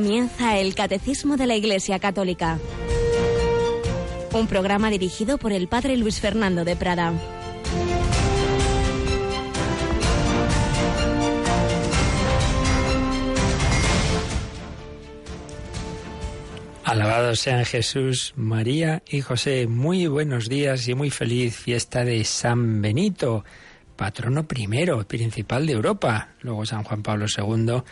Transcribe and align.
Comienza 0.00 0.56
el 0.56 0.74
Catecismo 0.74 1.36
de 1.36 1.46
la 1.46 1.56
Iglesia 1.56 1.98
Católica. 1.98 2.58
Un 4.32 4.46
programa 4.46 4.88
dirigido 4.88 5.36
por 5.36 5.52
el 5.52 5.68
Padre 5.68 5.98
Luis 5.98 6.20
Fernando 6.20 6.64
de 6.64 6.74
Prada. 6.74 7.12
Alabados 16.82 17.40
sean 17.40 17.66
Jesús, 17.66 18.32
María 18.36 19.02
y 19.06 19.20
José. 19.20 19.66
Muy 19.66 20.06
buenos 20.06 20.48
días 20.48 20.88
y 20.88 20.94
muy 20.94 21.10
feliz 21.10 21.54
fiesta 21.54 22.06
de 22.06 22.24
San 22.24 22.80
Benito, 22.80 23.44
patrono 23.96 24.48
primero, 24.48 25.06
principal 25.06 25.66
de 25.66 25.74
Europa. 25.74 26.30
Luego 26.40 26.64
San 26.64 26.84
Juan 26.84 27.02
Pablo 27.02 27.26
II 27.26 27.82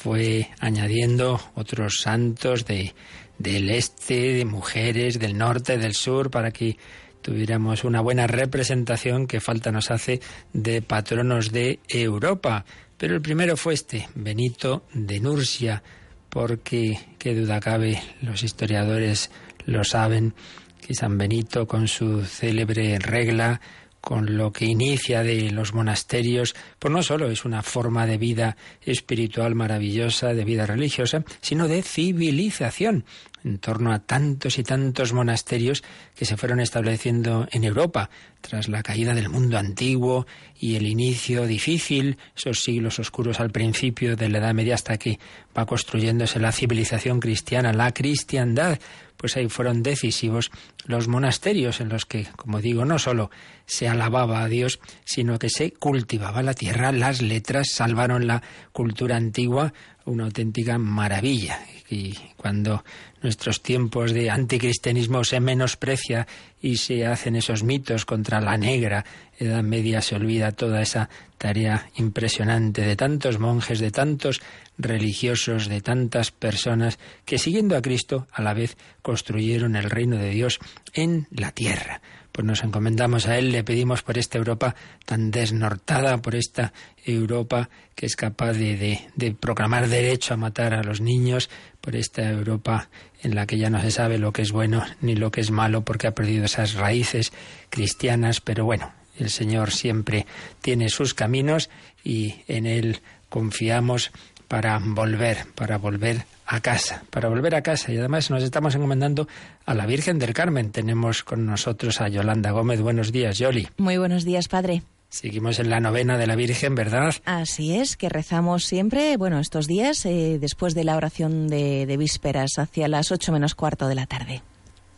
fue 0.00 0.48
añadiendo 0.60 1.40
otros 1.56 2.02
santos 2.02 2.64
de, 2.64 2.94
del 3.36 3.68
este, 3.68 4.32
de 4.34 4.44
mujeres, 4.44 5.18
del 5.18 5.36
norte, 5.36 5.76
del 5.76 5.94
sur, 5.94 6.30
para 6.30 6.52
que 6.52 6.76
tuviéramos 7.20 7.82
una 7.82 8.00
buena 8.00 8.28
representación 8.28 9.26
que 9.26 9.40
falta 9.40 9.72
nos 9.72 9.90
hace 9.90 10.20
de 10.52 10.82
patronos 10.82 11.50
de 11.50 11.80
Europa. 11.88 12.64
Pero 12.96 13.16
el 13.16 13.22
primero 13.22 13.56
fue 13.56 13.74
este, 13.74 14.08
Benito 14.14 14.84
de 14.94 15.18
Nursia 15.18 15.82
porque, 16.28 17.00
qué 17.18 17.34
duda 17.34 17.58
cabe, 17.58 18.00
los 18.22 18.44
historiadores 18.44 19.32
lo 19.66 19.82
saben, 19.82 20.32
que 20.80 20.94
San 20.94 21.18
Benito, 21.18 21.66
con 21.66 21.88
su 21.88 22.24
célebre 22.24 23.00
regla, 23.00 23.60
con 24.00 24.36
lo 24.36 24.52
que 24.52 24.64
inicia 24.64 25.22
de 25.22 25.50
los 25.50 25.74
monasterios, 25.74 26.54
pues 26.78 26.92
no 26.92 27.02
solo 27.02 27.30
es 27.30 27.44
una 27.44 27.62
forma 27.62 28.06
de 28.06 28.18
vida 28.18 28.56
espiritual 28.82 29.54
maravillosa, 29.54 30.34
de 30.34 30.44
vida 30.44 30.66
religiosa, 30.66 31.24
sino 31.40 31.68
de 31.68 31.82
civilización 31.82 33.04
en 33.44 33.58
torno 33.58 33.92
a 33.92 34.00
tantos 34.00 34.58
y 34.58 34.62
tantos 34.62 35.12
monasterios 35.12 35.82
que 36.14 36.24
se 36.24 36.36
fueron 36.36 36.60
estableciendo 36.60 37.46
en 37.50 37.64
Europa 37.64 38.10
tras 38.40 38.68
la 38.68 38.82
caída 38.82 39.14
del 39.14 39.28
mundo 39.28 39.58
antiguo 39.58 40.26
y 40.58 40.76
el 40.76 40.86
inicio 40.86 41.46
difícil, 41.46 42.18
esos 42.36 42.62
siglos 42.62 42.98
oscuros 42.98 43.40
al 43.40 43.50
principio 43.50 44.16
de 44.16 44.28
la 44.28 44.38
Edad 44.38 44.54
Media 44.54 44.74
hasta 44.74 44.98
que 44.98 45.18
va 45.56 45.66
construyéndose 45.66 46.40
la 46.40 46.52
civilización 46.52 47.20
cristiana, 47.20 47.72
la 47.72 47.92
cristiandad, 47.92 48.78
pues 49.18 49.36
ahí 49.36 49.48
fueron 49.48 49.82
decisivos 49.82 50.50
los 50.86 51.08
monasterios 51.08 51.80
en 51.80 51.90
los 51.90 52.06
que, 52.06 52.26
como 52.36 52.60
digo, 52.60 52.84
no 52.84 52.98
solo 52.98 53.30
se 53.66 53.88
alababa 53.88 54.42
a 54.42 54.48
Dios, 54.48 54.80
sino 55.04 55.38
que 55.38 55.50
se 55.50 55.72
cultivaba 55.72 56.42
la 56.42 56.54
tierra, 56.54 56.92
las 56.92 57.20
letras 57.20 57.72
salvaron 57.72 58.26
la 58.26 58.42
cultura 58.72 59.16
antigua, 59.16 59.74
una 60.08 60.24
auténtica 60.24 60.78
maravilla. 60.78 61.60
Y 61.90 62.14
cuando 62.36 62.84
nuestros 63.22 63.62
tiempos 63.62 64.12
de 64.12 64.30
anticristianismo 64.30 65.24
se 65.24 65.40
menosprecia 65.40 66.26
y 66.60 66.76
se 66.76 67.06
hacen 67.06 67.36
esos 67.36 67.62
mitos 67.62 68.04
contra 68.04 68.40
la 68.40 68.58
negra 68.58 69.04
Edad 69.38 69.62
Media, 69.62 70.02
se 70.02 70.16
olvida 70.16 70.52
toda 70.52 70.82
esa 70.82 71.08
tarea 71.38 71.88
impresionante 71.96 72.82
de 72.82 72.96
tantos 72.96 73.38
monjes, 73.38 73.78
de 73.78 73.90
tantos 73.90 74.40
religiosos, 74.76 75.68
de 75.68 75.80
tantas 75.80 76.30
personas 76.30 76.98
que 77.24 77.38
siguiendo 77.38 77.76
a 77.76 77.82
Cristo 77.82 78.26
a 78.32 78.42
la 78.42 78.52
vez 78.52 78.76
construyeron 79.00 79.76
el 79.76 79.88
reino 79.88 80.16
de 80.16 80.30
Dios 80.30 80.58
en 80.92 81.26
la 81.30 81.52
tierra 81.52 82.02
pues 82.38 82.46
nos 82.46 82.62
encomendamos 82.62 83.26
a 83.26 83.36
Él, 83.36 83.50
le 83.50 83.64
pedimos 83.64 84.02
por 84.02 84.16
esta 84.16 84.38
Europa 84.38 84.76
tan 85.04 85.32
desnortada, 85.32 86.18
por 86.18 86.36
esta 86.36 86.72
Europa 87.04 87.68
que 87.96 88.06
es 88.06 88.14
capaz 88.14 88.52
de, 88.52 89.00
de, 89.16 89.34
proclamar 89.34 89.88
derecho 89.88 90.34
a 90.34 90.36
matar 90.36 90.72
a 90.72 90.84
los 90.84 91.00
niños, 91.00 91.50
por 91.80 91.96
esta 91.96 92.30
Europa 92.30 92.90
en 93.24 93.34
la 93.34 93.44
que 93.44 93.58
ya 93.58 93.70
no 93.70 93.80
se 93.80 93.90
sabe 93.90 94.18
lo 94.18 94.32
que 94.32 94.42
es 94.42 94.52
bueno 94.52 94.84
ni 95.00 95.16
lo 95.16 95.32
que 95.32 95.40
es 95.40 95.50
malo 95.50 95.82
porque 95.82 96.06
ha 96.06 96.14
perdido 96.14 96.44
esas 96.44 96.74
raíces 96.74 97.32
cristianas, 97.70 98.40
pero 98.40 98.64
bueno, 98.64 98.92
el 99.18 99.30
Señor 99.30 99.72
siempre 99.72 100.24
tiene 100.62 100.90
sus 100.90 101.14
caminos 101.14 101.70
y 102.04 102.36
en 102.46 102.66
Él 102.66 103.00
confiamos 103.28 104.12
para 104.46 104.78
volver, 104.80 105.38
para 105.56 105.76
volver 105.76 106.24
a 106.48 106.60
casa, 106.60 107.04
para 107.10 107.28
volver 107.28 107.54
a 107.54 107.62
casa. 107.62 107.92
Y 107.92 107.98
además 107.98 108.30
nos 108.30 108.42
estamos 108.42 108.74
encomendando 108.74 109.28
a 109.66 109.74
la 109.74 109.84
Virgen 109.84 110.18
del 110.18 110.32
Carmen. 110.32 110.72
Tenemos 110.72 111.22
con 111.22 111.44
nosotros 111.44 112.00
a 112.00 112.08
Yolanda 112.08 112.50
Gómez. 112.52 112.80
Buenos 112.80 113.12
días, 113.12 113.38
Yoli. 113.38 113.68
Muy 113.76 113.98
buenos 113.98 114.24
días, 114.24 114.48
padre. 114.48 114.82
Seguimos 115.10 115.58
en 115.58 115.70
la 115.70 115.80
novena 115.80 116.16
de 116.18 116.26
la 116.26 116.36
Virgen, 116.36 116.74
¿verdad? 116.74 117.14
Así 117.24 117.76
es, 117.76 117.96
que 117.96 118.08
rezamos 118.08 118.64
siempre, 118.64 119.16
bueno, 119.16 119.40
estos 119.40 119.66
días, 119.66 120.04
eh, 120.06 120.38
después 120.40 120.74
de 120.74 120.84
la 120.84 120.96
oración 120.96 121.48
de, 121.48 121.86
de 121.86 121.96
vísperas, 121.96 122.58
hacia 122.58 122.88
las 122.88 123.12
ocho 123.12 123.32
menos 123.32 123.54
cuarto 123.54 123.88
de 123.88 123.94
la 123.94 124.06
tarde. 124.06 124.42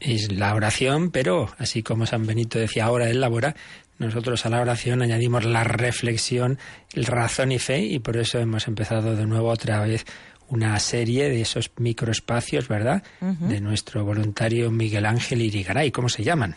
Es 0.01 0.33
la 0.33 0.55
oración, 0.55 1.11
pero 1.11 1.51
así 1.59 1.83
como 1.83 2.07
San 2.07 2.27
Benito 2.27 2.59
decía 2.59 2.87
ahora 2.87 3.11
él 3.11 3.21
labora, 3.21 3.55
nosotros 3.99 4.47
a 4.47 4.49
la 4.49 4.61
oración 4.61 5.03
añadimos 5.03 5.45
la 5.45 5.63
reflexión, 5.63 6.59
el 6.95 7.05
razón 7.05 7.53
y 7.53 7.59
fe, 7.59 7.81
y 7.81 7.99
por 7.99 8.17
eso 8.17 8.39
hemos 8.39 8.67
empezado 8.67 9.15
de 9.15 9.27
nuevo 9.27 9.51
otra 9.51 9.85
vez 9.85 10.07
una 10.51 10.79
serie 10.79 11.29
de 11.29 11.41
esos 11.41 11.71
microespacios, 11.77 12.69
¿verdad? 12.69 13.03
De 13.21 13.61
nuestro 13.61 14.05
voluntario 14.05 14.71
Miguel 14.71 15.07
Ángel 15.07 15.43
Irigaray. 15.43 15.91
¿Cómo 15.91 16.09
se 16.09 16.25
llaman? 16.25 16.57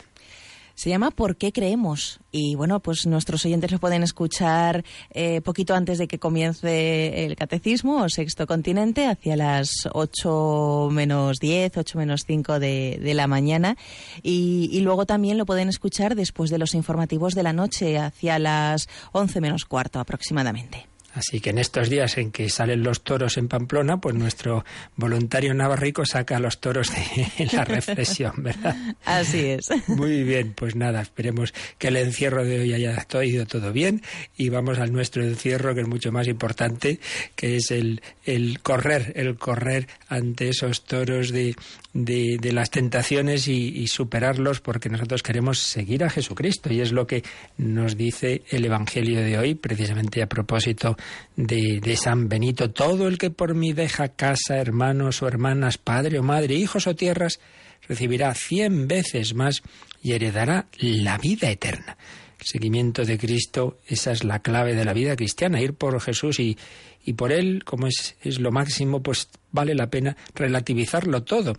Se 0.76 0.90
llama 0.90 1.12
¿Por 1.12 1.36
qué 1.36 1.52
creemos? 1.52 2.20
Y 2.32 2.56
bueno, 2.56 2.80
pues 2.80 3.06
nuestros 3.06 3.46
oyentes 3.46 3.72
lo 3.72 3.78
pueden 3.78 4.02
escuchar 4.02 4.84
eh, 5.12 5.40
poquito 5.42 5.76
antes 5.76 6.00
de 6.00 6.08
que 6.08 6.18
comience 6.18 7.26
el 7.26 7.36
catecismo 7.36 8.02
o 8.02 8.10
sexto 8.10 8.48
continente, 8.48 9.06
hacia 9.06 9.38
las 9.38 9.88
8 9.92 10.90
menos 10.92 11.38
10, 11.40 11.78
8 11.78 11.98
menos 12.00 12.24
5 12.26 12.60
de, 12.60 13.00
de 13.00 13.14
la 13.14 13.28
mañana. 13.28 13.78
Y, 14.24 14.70
y, 14.72 14.82
luego 14.82 15.06
también 15.06 15.38
lo 15.38 15.46
pueden 15.46 15.70
escuchar 15.70 16.16
después 16.16 16.50
de 16.50 16.58
los 16.58 16.74
informativos 16.74 17.36
de 17.36 17.44
la 17.44 17.54
noche, 17.54 18.00
hacia 18.00 18.40
las 18.40 18.90
11 19.12 19.42
menos 19.42 19.66
cuarto 19.66 20.00
aproximadamente. 20.00 20.88
Así 21.14 21.40
que 21.40 21.52
en 21.52 21.60
estos 21.60 21.90
días 21.90 22.18
en 22.18 22.32
que 22.32 22.50
salen 22.50 22.84
los 22.84 23.04
toros 23.04 23.38
en 23.38 23.48
Pamplona, 23.48 23.98
pues 23.98 24.16
nuestro 24.16 24.66
voluntario 24.96 25.54
navarrico 25.54 26.06
saca 26.06 26.40
los 26.40 26.60
toros 26.60 26.92
de 26.92 27.48
la 27.54 27.66
reflexión, 27.66 28.34
¿verdad? 28.38 28.76
Así 29.06 29.46
es. 29.46 29.70
Muy 29.88 30.24
bien, 30.24 30.54
pues 30.54 30.76
nada, 30.76 31.02
esperemos 31.02 31.54
que 31.78 31.90
el 31.90 31.98
encierro 31.98 32.44
de 32.44 32.62
hoy 32.62 32.74
haya 32.74 33.06
ido 33.24 33.46
todo 33.46 33.72
bien 33.72 34.02
y 34.36 34.50
vamos 34.50 34.80
al 34.80 34.92
nuestro 34.92 35.24
encierro 35.24 35.76
que 35.76 35.82
es 35.82 35.88
mucho 35.88 36.12
más 36.12 36.28
importante, 36.28 37.00
que 37.36 37.58
es 37.58 37.70
el, 37.70 38.02
el 38.26 38.60
correr, 38.62 39.14
el 39.16 39.38
correr 39.38 39.88
ante 40.08 40.50
esos 40.50 40.84
toros 40.86 41.32
de, 41.32 41.56
de, 41.94 42.38
de 42.42 42.52
las 42.54 42.72
tentaciones 42.72 43.48
y, 43.48 43.68
y 43.68 43.88
superarlos 43.88 44.62
porque 44.62 44.90
nosotros 44.90 45.22
queremos 45.22 45.60
seguir 45.60 46.04
a 46.04 46.10
Jesucristo 46.10 46.74
y 46.74 46.82
es 46.82 46.92
lo 46.92 47.06
que 47.06 47.24
nos 47.58 47.98
dice 47.98 48.42
el 48.50 48.66
Evangelio 48.66 49.22
de 49.22 49.38
hoy, 49.38 49.56
precisamente 49.56 50.22
a 50.22 50.28
propósito 50.28 50.98
de, 51.36 51.96
San 51.96 52.30
Benito, 52.30 52.72
todo 52.72 53.08
el 53.08 53.18
que 53.18 53.30
por 53.30 53.56
mí 53.56 53.74
deja 53.74 54.10
casa, 54.10 54.58
hermanos 54.58 55.22
o 55.22 55.28
hermanas, 55.28 55.78
padre 55.78 56.20
o 56.20 56.24
madre, 56.24 56.56
hijos 56.56 56.88
o 56.88 56.96
tierras, 56.96 57.40
recibirá 57.88 58.34
cien 58.34 58.88
veces 58.88 59.34
más 59.34 59.62
y 60.02 60.14
heredará 60.14 60.68
la 60.78 61.18
vida 61.18 61.50
eterna. 61.50 61.98
El 62.40 62.46
seguimiento 62.46 63.06
de 63.06 63.18
Cristo, 63.18 63.80
esa 63.88 64.12
es 64.12 64.24
la 64.24 64.40
clave 64.40 64.76
de 64.76 64.86
la 64.86 64.94
vida 64.94 65.16
cristiana, 65.16 65.62
ir 65.62 65.74
por 65.74 66.00
Jesús 66.02 66.40
y, 66.40 66.58
y 67.04 67.14
por 67.14 67.32
Él, 67.32 67.64
como 67.64 67.88
es, 67.88 68.16
es 68.22 68.40
lo 68.40 68.52
máximo, 68.52 69.02
pues 69.02 69.30
vale 69.52 69.76
la 69.76 69.90
pena 69.90 70.18
relativizarlo 70.36 71.24
todo. 71.24 71.54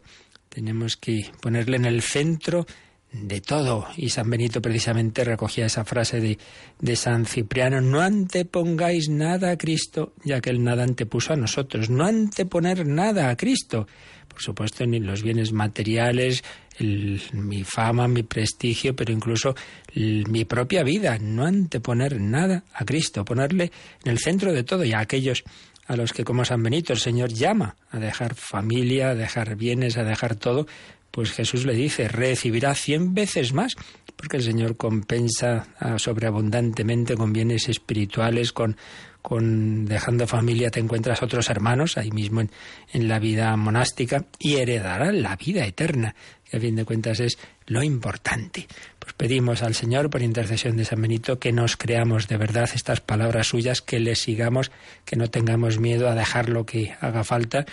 Tenemos 0.48 0.96
que 0.96 1.30
ponerle 1.40 1.76
en 1.76 1.86
el 1.86 2.02
centro 2.02 2.66
de 3.14 3.40
todo. 3.40 3.86
Y 3.96 4.08
San 4.08 4.28
Benito 4.28 4.60
precisamente 4.60 5.24
recogía 5.24 5.66
esa 5.66 5.84
frase 5.84 6.20
de, 6.20 6.38
de, 6.80 6.96
San 6.96 7.26
Cipriano, 7.26 7.80
no 7.80 8.00
antepongáis 8.00 9.08
nada 9.08 9.52
a 9.52 9.56
Cristo, 9.56 10.14
ya 10.24 10.40
que 10.40 10.50
Él 10.50 10.62
nada 10.62 10.82
antepuso 10.82 11.32
a 11.32 11.36
nosotros, 11.36 11.88
no 11.88 12.04
anteponer 12.04 12.86
nada 12.86 13.30
a 13.30 13.36
Cristo. 13.36 13.86
Por 14.26 14.42
supuesto, 14.42 14.84
ni 14.84 14.98
los 14.98 15.22
bienes 15.22 15.52
materiales, 15.52 16.42
mi 16.80 17.62
fama, 17.62 18.08
mi 18.08 18.24
prestigio, 18.24 18.96
pero 18.96 19.12
incluso 19.12 19.54
mi 19.94 20.44
propia 20.44 20.82
vida, 20.82 21.18
no 21.20 21.46
anteponer 21.46 22.20
nada 22.20 22.64
a 22.72 22.84
Cristo, 22.84 23.24
ponerle 23.24 23.70
en 24.04 24.10
el 24.10 24.18
centro 24.18 24.52
de 24.52 24.64
todo 24.64 24.84
y 24.84 24.92
a 24.92 24.98
aquellos 24.98 25.44
a 25.86 25.96
los 25.96 26.12
que 26.12 26.24
como 26.24 26.44
San 26.44 26.62
Benito 26.62 26.92
el 26.92 26.98
Señor 26.98 27.30
llama 27.30 27.76
a 27.90 27.98
dejar 27.98 28.34
familia, 28.34 29.10
a 29.10 29.14
dejar 29.14 29.56
bienes, 29.56 29.96
a 29.96 30.04
dejar 30.04 30.34
todo, 30.34 30.66
pues 31.14 31.30
Jesús 31.30 31.64
le 31.64 31.74
dice, 31.74 32.08
recibirá 32.08 32.74
cien 32.74 33.14
veces 33.14 33.52
más, 33.52 33.76
porque 34.16 34.38
el 34.38 34.42
Señor 34.42 34.76
compensa 34.76 35.68
ah, 35.78 35.96
sobreabundantemente 35.96 37.14
con 37.14 37.32
bienes 37.32 37.68
espirituales, 37.68 38.52
con, 38.52 38.76
con 39.22 39.84
dejando 39.84 40.26
familia 40.26 40.72
te 40.72 40.80
encuentras 40.80 41.22
otros 41.22 41.50
hermanos, 41.50 41.98
ahí 41.98 42.10
mismo 42.10 42.40
en, 42.40 42.50
en 42.92 43.06
la 43.06 43.20
vida 43.20 43.56
monástica, 43.56 44.24
y 44.40 44.56
heredará 44.56 45.12
la 45.12 45.36
vida 45.36 45.64
eterna, 45.64 46.16
que 46.50 46.56
a 46.56 46.60
fin 46.60 46.74
de 46.74 46.84
cuentas 46.84 47.20
es 47.20 47.38
lo 47.66 47.84
importante. 47.84 48.66
Pues 48.98 49.12
pedimos 49.12 49.62
al 49.62 49.76
Señor, 49.76 50.10
por 50.10 50.20
intercesión 50.20 50.76
de 50.76 50.84
San 50.84 51.00
Benito, 51.00 51.38
que 51.38 51.52
nos 51.52 51.76
creamos 51.76 52.26
de 52.26 52.38
verdad 52.38 52.68
estas 52.74 53.00
palabras 53.00 53.46
suyas, 53.46 53.82
que 53.82 54.00
le 54.00 54.16
sigamos, 54.16 54.72
que 55.04 55.14
no 55.14 55.30
tengamos 55.30 55.78
miedo 55.78 56.08
a 56.08 56.16
dejar 56.16 56.48
lo 56.48 56.66
que 56.66 56.96
haga 57.00 57.22
falta, 57.22 57.66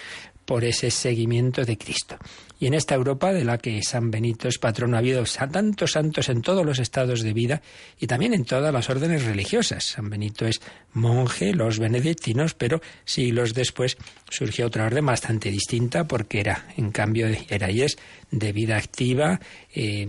por 0.45 0.63
ese 0.63 0.91
seguimiento 0.91 1.65
de 1.65 1.77
Cristo. 1.77 2.17
Y 2.61 2.67
en 2.67 2.75
esta 2.75 2.93
Europa 2.93 3.33
de 3.33 3.43
la 3.43 3.57
que 3.57 3.81
San 3.81 4.11
Benito 4.11 4.47
es 4.47 4.59
patrón, 4.59 4.93
ha 4.93 4.99
habido 4.99 5.23
tantos 5.51 5.93
santos 5.93 6.29
en 6.29 6.43
todos 6.43 6.63
los 6.63 6.77
estados 6.77 7.23
de 7.23 7.33
vida 7.33 7.63
y 7.99 8.05
también 8.05 8.35
en 8.35 8.45
todas 8.45 8.71
las 8.71 8.87
órdenes 8.87 9.25
religiosas. 9.25 9.83
San 9.83 10.11
Benito 10.11 10.45
es 10.45 10.61
monje, 10.93 11.55
los 11.55 11.79
benedictinos, 11.79 12.53
pero 12.53 12.79
siglos 13.03 13.55
después 13.55 13.97
surgió 14.29 14.67
otra 14.67 14.85
orden 14.85 15.07
bastante 15.07 15.49
distinta 15.49 16.03
porque 16.03 16.39
era, 16.39 16.67
en 16.77 16.91
cambio, 16.91 17.27
era 17.49 17.71
y 17.71 17.81
es 17.81 17.97
de 18.31 18.53
vida 18.53 18.77
activa, 18.77 19.39
eh, 19.73 20.07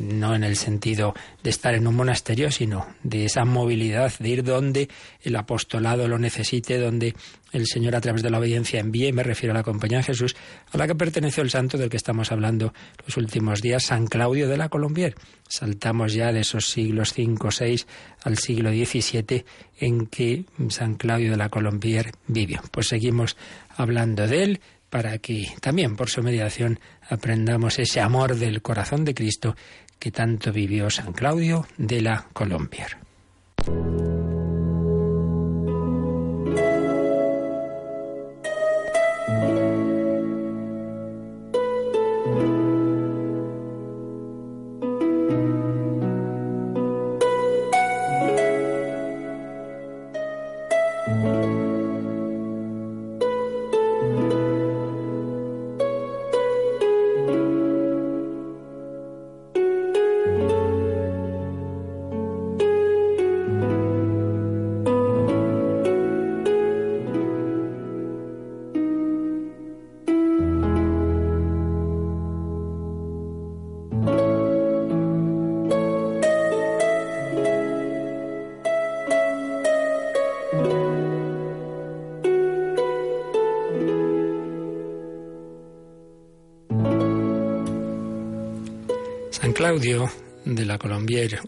no 0.00 0.34
en 0.34 0.42
el 0.42 0.56
sentido 0.56 1.14
de 1.42 1.50
estar 1.50 1.74
en 1.74 1.86
un 1.86 1.94
monasterio, 1.94 2.50
sino 2.50 2.86
de 3.02 3.26
esa 3.26 3.44
movilidad, 3.44 4.12
de 4.18 4.28
ir 4.28 4.42
donde 4.42 4.88
el 5.22 5.36
apostolado 5.36 6.08
lo 6.08 6.18
necesite, 6.18 6.78
donde 6.78 7.14
el 7.52 7.66
Señor 7.66 7.94
a 7.94 8.00
través 8.00 8.22
de 8.22 8.30
la 8.30 8.38
obediencia 8.38 8.80
envía, 8.80 9.08
y 9.08 9.12
me 9.12 9.22
refiero 9.22 9.52
a 9.52 9.58
la 9.58 9.62
compañía 9.62 9.98
de 9.98 10.04
Jesús, 10.04 10.34
a 10.72 10.78
la 10.78 10.86
que 10.86 10.94
perteneció 10.94 11.42
el 11.42 11.50
santo 11.50 11.78
del 11.78 11.90
que 11.90 11.96
estamos 11.96 12.32
hablando 12.32 12.72
los 13.06 13.16
últimos 13.16 13.60
días, 13.60 13.84
San 13.84 14.06
Claudio 14.06 14.48
de 14.48 14.56
la 14.56 14.68
Colombier. 14.68 15.14
Saltamos 15.48 16.14
ya 16.14 16.32
de 16.32 16.40
esos 16.40 16.66
siglos 16.68 17.12
V, 17.16 17.36
VI 17.58 17.84
al 18.24 18.36
siglo 18.38 18.70
XVII 18.70 19.44
en 19.80 20.06
que 20.06 20.44
San 20.68 20.96
Claudio 20.96 21.30
de 21.30 21.36
la 21.36 21.48
Colombier 21.48 22.12
vivió. 22.26 22.62
Pues 22.70 22.88
seguimos 22.88 23.36
hablando 23.76 24.26
de 24.26 24.42
él 24.42 24.60
para 24.90 25.18
que 25.18 25.48
también 25.60 25.96
por 25.96 26.10
su 26.10 26.22
mediación 26.22 26.80
aprendamos 27.08 27.78
ese 27.78 28.00
amor 28.00 28.36
del 28.36 28.62
corazón 28.62 29.04
de 29.04 29.14
Cristo 29.14 29.56
que 29.98 30.10
tanto 30.10 30.52
vivió 30.52 30.90
San 30.90 31.12
Claudio 31.12 31.66
de 31.76 32.00
la 32.02 32.26
Colombier. 32.32 32.96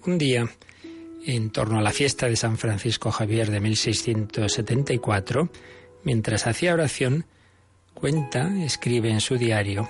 Un 0.05 0.19
día, 0.19 0.49
en 1.25 1.51
torno 1.51 1.79
a 1.79 1.83
la 1.83 1.93
fiesta 1.93 2.29
de 2.29 2.35
San 2.35 2.59
Francisco 2.59 3.13
Javier 3.13 3.51
de 3.51 3.61
1674, 3.61 5.49
mientras 6.03 6.47
hacía 6.47 6.75
oración, 6.75 7.27
cuenta, 7.95 8.53
escribe 8.65 9.11
en 9.11 9.21
su 9.21 9.37
diario, 9.37 9.89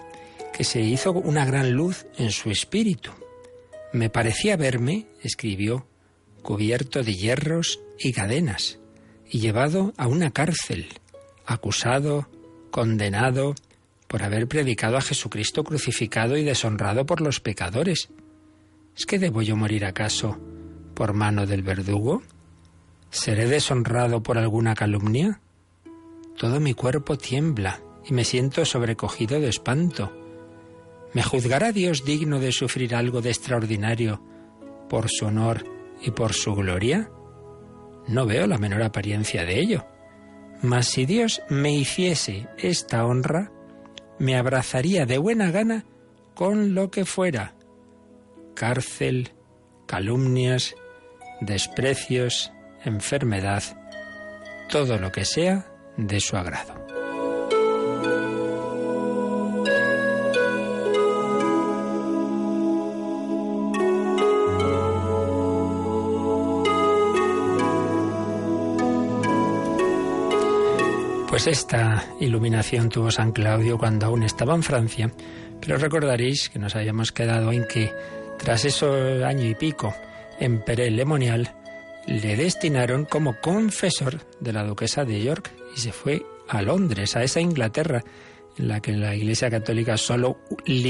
que 0.52 0.64
se 0.64 0.80
hizo 0.80 1.12
una 1.12 1.46
gran 1.46 1.72
luz 1.72 2.06
en 2.18 2.30
su 2.30 2.50
espíritu. 2.50 3.10
Me 3.92 4.10
parecía 4.10 4.56
verme, 4.56 5.06
escribió, 5.22 5.86
cubierto 6.42 7.02
de 7.02 7.14
hierros 7.14 7.80
y 7.98 8.12
cadenas, 8.12 8.80
y 9.30 9.40
llevado 9.40 9.94
a 9.96 10.08
una 10.08 10.30
cárcel, 10.30 10.88
acusado, 11.46 12.28
condenado, 12.70 13.54
por 14.08 14.24
haber 14.24 14.46
predicado 14.46 14.98
a 14.98 15.00
Jesucristo 15.00 15.64
crucificado 15.64 16.36
y 16.36 16.44
deshonrado 16.44 17.06
por 17.06 17.20
los 17.20 17.40
pecadores. 17.40 18.10
¿Es 18.96 19.06
que 19.06 19.18
debo 19.18 19.42
yo 19.42 19.56
morir 19.56 19.84
acaso 19.84 20.38
por 20.94 21.12
mano 21.14 21.46
del 21.46 21.62
verdugo? 21.62 22.22
¿Seré 23.10 23.46
deshonrado 23.46 24.22
por 24.22 24.38
alguna 24.38 24.74
calumnia? 24.74 25.40
Todo 26.36 26.60
mi 26.60 26.74
cuerpo 26.74 27.18
tiembla 27.18 27.80
y 28.06 28.14
me 28.14 28.24
siento 28.24 28.64
sobrecogido 28.64 29.40
de 29.40 29.48
espanto. 29.48 30.12
¿Me 31.12 31.22
juzgará 31.22 31.72
Dios 31.72 32.04
digno 32.04 32.38
de 32.38 32.52
sufrir 32.52 32.94
algo 32.94 33.20
de 33.20 33.30
extraordinario 33.30 34.22
por 34.88 35.08
su 35.10 35.26
honor 35.26 35.64
y 36.02 36.12
por 36.12 36.32
su 36.32 36.54
gloria? 36.54 37.10
No 38.06 38.26
veo 38.26 38.46
la 38.46 38.58
menor 38.58 38.82
apariencia 38.82 39.44
de 39.44 39.60
ello. 39.60 39.86
Mas 40.62 40.88
si 40.88 41.06
Dios 41.06 41.42
me 41.48 41.72
hiciese 41.74 42.48
esta 42.58 43.04
honra, 43.04 43.50
me 44.18 44.36
abrazaría 44.36 45.06
de 45.06 45.18
buena 45.18 45.50
gana 45.50 45.84
con 46.34 46.74
lo 46.74 46.90
que 46.90 47.04
fuera. 47.04 47.54
Cárcel, 48.54 49.30
calumnias, 49.86 50.74
desprecios, 51.40 52.52
enfermedad, 52.84 53.62
todo 54.68 54.98
lo 54.98 55.10
que 55.10 55.24
sea 55.24 55.66
de 55.96 56.20
su 56.20 56.36
agrado. 56.36 56.80
Pues 71.28 71.46
esta 71.46 72.04
iluminación 72.18 72.90
tuvo 72.90 73.10
San 73.10 73.32
Claudio 73.32 73.78
cuando 73.78 74.06
aún 74.06 74.24
estaba 74.24 74.54
en 74.54 74.62
Francia, 74.62 75.10
pero 75.60 75.78
recordaréis 75.78 76.50
que 76.50 76.58
nos 76.58 76.76
habíamos 76.76 77.12
quedado 77.12 77.50
en 77.52 77.66
que 77.66 77.90
tras 78.42 78.64
ese 78.64 79.24
año 79.24 79.46
y 79.46 79.54
pico 79.54 79.94
en 80.38 80.62
Perel 80.62 80.96
Lemonial, 80.96 81.54
le 82.06 82.36
destinaron 82.36 83.04
como 83.04 83.38
confesor 83.40 84.20
de 84.40 84.52
la 84.52 84.64
duquesa 84.64 85.04
de 85.04 85.22
York 85.22 85.52
y 85.76 85.80
se 85.80 85.92
fue 85.92 86.22
a 86.48 86.62
Londres, 86.62 87.16
a 87.16 87.22
esa 87.22 87.40
Inglaterra 87.40 88.02
en 88.56 88.68
la 88.68 88.80
que 88.80 88.92
la 88.92 89.14
Iglesia 89.14 89.50
Católica 89.50 89.96
solo 89.96 90.38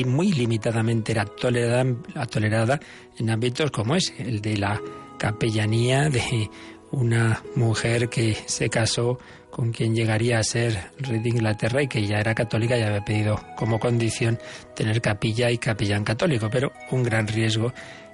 muy 0.07 0.33
limitadamente 0.33 1.12
era 1.12 1.25
tolerada, 1.25 1.85
tolerada 2.30 2.80
en 3.19 3.30
ámbitos 3.30 3.71
como 3.71 3.97
ese, 3.97 4.23
el 4.23 4.40
de 4.40 4.57
la 4.57 4.80
capellanía 5.19 6.09
de 6.09 6.49
una 6.92 7.42
mujer 7.57 8.09
que 8.09 8.35
se 8.47 8.71
casó 8.71 9.19
con 9.50 9.73
quien 9.73 9.95
llegaría 9.95 10.38
a 10.38 10.45
ser 10.45 10.92
rey 10.99 11.19
de 11.19 11.28
Inglaterra 11.28 11.83
y 11.83 11.88
que 11.88 12.07
ya 12.07 12.21
era 12.21 12.35
católica 12.35 12.78
y 12.78 12.83
había 12.83 13.04
pedido 13.04 13.40
como 13.57 13.78
condición 13.78 14.38
tener 14.75 15.00
capilla 15.00 15.50
y 15.50 15.59
capellán 15.59 16.04
católico, 16.04 16.49
pero 16.50 16.73
un 16.90 17.02
gran 17.02 17.26
riesgo 17.26 17.73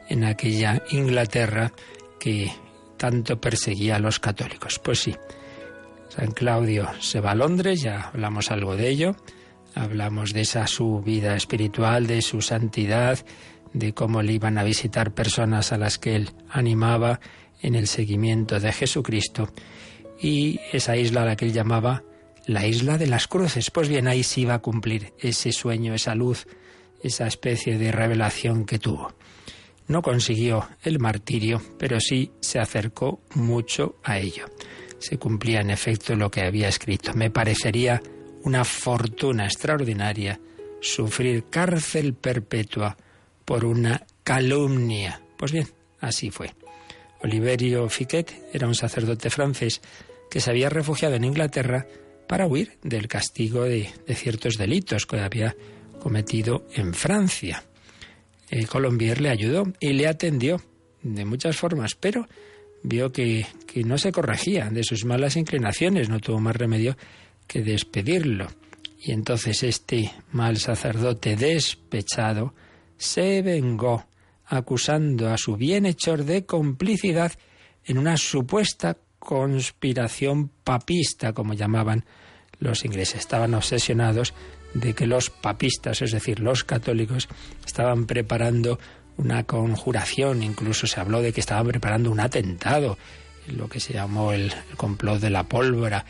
en 0.08 0.24
aquella 0.24 0.82
Inglaterra 0.90 1.72
que 2.18 2.50
tanto 2.96 3.40
perseguía 3.40 3.96
a 3.96 4.00
los 4.00 4.18
católicos. 4.18 4.78
Pues 4.78 5.00
sí, 5.00 5.14
San 6.08 6.32
Claudio 6.32 6.88
se 7.00 7.20
va 7.20 7.32
a 7.32 7.34
Londres, 7.34 7.82
ya 7.82 8.08
hablamos 8.08 8.50
algo 8.50 8.76
de 8.76 8.88
ello, 8.88 9.16
hablamos 9.74 10.32
de 10.32 10.42
esa 10.42 10.66
su 10.66 11.02
vida 11.02 11.36
espiritual, 11.36 12.06
de 12.06 12.22
su 12.22 12.40
santidad, 12.40 13.18
de 13.72 13.92
cómo 13.92 14.22
le 14.22 14.32
iban 14.32 14.56
a 14.56 14.64
visitar 14.64 15.12
personas 15.12 15.72
a 15.72 15.78
las 15.78 15.98
que 15.98 16.16
él 16.16 16.30
animaba 16.48 17.20
en 17.60 17.74
el 17.74 17.86
seguimiento 17.86 18.58
de 18.58 18.72
Jesucristo 18.72 19.50
y 20.20 20.60
esa 20.72 20.96
isla 20.96 21.22
a 21.22 21.26
la 21.26 21.36
que 21.36 21.44
él 21.46 21.52
llamaba 21.52 22.02
la 22.46 22.66
isla 22.66 22.98
de 22.98 23.06
las 23.06 23.26
cruces. 23.26 23.70
Pues 23.70 23.88
bien, 23.88 24.08
ahí 24.08 24.22
sí 24.22 24.44
va 24.44 24.54
a 24.54 24.62
cumplir 24.62 25.12
ese 25.18 25.52
sueño, 25.52 25.94
esa 25.94 26.14
luz, 26.14 26.46
esa 27.02 27.26
especie 27.26 27.78
de 27.78 27.92
revelación 27.92 28.64
que 28.64 28.78
tuvo. 28.78 29.14
No 29.88 30.02
consiguió 30.02 30.68
el 30.82 30.98
martirio, 30.98 31.62
pero 31.78 32.00
sí 32.00 32.32
se 32.40 32.58
acercó 32.58 33.20
mucho 33.34 33.96
a 34.02 34.18
ello. 34.18 34.46
Se 34.98 35.18
cumplía 35.18 35.60
en 35.60 35.70
efecto 35.70 36.16
lo 36.16 36.30
que 36.30 36.42
había 36.42 36.68
escrito. 36.68 37.12
Me 37.14 37.30
parecería 37.30 38.02
una 38.42 38.64
fortuna 38.64 39.44
extraordinaria 39.44 40.40
sufrir 40.80 41.44
cárcel 41.50 42.14
perpetua 42.14 42.96
por 43.44 43.64
una 43.64 44.04
calumnia. 44.24 45.20
Pues 45.36 45.52
bien, 45.52 45.68
así 46.00 46.30
fue. 46.30 46.52
Oliverio 47.22 47.88
Fiquet 47.88 48.48
era 48.52 48.66
un 48.66 48.74
sacerdote 48.74 49.30
francés 49.30 49.80
que 50.30 50.40
se 50.40 50.50
había 50.50 50.68
refugiado 50.68 51.14
en 51.14 51.24
Inglaterra 51.24 51.86
para 52.26 52.46
huir 52.46 52.78
del 52.82 53.08
castigo 53.08 53.64
de, 53.64 53.88
ciertos 54.14 54.54
delitos 54.56 55.06
que 55.06 55.20
había 55.20 55.56
cometido 56.00 56.66
en 56.74 56.94
Francia. 56.94 57.64
El 58.50 58.68
Colombier 58.68 59.20
le 59.20 59.30
ayudó 59.30 59.64
y 59.80 59.92
le 59.92 60.06
atendió 60.06 60.60
de 61.02 61.24
muchas 61.24 61.56
formas, 61.56 61.94
pero 61.94 62.26
vio 62.82 63.12
que, 63.12 63.46
no 63.84 63.98
se 63.98 64.12
corregía 64.12 64.70
de 64.70 64.84
sus 64.84 65.04
malas 65.04 65.36
inclinaciones, 65.36 66.08
no 66.08 66.20
tuvo 66.20 66.40
más 66.40 66.56
remedio 66.56 66.96
que 67.46 67.62
despedirlo. 67.62 68.48
Y 69.00 69.12
entonces 69.12 69.62
este 69.62 70.12
mal 70.32 70.56
sacerdote 70.56 71.36
despechado 71.36 72.54
se 72.96 73.42
vengó 73.42 74.06
acusando 74.46 75.28
a 75.28 75.36
su 75.36 75.56
bienhechor 75.56 76.24
de 76.24 76.46
complicidad 76.46 77.32
en 77.84 77.98
una 77.98 78.16
supuesta 78.16 78.96
conspiración 79.26 80.52
papista, 80.62 81.32
como 81.32 81.54
llamaban 81.54 82.04
los 82.60 82.84
ingleses. 82.84 83.18
Estaban 83.18 83.54
obsesionados 83.54 84.34
de 84.72 84.94
que 84.94 85.08
los 85.08 85.30
papistas, 85.30 86.00
es 86.00 86.12
decir, 86.12 86.38
los 86.38 86.62
católicos, 86.62 87.28
estaban 87.66 88.06
preparando 88.06 88.78
una 89.16 89.42
conjuración, 89.42 90.44
incluso 90.44 90.86
se 90.86 91.00
habló 91.00 91.22
de 91.22 91.32
que 91.32 91.40
estaban 91.40 91.66
preparando 91.66 92.12
un 92.12 92.20
atentado, 92.20 92.98
lo 93.48 93.68
que 93.68 93.80
se 93.80 93.94
llamó 93.94 94.32
el, 94.32 94.52
complot 94.76 95.20
de 95.20 95.30
la 95.30 95.42
pólvora, 95.42 96.04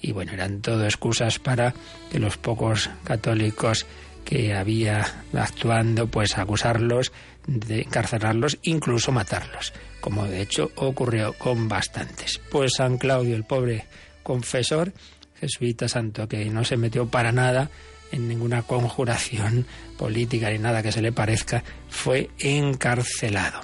y 0.00 0.12
bueno, 0.12 0.32
eran 0.32 0.62
todo 0.62 0.86
excusas 0.86 1.38
para 1.38 1.74
que 2.10 2.18
los 2.18 2.38
pocos 2.38 2.88
católicos 3.04 3.84
que 4.24 4.54
había 4.54 5.24
actuando, 5.34 6.06
pues 6.06 6.38
acusarlos, 6.38 7.12
de 7.46 7.82
encarcelarlos, 7.82 8.58
incluso 8.62 9.12
matarlos, 9.12 9.72
como 10.00 10.26
de 10.26 10.42
hecho 10.42 10.70
ocurrió 10.76 11.32
con 11.34 11.68
bastantes. 11.68 12.40
Pues 12.50 12.74
San 12.76 12.98
Claudio, 12.98 13.34
el 13.34 13.44
pobre 13.44 13.86
confesor, 14.22 14.92
jesuita 15.40 15.88
santo, 15.88 16.28
que 16.28 16.44
no 16.46 16.64
se 16.64 16.76
metió 16.76 17.06
para 17.06 17.32
nada 17.32 17.70
en 18.12 18.28
ninguna 18.28 18.62
conjuración 18.62 19.66
política 19.98 20.50
ni 20.50 20.58
nada 20.58 20.82
que 20.82 20.92
se 20.92 21.02
le 21.02 21.12
parezca, 21.12 21.64
fue 21.88 22.30
encarcelado. 22.38 23.60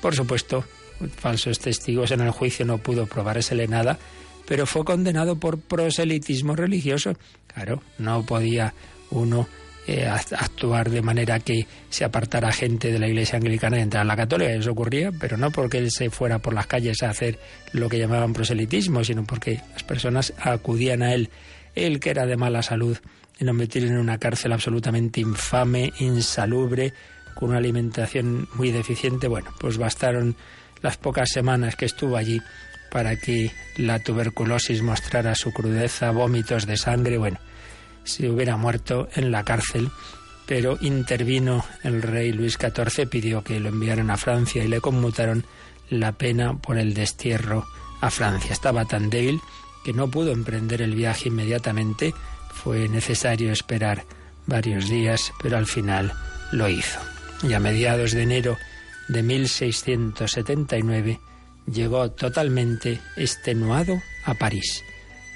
Por 0.00 0.14
supuesto, 0.14 0.64
falsos 1.16 1.58
testigos 1.58 2.10
en 2.10 2.20
el 2.20 2.30
juicio 2.30 2.66
no 2.66 2.78
pudo 2.78 3.06
probarsele 3.06 3.68
nada, 3.68 3.98
pero 4.46 4.66
fue 4.66 4.84
condenado 4.84 5.36
por 5.38 5.60
proselitismo 5.60 6.56
religioso. 6.56 7.14
Claro, 7.46 7.82
no 7.98 8.24
podía 8.26 8.74
uno 9.10 9.46
eh, 9.86 10.06
actuar 10.06 10.90
de 10.90 11.02
manera 11.02 11.40
que 11.40 11.66
se 11.90 12.04
apartara 12.04 12.52
gente 12.52 12.92
de 12.92 12.98
la 12.98 13.08
iglesia 13.08 13.38
anglicana 13.38 13.78
y 13.78 13.82
entrar 13.82 14.02
a 14.02 14.04
la 14.04 14.16
católica. 14.16 14.52
Eso 14.52 14.72
ocurría, 14.72 15.10
pero 15.12 15.36
no 15.36 15.50
porque 15.50 15.78
él 15.78 15.90
se 15.90 16.10
fuera 16.10 16.38
por 16.38 16.54
las 16.54 16.66
calles 16.66 17.02
a 17.02 17.10
hacer 17.10 17.38
lo 17.72 17.88
que 17.88 17.98
llamaban 17.98 18.32
proselitismo, 18.32 19.02
sino 19.02 19.24
porque 19.24 19.60
las 19.72 19.82
personas 19.82 20.32
acudían 20.38 21.02
a 21.02 21.14
él. 21.14 21.30
Él 21.74 22.00
que 22.00 22.10
era 22.10 22.26
de 22.26 22.36
mala 22.36 22.62
salud 22.62 22.96
y 23.38 23.44
lo 23.44 23.54
metieron 23.54 23.90
en 23.90 23.98
una 23.98 24.18
cárcel 24.18 24.52
absolutamente 24.52 25.20
infame, 25.20 25.92
insalubre, 25.98 26.92
con 27.34 27.50
una 27.50 27.58
alimentación 27.58 28.48
muy 28.54 28.70
deficiente. 28.70 29.26
Bueno, 29.26 29.50
pues 29.58 29.78
bastaron 29.78 30.36
las 30.80 30.96
pocas 30.96 31.30
semanas 31.30 31.74
que 31.76 31.86
estuvo 31.86 32.16
allí 32.16 32.40
para 32.92 33.16
que 33.16 33.50
la 33.78 33.98
tuberculosis 33.98 34.82
mostrara 34.82 35.34
su 35.34 35.52
crudeza, 35.52 36.10
vómitos 36.10 36.66
de 36.66 36.76
sangre. 36.76 37.16
Bueno, 37.16 37.38
si 38.04 38.28
hubiera 38.28 38.56
muerto 38.56 39.08
en 39.14 39.30
la 39.30 39.44
cárcel, 39.44 39.90
pero 40.46 40.76
intervino 40.80 41.64
el 41.82 42.02
rey 42.02 42.32
Luis 42.32 42.58
XIV, 42.60 43.08
pidió 43.08 43.42
que 43.42 43.60
lo 43.60 43.68
enviaran 43.68 44.10
a 44.10 44.16
Francia 44.16 44.64
y 44.64 44.68
le 44.68 44.80
conmutaron 44.80 45.44
la 45.88 46.12
pena 46.12 46.58
por 46.58 46.78
el 46.78 46.94
destierro 46.94 47.66
a 48.00 48.10
Francia. 48.10 48.52
Estaba 48.52 48.84
tan 48.84 49.10
débil 49.10 49.40
que 49.84 49.92
no 49.92 50.10
pudo 50.10 50.32
emprender 50.32 50.82
el 50.82 50.94
viaje 50.94 51.28
inmediatamente 51.28 52.14
fue 52.52 52.88
necesario 52.88 53.50
esperar 53.50 54.04
varios 54.46 54.88
días, 54.88 55.32
pero 55.42 55.56
al 55.56 55.66
final 55.66 56.12
lo 56.52 56.68
hizo. 56.68 57.00
Y 57.42 57.54
a 57.54 57.60
mediados 57.60 58.12
de 58.12 58.22
enero 58.22 58.56
de 59.08 59.22
1679 59.22 61.18
llegó 61.66 62.10
totalmente 62.12 63.00
extenuado 63.16 64.00
a 64.24 64.34
París. 64.34 64.84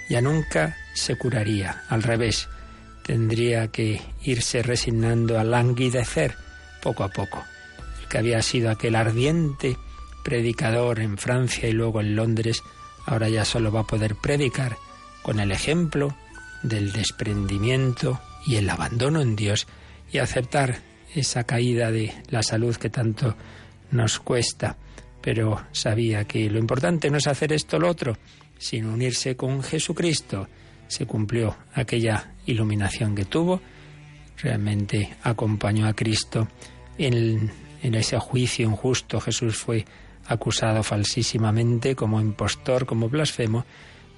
Ya 0.08 0.20
nunca 0.20 0.76
se 0.94 1.16
curaría, 1.16 1.82
al 1.88 2.04
revés, 2.04 2.48
tendría 3.06 3.68
que 3.68 4.02
irse 4.24 4.64
resignando 4.64 5.38
a 5.38 5.44
languidecer 5.44 6.34
poco 6.82 7.04
a 7.04 7.08
poco. 7.08 7.44
El 8.02 8.08
que 8.08 8.18
había 8.18 8.42
sido 8.42 8.68
aquel 8.68 8.96
ardiente 8.96 9.76
predicador 10.24 10.98
en 10.98 11.16
Francia 11.16 11.68
y 11.68 11.72
luego 11.72 12.00
en 12.00 12.16
Londres, 12.16 12.64
ahora 13.06 13.28
ya 13.28 13.44
solo 13.44 13.70
va 13.70 13.80
a 13.80 13.86
poder 13.86 14.16
predicar 14.16 14.76
con 15.22 15.38
el 15.38 15.52
ejemplo 15.52 16.16
del 16.64 16.92
desprendimiento 16.92 18.20
y 18.44 18.56
el 18.56 18.68
abandono 18.68 19.20
en 19.20 19.36
Dios 19.36 19.68
y 20.12 20.18
aceptar 20.18 20.80
esa 21.14 21.44
caída 21.44 21.92
de 21.92 22.12
la 22.28 22.42
salud 22.42 22.74
que 22.74 22.90
tanto 22.90 23.36
nos 23.92 24.18
cuesta. 24.18 24.76
Pero 25.22 25.64
sabía 25.70 26.24
que 26.24 26.50
lo 26.50 26.58
importante 26.58 27.08
no 27.08 27.18
es 27.18 27.28
hacer 27.28 27.52
esto 27.52 27.76
o 27.76 27.80
lo 27.80 27.88
otro, 27.88 28.18
sino 28.58 28.92
unirse 28.92 29.36
con 29.36 29.62
Jesucristo. 29.62 30.48
Se 30.88 31.06
cumplió 31.06 31.56
aquella 31.74 32.32
iluminación 32.46 33.14
que 33.14 33.24
tuvo, 33.24 33.60
realmente 34.38 35.16
acompañó 35.22 35.86
a 35.86 35.94
Cristo 35.94 36.48
en, 36.98 37.50
en 37.82 37.94
ese 37.94 38.18
juicio 38.18 38.66
injusto. 38.66 39.20
Jesús 39.20 39.56
fue 39.56 39.84
acusado 40.26 40.82
falsísimamente 40.82 41.94
como 41.94 42.20
impostor, 42.20 42.86
como 42.86 43.08
blasfemo, 43.08 43.64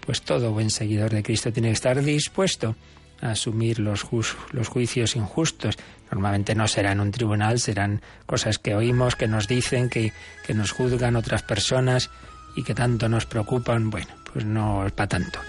pues 0.01 0.23
todo 0.23 0.53
buen 0.53 0.71
seguidor 0.71 1.11
de 1.11 1.23
Cristo 1.23 1.53
tiene 1.53 1.69
que 1.69 1.75
estar 1.75 2.03
dispuesto 2.03 2.77
a 3.21 3.31
asumir 3.31 3.79
los, 3.79 4.07
los 4.53 4.69
juicios 4.69 5.17
injustos. 5.17 5.77
Normalmente 6.11 6.55
no 6.55 6.67
serán 6.69 7.01
un 7.01 7.11
tribunal, 7.11 7.59
serán 7.59 8.01
cosas 8.27 8.59
que 8.59 8.75
oímos, 8.75 9.17
que 9.17 9.29
nos 9.29 9.49
dicen, 9.49 9.91
que, 9.91 10.13
que 10.47 10.55
nos 10.55 10.73
juzgan 10.73 11.17
otras 11.17 11.43
personas 11.43 12.11
y 12.57 12.63
que 12.63 12.75
tanto 12.75 13.09
nos 13.09 13.27
preocupan. 13.27 13.91
Bueno, 13.91 14.09
pues 14.33 14.45
no 14.45 14.87
es 14.87 14.93
para 14.93 15.09
tanto. 15.09 15.41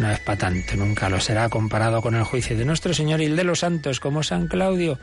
No 0.00 0.10
es 0.10 0.18
para 0.20 0.38
tanto, 0.38 0.76
nunca 0.76 1.10
lo 1.10 1.20
será 1.20 1.50
comparado 1.50 2.00
con 2.00 2.14
el 2.14 2.24
juicio 2.24 2.56
de 2.56 2.64
nuestro 2.64 2.94
Señor 2.94 3.20
y 3.20 3.26
el 3.26 3.36
de 3.36 3.44
los 3.44 3.58
santos, 3.58 4.00
como 4.00 4.22
San 4.22 4.46
Claudio, 4.46 4.98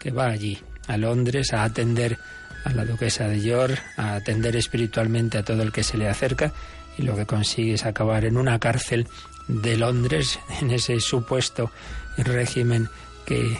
que 0.00 0.10
va 0.10 0.26
allí, 0.26 0.58
a 0.88 0.96
Londres, 0.96 1.52
a 1.52 1.62
atender 1.62 2.18
a 2.64 2.72
la 2.72 2.84
duquesa 2.84 3.28
de 3.28 3.40
York, 3.40 3.80
a 3.96 4.14
atender 4.14 4.56
espiritualmente 4.56 5.38
a 5.38 5.44
todo 5.44 5.62
el 5.62 5.70
que 5.70 5.84
se 5.84 5.96
le 5.96 6.08
acerca 6.08 6.52
y 6.98 7.02
lo 7.02 7.14
que 7.14 7.26
consigue 7.26 7.74
es 7.74 7.86
acabar 7.86 8.24
en 8.24 8.36
una 8.36 8.58
cárcel 8.58 9.06
de 9.46 9.76
Londres, 9.76 10.40
en 10.60 10.72
ese 10.72 10.98
supuesto 10.98 11.70
régimen 12.16 12.88
que, 13.26 13.56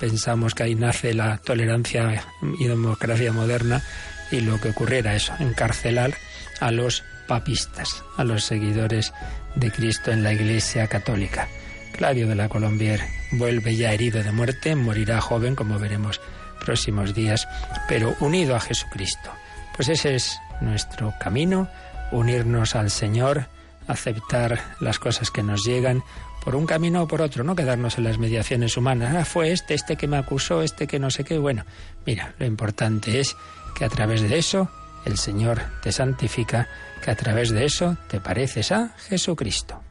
pensamos 0.00 0.52
que 0.52 0.64
ahí 0.64 0.74
nace 0.74 1.14
la 1.14 1.38
tolerancia 1.38 2.24
y 2.58 2.66
democracia 2.66 3.30
moderna 3.30 3.84
y 4.32 4.40
lo 4.40 4.60
que 4.60 4.70
ocurriera 4.70 5.14
eso, 5.14 5.32
encarcelar 5.38 6.12
a 6.58 6.72
los 6.72 7.04
papistas, 7.26 8.04
a 8.16 8.24
los 8.24 8.44
seguidores 8.44 9.12
de 9.54 9.70
Cristo 9.70 10.10
en 10.10 10.22
la 10.22 10.32
Iglesia 10.32 10.86
Católica. 10.88 11.48
Claudio 11.92 12.26
de 12.26 12.34
la 12.34 12.48
Colombier 12.48 13.00
vuelve 13.32 13.76
ya 13.76 13.92
herido 13.92 14.22
de 14.22 14.32
muerte, 14.32 14.74
morirá 14.74 15.20
joven, 15.20 15.54
como 15.54 15.78
veremos 15.78 16.20
próximos 16.64 17.14
días, 17.14 17.46
pero 17.88 18.16
unido 18.20 18.56
a 18.56 18.60
Jesucristo. 18.60 19.30
Pues 19.76 19.88
ese 19.88 20.14
es 20.14 20.38
nuestro 20.60 21.14
camino, 21.20 21.68
unirnos 22.10 22.74
al 22.74 22.90
Señor, 22.90 23.46
aceptar 23.86 24.60
las 24.80 24.98
cosas 24.98 25.30
que 25.30 25.42
nos 25.42 25.62
llegan 25.64 26.02
por 26.44 26.56
un 26.56 26.66
camino 26.66 27.02
o 27.02 27.08
por 27.08 27.22
otro, 27.22 27.42
no 27.42 27.56
quedarnos 27.56 27.96
en 27.96 28.04
las 28.04 28.18
mediaciones 28.18 28.76
humanas. 28.76 29.14
Ah, 29.14 29.24
fue 29.24 29.50
este, 29.50 29.74
este 29.74 29.96
que 29.96 30.06
me 30.06 30.18
acusó, 30.18 30.62
este 30.62 30.86
que 30.86 30.98
no 30.98 31.10
sé 31.10 31.24
qué. 31.24 31.38
Bueno, 31.38 31.64
mira, 32.04 32.34
lo 32.38 32.44
importante 32.44 33.20
es 33.20 33.34
que 33.74 33.84
a 33.84 33.88
través 33.88 34.20
de 34.22 34.38
eso 34.38 34.68
el 35.06 35.16
Señor 35.16 35.62
te 35.82 35.90
santifica, 35.90 36.68
que 37.04 37.10
a 37.10 37.14
través 37.14 37.50
de 37.50 37.66
eso 37.66 37.98
te 38.08 38.18
pareces 38.18 38.72
a 38.72 38.94
Jesucristo. 38.96 39.83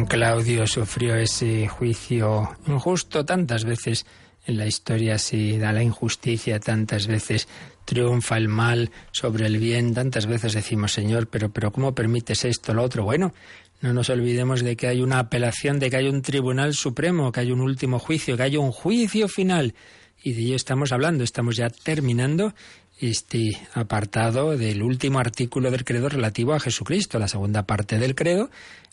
Claudio 0.00 0.66
sufrió 0.66 1.16
ese 1.16 1.68
juicio 1.68 2.56
injusto 2.66 3.26
tantas 3.26 3.64
veces 3.64 4.06
en 4.46 4.56
la 4.56 4.66
historia 4.66 5.18
se 5.18 5.58
da 5.58 5.72
la 5.72 5.82
injusticia, 5.82 6.58
tantas 6.58 7.06
veces 7.06 7.46
triunfa 7.84 8.38
el 8.38 8.48
mal 8.48 8.90
sobre 9.12 9.46
el 9.46 9.58
bien, 9.58 9.92
tantas 9.92 10.26
veces 10.26 10.54
decimos, 10.54 10.92
Señor, 10.92 11.28
pero, 11.28 11.50
pero 11.50 11.72
¿cómo 11.72 11.94
permites 11.94 12.44
esto, 12.44 12.74
lo 12.74 12.82
otro? 12.82 13.04
Bueno, 13.04 13.34
No 13.82 13.92
nos 13.92 14.08
olvidemos 14.10 14.62
de 14.62 14.76
que 14.76 14.86
hay 14.86 15.02
una 15.02 15.18
apelación, 15.18 15.78
de 15.78 15.90
que 15.90 15.96
hay 15.96 16.08
un 16.08 16.22
tribunal 16.22 16.72
supremo, 16.72 17.30
que 17.30 17.40
hay 17.40 17.52
un 17.52 17.60
último 17.60 17.98
juicio, 17.98 18.36
que 18.36 18.44
hay 18.44 18.56
un 18.56 18.72
juicio 18.72 19.28
final. 19.28 19.74
Y 20.22 20.32
de 20.32 20.42
ello 20.42 20.56
estamos 20.56 20.92
hablando, 20.92 21.22
estamos 21.24 21.56
ya 21.56 21.68
terminando 21.68 22.54
este 23.00 23.60
apartado 23.74 24.56
del 24.56 24.82
último 24.82 25.18
artículo 25.18 25.70
del 25.70 25.84
credo 25.84 26.08
relativo 26.08 26.54
a 26.54 26.60
Jesucristo, 26.60 27.18
la 27.18 27.26
segunda 27.26 27.64
parte 27.64 27.98
del 27.98 28.14
credo, 28.14 28.50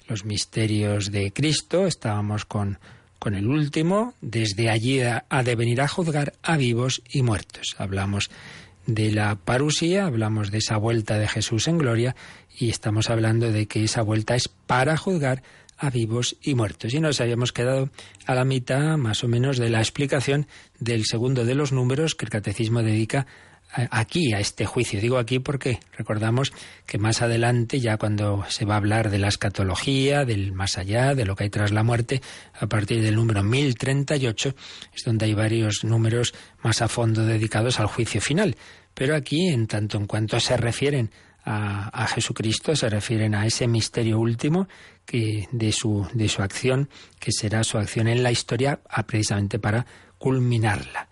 los 0.10 0.26
misterios 0.26 1.12
de 1.12 1.32
Cristo. 1.32 1.86
Estábamos 1.86 2.46
con, 2.46 2.80
con 3.20 3.36
el 3.36 3.48
último, 3.48 4.14
desde 4.22 4.70
allí 4.70 5.02
ha 5.02 5.44
de 5.44 5.56
venir 5.56 5.82
a 5.82 5.88
juzgar 5.88 6.34
a 6.42 6.58
vivos 6.58 7.02
y 7.10 7.22
muertos. 7.22 7.76
Hablamos 7.78 8.30
de 8.86 9.12
la 9.12 9.36
parusía, 9.36 10.06
hablamos 10.06 10.52
de 10.52 10.58
esa 10.58 10.78
vuelta 10.78 11.20
de 11.20 11.28
Jesús 11.28 11.68
en 11.68 11.78
gloria 11.78 12.16
y 12.58 12.70
estamos 12.70 13.10
hablando 13.10 13.52
de 13.52 13.68
que 13.68 13.84
esa 13.84 14.02
vuelta 14.02 14.36
es 14.36 14.48
para 14.48 14.98
juzgar 14.98 15.44
a 15.78 15.90
vivos 15.90 16.36
y 16.42 16.56
muertos. 16.56 16.94
Y 16.94 17.00
nos 17.00 17.22
habíamos 17.22 17.54
quedado 17.54 17.90
a 18.26 18.36
la 18.36 18.46
mitad 18.46 18.98
más 18.98 19.24
o 19.24 19.28
menos 19.28 19.58
de 19.58 19.70
la 19.70 19.80
explicación 19.80 20.48
del 20.80 21.06
segundo 21.06 21.46
de 21.46 21.56
los 21.56 21.72
números 21.72 22.16
que 22.16 22.26
el 22.26 22.32
catecismo 22.32 22.82
dedica 22.84 23.28
aquí 23.72 24.34
a 24.34 24.40
este 24.40 24.66
juicio. 24.66 25.00
Digo 25.00 25.18
aquí 25.18 25.40
porque 25.40 25.80
recordamos 25.98 26.52
que 26.86 26.98
más 26.98 27.22
adelante, 27.22 27.80
ya 27.80 27.98
cuando 27.98 28.44
se 28.50 28.66
va 28.66 28.76
a 28.76 28.78
hablar 28.78 29.10
de 29.10 29.20
la 29.20 29.28
escatología, 29.28 30.26
del 30.26 30.54
más 30.54 30.78
allá, 30.78 31.14
de 31.16 31.26
lo 31.26 31.36
que 31.36 31.46
hay 31.46 31.50
tras 31.50 31.72
la 31.72 31.84
muerte, 31.84 32.22
a 32.60 32.68
partir 32.68 33.02
del 33.02 33.16
número 33.16 33.44
1038, 33.44 34.56
es 34.94 35.04
donde 35.04 35.26
hay 35.26 35.34
varios 35.34 35.84
números 35.84 36.34
más 36.64 36.82
a 36.82 36.88
fondo 36.88 37.26
dedicados 37.26 37.80
al 37.80 37.88
juicio 37.88 38.22
final. 38.22 38.56
Pero 38.94 39.16
aquí, 39.16 39.48
en 39.48 39.68
tanto 39.68 39.98
en 39.98 40.08
cuanto 40.08 40.40
se 40.40 40.58
refieren 40.58 41.12
a, 41.46 42.06
Jesucristo, 42.08 42.76
se 42.76 42.90
refieren 42.90 43.34
a 43.34 43.46
ese 43.46 43.68
misterio 43.68 44.20
último 44.20 44.68
que 45.06 45.48
de 45.52 45.72
su, 45.72 46.08
de 46.14 46.30
su 46.30 46.44
acción, 46.44 46.90
que 47.20 47.32
será 47.32 47.64
su 47.64 47.78
acción 47.78 48.08
en 48.08 48.22
la 48.22 48.32
historia, 48.32 48.80
precisamente 49.08 49.58
para 49.58 49.86
culminarla. 50.18 51.08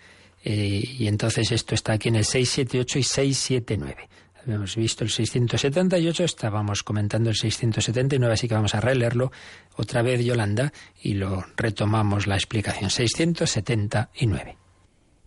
Eh, 0.50 0.96
y 0.98 1.08
entonces 1.08 1.52
esto 1.52 1.76
está 1.76 1.92
aquí 1.92 2.08
en 2.08 2.16
el 2.16 2.24
678 2.24 3.00
y 3.00 3.04
679. 3.04 4.10
Habíamos 4.42 4.78
visto 4.78 5.04
el 5.04 5.10
678, 5.10 6.24
estábamos 6.24 6.84
comentando 6.84 7.30
el 7.30 7.36
679, 7.36 8.34
así 8.34 8.48
que 8.48 8.54
vamos 8.54 8.74
a 8.74 8.80
releerlo 8.80 9.34
otra 9.76 10.02
vez, 10.04 10.24
Yolanda, 10.24 10.72
y 11.02 11.16
lo 11.16 11.44
retomamos 11.58 12.28
la 12.28 12.36
explicación. 12.36 12.90
679. 12.90 14.56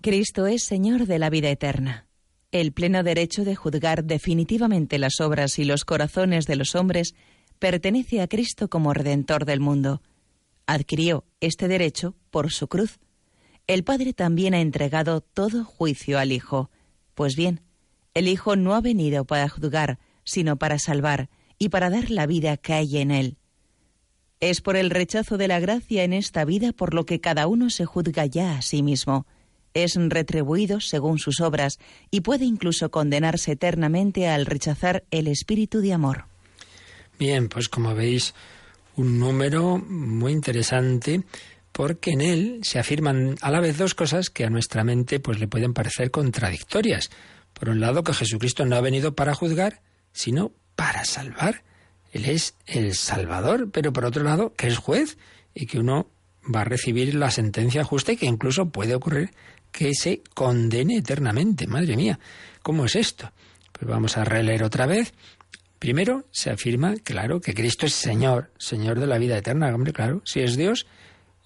Cristo 0.01 0.47
es 0.47 0.65
Señor 0.65 1.05
de 1.05 1.19
la 1.19 1.29
vida 1.29 1.51
eterna. 1.51 2.07
El 2.51 2.73
pleno 2.73 3.03
derecho 3.03 3.45
de 3.45 3.57
juzgar 3.57 4.05
definitivamente 4.05 4.99
las 4.99 5.21
obras 5.21 5.59
y 5.59 5.65
los 5.65 5.85
corazones 5.85 6.47
de 6.47 6.57
los 6.57 6.75
hombres 6.75 7.15
pertenece 7.59 8.23
a 8.23 8.27
Cristo 8.27 8.71
como 8.71 8.95
Redentor 8.95 9.45
del 9.45 9.61
mundo. 9.61 10.01
Adquirió 10.65 11.27
este 11.41 11.69
derecho 11.69 12.15
por 12.31 12.51
su 12.51 12.69
cruz 12.69 12.99
el 13.75 13.85
Padre 13.85 14.13
también 14.13 14.53
ha 14.53 14.61
entregado 14.61 15.21
todo 15.21 15.65
juicio 15.65 16.19
al 16.19 16.33
Hijo. 16.33 16.71
Pues 17.15 17.37
bien, 17.37 17.61
el 18.15 18.27
Hijo 18.27 18.57
no 18.57 18.75
ha 18.75 18.81
venido 18.81 19.25
para 19.25 19.49
juzgar, 19.49 20.01
sino 20.25 20.57
para 20.57 20.81
salvar 20.81 21.29
y 21.57 21.69
para 21.69 21.89
dar 21.89 22.11
la 22.11 22.27
vida 22.27 22.57
que 22.57 22.73
hay 22.73 22.97
en 22.97 23.13
él. 23.13 23.37
Es 24.41 24.61
por 24.61 24.75
el 24.75 24.91
rechazo 24.91 25.39
de 25.39 25.47
la 25.47 25.61
gracia 25.61 26.03
en 26.03 26.13
esta 26.13 26.45
vida 26.45 26.73
por 26.73 26.95
lo 26.95 27.07
que 27.07 27.21
cada 27.21 27.47
uno 27.47 27.71
se 27.71 27.85
juzga 27.85 28.27
ya 28.27 28.59
a 28.59 28.63
sí 28.63 28.83
mismo. 28.83 29.25
Es 29.73 29.95
retribuido 29.95 30.81
según 30.81 31.21
sus 31.21 31.41
obras 31.41 31.79
y 32.11 32.23
puede 32.23 32.47
incluso 32.47 32.91
condenarse 32.91 33.53
eternamente 33.53 34.29
al 34.29 34.47
rechazar 34.47 35.05
el 35.13 35.29
espíritu 35.29 35.81
de 35.81 35.93
amor. 35.93 36.25
Bien, 37.21 37.49
pues 37.49 37.69
como 37.69 37.95
veis, 37.95 38.35
un 38.97 39.21
número 39.21 39.79
muy 39.79 40.33
interesante 40.33 41.23
porque 41.81 42.11
en 42.11 42.21
él 42.21 42.61
se 42.63 42.79
afirman 42.79 43.37
a 43.41 43.51
la 43.51 43.59
vez 43.59 43.79
dos 43.79 43.95
cosas 43.95 44.29
que 44.29 44.45
a 44.45 44.51
nuestra 44.51 44.85
mente 44.85 45.19
pues 45.19 45.41
le 45.41 45.49
pueden 45.49 45.73
parecer 45.73 46.11
contradictorias. 46.11 47.09
Por 47.55 47.71
un 47.71 47.81
lado, 47.81 48.05
que 48.05 48.13
Jesucristo 48.13 48.67
no 48.67 48.77
ha 48.77 48.83
venido 48.83 49.15
para 49.15 49.35
juzgar, 49.35 49.81
sino 50.13 50.53
para 50.77 51.07
salvar. 51.07 51.63
Él 52.13 52.27
es 52.27 52.55
el 52.67 52.95
Salvador, 52.95 53.71
pero 53.73 53.95
por 53.95 54.05
otro 54.05 54.23
lado, 54.23 54.53
que 54.57 54.67
es 54.67 54.77
juez 54.77 55.17
y 55.55 55.65
que 55.65 55.79
uno 55.79 56.11
va 56.55 56.61
a 56.61 56.65
recibir 56.65 57.15
la 57.15 57.31
sentencia 57.31 57.83
justa 57.83 58.13
y 58.13 58.19
que 58.19 58.27
incluso 58.27 58.69
puede 58.69 58.95
ocurrir 58.95 59.31
que 59.73 59.95
se 59.95 60.23
condene 60.35 60.99
eternamente. 60.99 61.67
Madre 61.67 61.97
mía, 61.97 62.21
¿cómo 62.63 62.85
es 62.85 62.95
esto? 62.95 63.33
Pues 63.73 63.89
vamos 63.89 64.19
a 64.19 64.25
releer 64.27 64.65
otra 64.65 64.85
vez. 64.85 65.15
Primero 65.79 66.27
se 66.31 66.51
afirma, 66.51 66.97
claro, 67.03 67.41
que 67.41 67.55
Cristo 67.55 67.87
es 67.87 67.95
Señor, 67.95 68.51
Señor 68.59 69.01
de 69.01 69.07
la 69.07 69.17
vida 69.17 69.39
eterna. 69.39 69.75
Hombre, 69.75 69.95
claro, 69.95 70.21
si 70.27 70.41
es 70.41 70.59
Dios, 70.59 70.87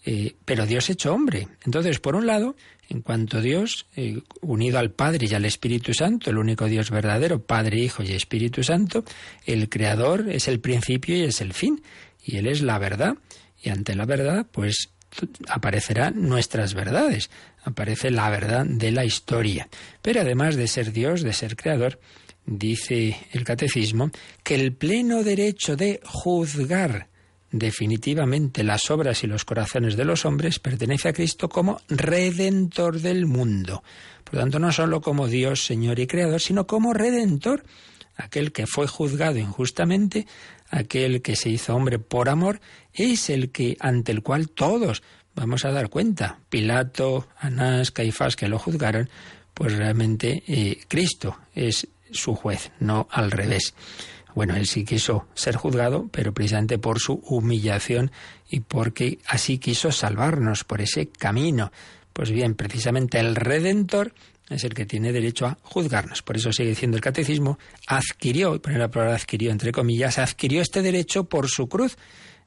eh, 0.04 0.34
pero 0.44 0.66
Dios 0.66 0.90
hecho 0.90 1.14
hombre. 1.14 1.48
Entonces, 1.64 1.98
por 1.98 2.14
un 2.14 2.26
lado, 2.26 2.56
en 2.88 3.00
cuanto 3.00 3.40
Dios, 3.40 3.86
eh, 3.96 4.20
unido 4.42 4.78
al 4.78 4.90
Padre 4.90 5.26
y 5.30 5.34
al 5.34 5.44
Espíritu 5.44 5.94
Santo, 5.94 6.30
el 6.30 6.38
único 6.38 6.66
Dios 6.66 6.90
verdadero, 6.90 7.42
Padre, 7.42 7.78
Hijo 7.78 8.02
y 8.02 8.12
Espíritu 8.12 8.62
Santo, 8.62 9.04
el 9.46 9.68
Creador 9.68 10.28
es 10.28 10.48
el 10.48 10.60
principio 10.60 11.16
y 11.16 11.22
es 11.22 11.40
el 11.40 11.54
fin, 11.54 11.82
y 12.22 12.36
Él 12.36 12.46
es 12.46 12.60
la 12.60 12.78
verdad, 12.78 13.16
y 13.62 13.70
ante 13.70 13.94
la 13.94 14.04
verdad, 14.04 14.46
pues 14.50 14.90
aparecerán 15.48 16.28
nuestras 16.28 16.74
verdades, 16.74 17.30
aparece 17.62 18.10
la 18.10 18.28
verdad 18.28 18.66
de 18.66 18.90
la 18.90 19.04
historia. 19.04 19.68
Pero 20.02 20.20
además 20.20 20.56
de 20.56 20.66
ser 20.66 20.92
Dios, 20.92 21.22
de 21.22 21.32
ser 21.32 21.56
Creador, 21.56 21.98
dice 22.44 23.16
el 23.32 23.44
Catecismo, 23.44 24.10
que 24.42 24.54
el 24.54 24.74
pleno 24.74 25.22
derecho 25.22 25.76
de 25.76 26.00
juzgar 26.04 27.08
definitivamente 27.54 28.64
las 28.64 28.90
obras 28.90 29.22
y 29.22 29.28
los 29.28 29.44
corazones 29.44 29.96
de 29.96 30.04
los 30.04 30.24
hombres 30.24 30.58
pertenece 30.58 31.08
a 31.08 31.12
Cristo 31.12 31.48
como 31.48 31.80
redentor 31.88 33.00
del 33.00 33.26
mundo. 33.26 33.84
Por 34.24 34.34
lo 34.34 34.40
tanto, 34.40 34.58
no 34.58 34.72
solo 34.72 35.00
como 35.00 35.28
Dios, 35.28 35.64
Señor 35.64 36.00
y 36.00 36.08
Creador, 36.08 36.40
sino 36.40 36.66
como 36.66 36.92
redentor, 36.92 37.62
aquel 38.16 38.50
que 38.50 38.66
fue 38.66 38.88
juzgado 38.88 39.38
injustamente, 39.38 40.26
aquel 40.68 41.22
que 41.22 41.36
se 41.36 41.48
hizo 41.48 41.76
hombre 41.76 42.00
por 42.00 42.28
amor, 42.28 42.60
es 42.92 43.30
el 43.30 43.52
que 43.52 43.76
ante 43.78 44.10
el 44.10 44.22
cual 44.22 44.48
todos 44.48 45.04
vamos 45.36 45.64
a 45.64 45.70
dar 45.70 45.90
cuenta. 45.90 46.40
Pilato, 46.48 47.28
Anás, 47.38 47.92
Caifás, 47.92 48.34
que 48.34 48.48
lo 48.48 48.58
juzgaron, 48.58 49.08
pues 49.52 49.76
realmente 49.76 50.42
eh, 50.48 50.80
Cristo 50.88 51.38
es 51.54 51.86
su 52.10 52.34
juez, 52.34 52.72
no 52.80 53.06
al 53.12 53.30
revés. 53.30 53.74
Bueno, 54.34 54.56
él 54.56 54.66
sí 54.66 54.84
quiso 54.84 55.26
ser 55.34 55.56
juzgado, 55.56 56.08
pero 56.10 56.34
precisamente 56.34 56.78
por 56.78 56.98
su 56.98 57.14
humillación 57.26 58.10
y 58.50 58.60
porque 58.60 59.18
así 59.26 59.58
quiso 59.58 59.92
salvarnos 59.92 60.64
por 60.64 60.80
ese 60.80 61.06
camino. 61.06 61.70
Pues 62.12 62.30
bien, 62.30 62.54
precisamente 62.54 63.20
el 63.20 63.36
Redentor 63.36 64.12
es 64.48 64.64
el 64.64 64.74
que 64.74 64.86
tiene 64.86 65.12
derecho 65.12 65.46
a 65.46 65.58
juzgarnos. 65.62 66.22
Por 66.22 66.36
eso 66.36 66.52
sigue 66.52 66.70
diciendo 66.70 66.96
el 66.96 67.02
catecismo, 67.02 67.58
adquirió, 67.86 68.60
poner 68.60 68.80
la 68.80 68.90
palabra 68.90 69.14
adquirió 69.14 69.50
entre 69.50 69.72
comillas, 69.72 70.18
adquirió 70.18 70.60
este 70.62 70.82
derecho 70.82 71.24
por 71.24 71.48
su 71.48 71.68
cruz, 71.68 71.96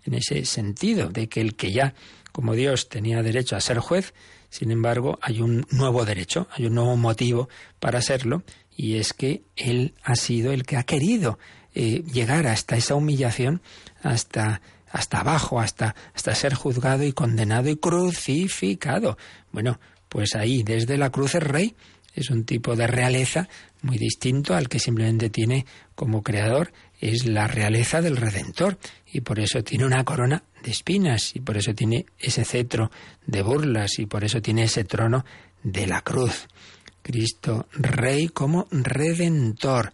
en 0.04 0.14
ese 0.14 0.46
sentido 0.46 1.10
de 1.10 1.28
que 1.28 1.42
el 1.42 1.56
que 1.56 1.72
ya, 1.72 1.94
como 2.32 2.54
Dios, 2.54 2.88
tenía 2.88 3.24
derecho 3.24 3.56
a 3.56 3.62
ser 3.62 3.80
juez, 3.80 4.14
sin 4.50 4.72
embargo, 4.72 5.20
hay 5.22 5.42
un 5.42 5.66
nuevo 5.72 6.06
derecho, 6.06 6.48
hay 6.52 6.66
un 6.66 6.76
nuevo 6.76 6.96
motivo 6.96 7.50
para 7.80 8.02
serlo, 8.02 8.44
y 8.76 8.98
es 8.98 9.14
que 9.14 9.44
Él 9.56 9.96
ha 10.04 10.16
sido 10.16 10.52
el 10.54 10.64
que 10.64 10.78
ha 10.78 10.84
querido 10.84 11.40
eh, 11.80 12.04
llegar 12.12 12.48
hasta 12.48 12.76
esa 12.76 12.96
humillación, 12.96 13.62
hasta 14.02 14.62
hasta 14.90 15.20
abajo, 15.20 15.60
hasta, 15.60 15.96
hasta 16.16 16.34
ser 16.34 16.54
juzgado 16.54 17.04
y 17.04 17.12
condenado 17.12 17.70
y 17.70 17.76
crucificado. 17.76 19.18
Bueno, 19.52 19.80
pues 20.10 20.34
ahí, 20.34 20.64
desde 20.64 20.98
la 20.98 21.12
cruz 21.12 21.36
el 21.36 21.42
rey, 21.42 21.76
es 22.16 22.32
un 22.32 22.46
tipo 22.46 22.76
de 22.76 22.88
realeza 22.88 23.48
muy 23.82 23.98
distinto 23.98 24.56
al 24.56 24.70
que 24.70 24.80
simplemente 24.80 25.30
tiene 25.30 25.66
como 25.94 26.24
creador, 26.24 26.74
es 27.00 27.28
la 27.28 27.48
realeza 27.48 28.02
del 28.02 28.18
Redentor, 28.18 28.80
y 29.12 29.22
por 29.22 29.40
eso 29.40 29.64
tiene 29.64 29.86
una 29.86 30.04
corona 30.04 30.42
de 30.64 30.72
espinas, 30.72 31.36
y 31.36 31.42
por 31.42 31.58
eso 31.58 31.76
tiene 31.76 32.08
ese 32.18 32.44
cetro 32.44 32.90
de 33.28 33.44
burlas, 33.44 34.00
y 34.00 34.08
por 34.08 34.24
eso 34.24 34.42
tiene 34.42 34.64
ese 34.64 34.84
trono 34.84 35.26
de 35.62 35.86
la 35.86 36.02
cruz. 36.02 36.48
Cristo, 37.04 37.68
rey 37.74 38.30
como 38.30 38.68
redentor, 38.72 39.94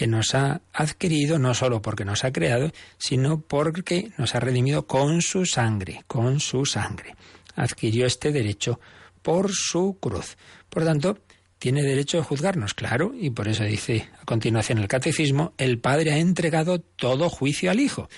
que 0.00 0.06
nos 0.06 0.34
ha 0.34 0.62
adquirido 0.72 1.38
no 1.38 1.52
solo 1.52 1.82
porque 1.82 2.06
nos 2.06 2.24
ha 2.24 2.32
creado, 2.32 2.72
sino 2.96 3.42
porque 3.42 4.12
nos 4.16 4.34
ha 4.34 4.40
redimido 4.40 4.86
con 4.86 5.20
su 5.20 5.44
sangre, 5.44 6.04
con 6.06 6.40
su 6.40 6.64
sangre. 6.64 7.16
Adquirió 7.54 8.06
este 8.06 8.32
derecho 8.32 8.80
por 9.20 9.52
su 9.52 9.98
cruz. 10.00 10.38
Por 10.70 10.86
tanto, 10.86 11.18
tiene 11.58 11.82
derecho 11.82 12.18
a 12.18 12.24
juzgarnos, 12.24 12.72
claro, 12.72 13.12
y 13.14 13.28
por 13.28 13.46
eso 13.46 13.64
dice 13.64 14.08
a 14.18 14.24
continuación 14.24 14.78
el 14.78 14.88
catecismo, 14.88 15.52
el 15.58 15.78
Padre 15.78 16.12
ha 16.12 16.16
entregado 16.16 16.80
todo 16.80 17.28
juicio 17.28 17.70
al 17.70 17.78
Hijo. 17.78 18.04
O 18.04 18.08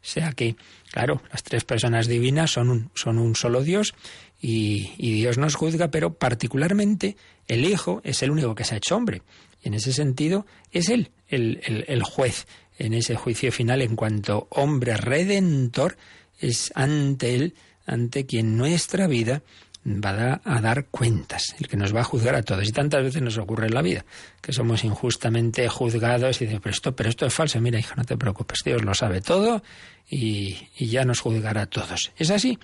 sea 0.00 0.30
que, 0.30 0.54
claro, 0.92 1.22
las 1.32 1.42
tres 1.42 1.64
personas 1.64 2.06
divinas 2.06 2.52
son 2.52 2.70
un, 2.70 2.90
son 2.94 3.18
un 3.18 3.34
solo 3.34 3.64
Dios 3.64 3.94
y, 4.40 4.92
y 4.96 5.14
Dios 5.14 5.38
nos 5.38 5.56
juzga, 5.56 5.90
pero 5.90 6.14
particularmente 6.14 7.16
el 7.48 7.64
Hijo 7.64 8.00
es 8.04 8.22
el 8.22 8.30
único 8.30 8.54
que 8.54 8.62
se 8.62 8.76
ha 8.76 8.78
hecho 8.78 8.94
hombre. 8.94 9.22
Y 9.60 9.68
en 9.68 9.74
ese 9.74 9.92
sentido 9.92 10.46
es 10.70 10.88
Él 10.88 11.10
el, 11.36 11.84
el, 11.88 12.02
juez, 12.02 12.46
en 12.78 12.94
ese 12.94 13.16
juicio 13.16 13.52
final 13.52 13.82
en 13.82 13.96
cuanto 13.96 14.46
hombre 14.50 14.96
redentor 14.96 15.96
es 16.38 16.72
ante 16.74 17.34
él, 17.34 17.54
ante 17.86 18.26
quien 18.26 18.56
nuestra 18.56 19.06
vida 19.06 19.42
va 19.84 20.40
a 20.44 20.60
dar 20.60 20.86
cuentas, 20.86 21.56
el 21.58 21.66
que 21.66 21.76
nos 21.76 21.94
va 21.94 22.00
a 22.00 22.04
juzgar 22.04 22.34
a 22.34 22.42
todos. 22.42 22.68
Y 22.68 22.72
tantas 22.72 23.02
veces 23.02 23.22
nos 23.22 23.36
ocurre 23.38 23.66
en 23.66 23.74
la 23.74 23.82
vida, 23.82 24.04
que 24.40 24.52
somos 24.52 24.84
injustamente 24.84 25.68
juzgados 25.68 26.40
y 26.40 26.44
decimos, 26.44 26.62
pero 26.62 26.74
esto, 26.74 26.94
pero 26.94 27.08
esto 27.08 27.26
es 27.26 27.34
falso. 27.34 27.60
Mira, 27.60 27.78
hija, 27.78 27.94
no 27.96 28.04
te 28.04 28.16
preocupes, 28.16 28.60
Dios 28.64 28.84
lo 28.84 28.94
sabe 28.94 29.20
todo 29.20 29.62
y, 30.08 30.68
y 30.76 30.86
ya 30.86 31.04
nos 31.04 31.20
juzgará 31.20 31.62
a 31.62 31.66
todos. 31.66 32.12
¿Es 32.16 32.30
así? 32.30 32.58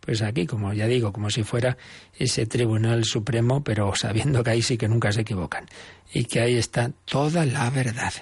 Pues 0.00 0.22
aquí, 0.22 0.46
como 0.46 0.72
ya 0.72 0.86
digo, 0.86 1.12
como 1.12 1.30
si 1.30 1.42
fuera 1.42 1.76
ese 2.18 2.46
Tribunal 2.46 3.04
Supremo, 3.04 3.62
pero 3.62 3.94
sabiendo 3.94 4.42
que 4.42 4.50
ahí 4.50 4.62
sí 4.62 4.76
que 4.76 4.88
nunca 4.88 5.12
se 5.12 5.20
equivocan 5.20 5.66
y 6.12 6.24
que 6.24 6.40
ahí 6.40 6.56
está 6.56 6.90
toda 7.04 7.44
la 7.44 7.68
verdad. 7.70 8.12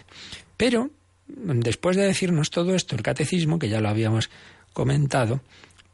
Pero, 0.56 0.90
después 1.26 1.96
de 1.96 2.04
decirnos 2.04 2.50
todo 2.50 2.74
esto, 2.74 2.96
el 2.96 3.02
catecismo, 3.02 3.58
que 3.58 3.68
ya 3.68 3.80
lo 3.80 3.88
habíamos 3.88 4.28
comentado, 4.72 5.40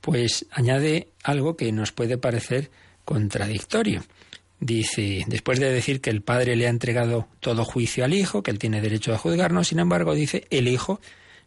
pues 0.01 0.47
añade 0.51 1.09
algo 1.23 1.57
que 1.57 1.71
nos 1.73 1.93
puede 1.93 2.19
parecer 2.19 2.71
contradictorio. 3.05 4.03
Dice, 4.61 5.25
después 5.27 5.61
de 5.61 5.71
decir 5.71 6.01
que 6.01 6.11
el 6.11 6.23
Padre 6.23 6.57
le 6.57 6.67
ha 6.67 6.71
entregado 6.71 7.29
todo 7.41 7.65
juicio 7.65 8.05
al 8.05 8.15
Hijo, 8.15 8.43
que 8.43 8.51
él 8.51 8.59
tiene 8.59 8.81
derecho 8.81 9.13
a 9.13 9.19
juzgarnos, 9.19 9.69
sin 9.69 9.79
embargo, 9.79 10.15
dice, 10.15 10.47
el 10.51 10.69
Hijo 10.69 11.01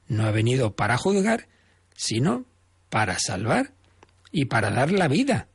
no 0.08 0.26
ha 0.26 0.32
venido 0.32 0.76
para 0.76 0.98
juzgar, 0.98 1.48
sino 1.96 2.46
para 2.90 3.18
salvar 3.20 3.72
y 4.32 4.46
para 4.46 4.72
dar 4.72 4.92
la 4.92 5.08
vida 5.08 5.48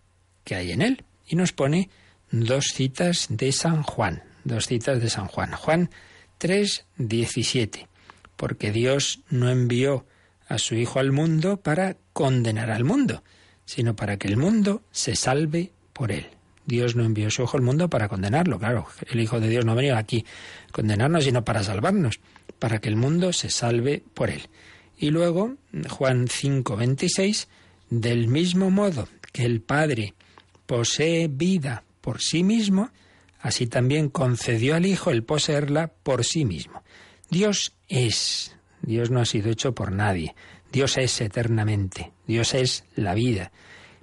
que 0.44 0.54
hay 0.54 0.72
en 0.72 0.82
él. 0.82 1.04
Y 1.26 1.36
nos 1.36 1.52
pone 1.52 1.90
dos 2.30 2.66
citas 2.74 3.26
de 3.30 3.52
San 3.52 3.82
Juan, 3.82 4.22
dos 4.44 4.66
citas 4.66 5.00
de 5.00 5.10
San 5.10 5.26
Juan. 5.28 5.52
Juan 5.52 5.90
3, 6.38 6.86
17. 6.98 7.88
Porque 8.36 8.72
Dios 8.72 9.20
no 9.30 9.50
envió 9.50 10.06
a 10.48 10.58
su 10.58 10.74
Hijo 10.74 10.98
al 10.98 11.12
mundo 11.12 11.58
para 11.58 11.96
condenar 12.12 12.70
al 12.70 12.84
mundo, 12.84 13.22
sino 13.64 13.94
para 13.94 14.16
que 14.16 14.28
el 14.28 14.36
mundo 14.36 14.82
se 14.90 15.16
salve 15.16 15.70
por 15.92 16.12
él. 16.12 16.26
Dios 16.66 16.94
no 16.94 17.04
envió 17.04 17.28
a 17.28 17.30
su 17.30 17.42
Hijo 17.42 17.56
al 17.56 17.62
mundo 17.62 17.88
para 17.88 18.08
condenarlo, 18.08 18.58
claro, 18.58 18.86
el 19.10 19.20
Hijo 19.20 19.40
de 19.40 19.48
Dios 19.48 19.64
no 19.64 19.72
ha 19.72 19.76
venido 19.76 19.96
aquí 19.96 20.24
a 20.68 20.72
condenarnos, 20.72 21.24
sino 21.24 21.44
para 21.44 21.62
salvarnos, 21.62 22.20
para 22.58 22.80
que 22.80 22.88
el 22.88 22.96
mundo 22.96 23.32
se 23.32 23.50
salve 23.50 24.02
por 24.14 24.30
él. 24.30 24.48
Y 24.98 25.10
luego, 25.10 25.56
Juan 25.88 26.28
5, 26.28 26.76
26, 26.76 27.48
del 28.00 28.26
mismo 28.26 28.70
modo 28.70 29.06
que 29.32 29.44
el 29.44 29.60
Padre 29.60 30.14
posee 30.64 31.28
vida 31.28 31.84
por 32.00 32.22
sí 32.22 32.42
mismo, 32.42 32.90
así 33.38 33.66
también 33.66 34.08
concedió 34.08 34.76
al 34.76 34.86
Hijo 34.86 35.10
el 35.10 35.24
poseerla 35.24 35.88
por 36.02 36.24
sí 36.24 36.46
mismo. 36.46 36.82
Dios 37.28 37.74
es, 37.90 38.56
Dios 38.80 39.10
no 39.10 39.20
ha 39.20 39.26
sido 39.26 39.50
hecho 39.50 39.74
por 39.74 39.92
nadie. 39.92 40.34
Dios 40.72 40.96
es 40.96 41.20
eternamente. 41.20 42.12
Dios 42.26 42.54
es 42.54 42.84
la 42.96 43.12
vida. 43.12 43.52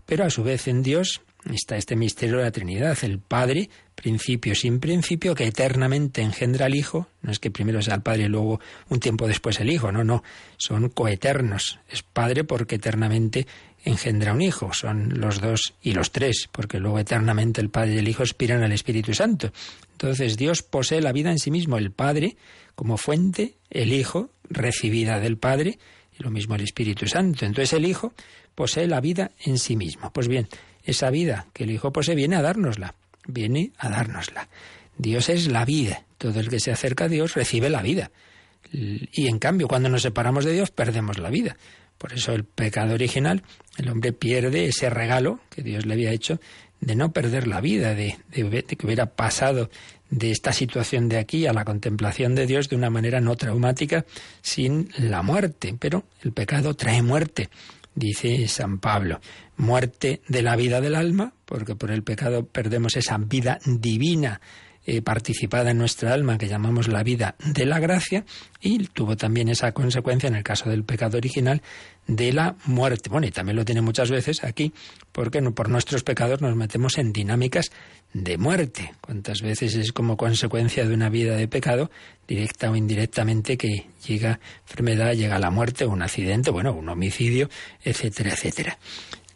Pero 0.05 0.23
a 0.23 0.29
su 0.29 0.43
vez 0.43 0.67
en 0.67 0.83
Dios 0.83 1.21
está 1.51 1.75
este 1.75 1.95
misterio 1.95 2.37
de 2.37 2.43
la 2.43 2.51
Trinidad, 2.51 2.97
el 3.01 3.19
Padre, 3.19 3.69
principio 3.95 4.53
sin 4.55 4.79
principio, 4.79 5.33
que 5.33 5.47
eternamente 5.47 6.21
engendra 6.21 6.67
al 6.67 6.75
Hijo. 6.75 7.07
No 7.21 7.31
es 7.31 7.39
que 7.39 7.49
primero 7.49 7.81
sea 7.81 7.95
el 7.95 8.01
Padre 8.01 8.23
y 8.23 8.27
luego 8.27 8.59
un 8.89 8.99
tiempo 8.99 9.27
después 9.27 9.59
el 9.59 9.71
Hijo, 9.71 9.91
no, 9.91 10.03
no, 10.03 10.23
son 10.57 10.89
coeternos. 10.89 11.79
Es 11.89 12.03
Padre 12.03 12.43
porque 12.43 12.75
eternamente 12.75 13.47
engendra 13.83 14.33
un 14.33 14.41
Hijo, 14.41 14.73
son 14.73 15.19
los 15.19 15.41
dos 15.41 15.73
y 15.81 15.93
los 15.93 16.11
tres, 16.11 16.49
porque 16.51 16.79
luego 16.79 16.99
eternamente 16.99 17.61
el 17.61 17.69
Padre 17.69 17.95
y 17.95 17.97
el 17.99 18.07
Hijo 18.07 18.23
aspiran 18.23 18.63
al 18.63 18.71
Espíritu 18.71 19.13
Santo. 19.13 19.51
Entonces 19.93 20.37
Dios 20.37 20.63
posee 20.63 21.01
la 21.01 21.11
vida 21.11 21.31
en 21.31 21.39
sí 21.39 21.51
mismo, 21.51 21.77
el 21.77 21.91
Padre 21.91 22.37
como 22.75 22.97
fuente, 22.97 23.55
el 23.69 23.91
Hijo 23.93 24.31
recibida 24.49 25.19
del 25.19 25.37
Padre, 25.37 25.79
y 26.17 26.23
lo 26.23 26.31
mismo 26.31 26.55
el 26.55 26.61
Espíritu 26.61 27.07
Santo. 27.07 27.45
Entonces 27.45 27.73
el 27.73 27.85
Hijo 27.85 28.13
posee 28.55 28.87
la 28.87 29.01
vida 29.01 29.31
en 29.43 29.57
sí 29.57 29.75
mismo. 29.75 30.11
Pues 30.11 30.27
bien, 30.27 30.47
esa 30.83 31.09
vida 31.09 31.47
que 31.53 31.63
el 31.63 31.71
Hijo 31.71 31.91
posee 31.91 32.15
viene 32.15 32.35
a 32.35 32.41
dárnosla, 32.41 32.95
viene 33.27 33.71
a 33.77 33.89
dárnosla. 33.89 34.49
Dios 34.97 35.29
es 35.29 35.47
la 35.47 35.65
vida. 35.65 36.03
Todo 36.17 36.39
el 36.41 36.49
que 36.49 36.59
se 36.59 36.71
acerca 36.71 37.05
a 37.05 37.07
Dios 37.07 37.35
recibe 37.35 37.69
la 37.69 37.81
vida. 37.81 38.11
Y 38.71 39.27
en 39.27 39.39
cambio, 39.39 39.67
cuando 39.67 39.89
nos 39.89 40.01
separamos 40.01 40.45
de 40.45 40.51
Dios, 40.51 40.71
perdemos 40.71 41.17
la 41.17 41.29
vida. 41.29 41.57
Por 41.99 42.13
eso 42.13 42.31
el 42.31 42.45
pecado 42.45 42.93
original, 42.93 43.43
el 43.77 43.89
hombre 43.89 44.13
pierde 44.13 44.65
ese 44.65 44.89
regalo 44.89 45.41
que 45.49 45.61
Dios 45.61 45.85
le 45.85 45.93
había 45.93 46.11
hecho 46.11 46.39
de 46.79 46.95
no 46.95 47.11
perder 47.11 47.45
la 47.45 47.59
vida, 47.59 47.93
de, 47.93 48.17
que 48.31 48.85
hubiera 48.85 49.07
pasado 49.07 49.69
de 50.09 50.31
esta 50.31 50.53
situación 50.53 51.09
de 51.09 51.17
aquí 51.17 51.45
a 51.45 51.51
la 51.51 51.65
contemplación 51.65 52.35
de 52.35 52.47
Dios 52.47 52.69
de 52.69 52.77
una 52.77 52.89
manera 52.89 53.19
no 53.19 53.35
traumática, 53.35 54.05
sin 54.41 54.89
la 54.97 55.21
muerte. 55.21 55.75
Pero 55.77 56.05
el 56.23 56.31
pecado 56.31 56.73
trae 56.73 57.01
muerte, 57.01 57.49
dice 57.93 58.47
San 58.47 58.79
Pablo. 58.79 59.19
Muerte 59.57 60.21
de 60.29 60.41
la 60.41 60.55
vida 60.55 60.79
del 60.79 60.95
alma, 60.95 61.33
porque 61.45 61.75
por 61.75 61.91
el 61.91 62.03
pecado 62.03 62.45
perdemos 62.45 62.95
esa 62.95 63.17
vida 63.17 63.59
divina 63.65 64.39
eh, 64.91 65.03
participada 65.03 65.69
en 65.69 65.77
nuestra 65.77 66.15
alma 66.15 66.39
que 66.39 66.47
llamamos 66.47 66.87
la 66.87 67.03
vida 67.03 67.35
de 67.45 67.67
la 67.67 67.77
gracia 67.77 68.25
y 68.59 68.87
tuvo 68.87 69.15
también 69.15 69.47
esa 69.47 69.71
consecuencia 69.71 70.25
en 70.25 70.33
el 70.33 70.41
caso 70.41 70.67
del 70.67 70.83
pecado 70.83 71.15
original 71.19 71.61
de 72.07 72.33
la 72.33 72.55
muerte. 72.65 73.07
Bueno, 73.07 73.27
y 73.27 73.29
también 73.29 73.55
lo 73.55 73.65
tiene 73.65 73.81
muchas 73.81 74.09
veces 74.09 74.43
aquí 74.43 74.73
porque 75.11 75.43
por 75.51 75.69
nuestros 75.69 76.01
pecados 76.01 76.41
nos 76.41 76.55
metemos 76.55 76.97
en 76.97 77.13
dinámicas 77.13 77.69
de 78.13 78.39
muerte. 78.39 78.95
¿Cuántas 78.99 79.43
veces 79.43 79.75
es 79.75 79.91
como 79.91 80.17
consecuencia 80.17 80.87
de 80.87 80.93
una 80.95 81.09
vida 81.09 81.35
de 81.35 81.47
pecado, 81.47 81.91
directa 82.27 82.71
o 82.71 82.75
indirectamente, 82.75 83.57
que 83.57 83.85
llega 84.07 84.39
enfermedad, 84.63 85.13
llega 85.13 85.37
la 85.37 85.51
muerte, 85.51 85.85
un 85.85 86.01
accidente, 86.01 86.49
bueno, 86.49 86.73
un 86.73 86.89
homicidio, 86.89 87.47
etcétera, 87.83 88.31
etcétera? 88.31 88.79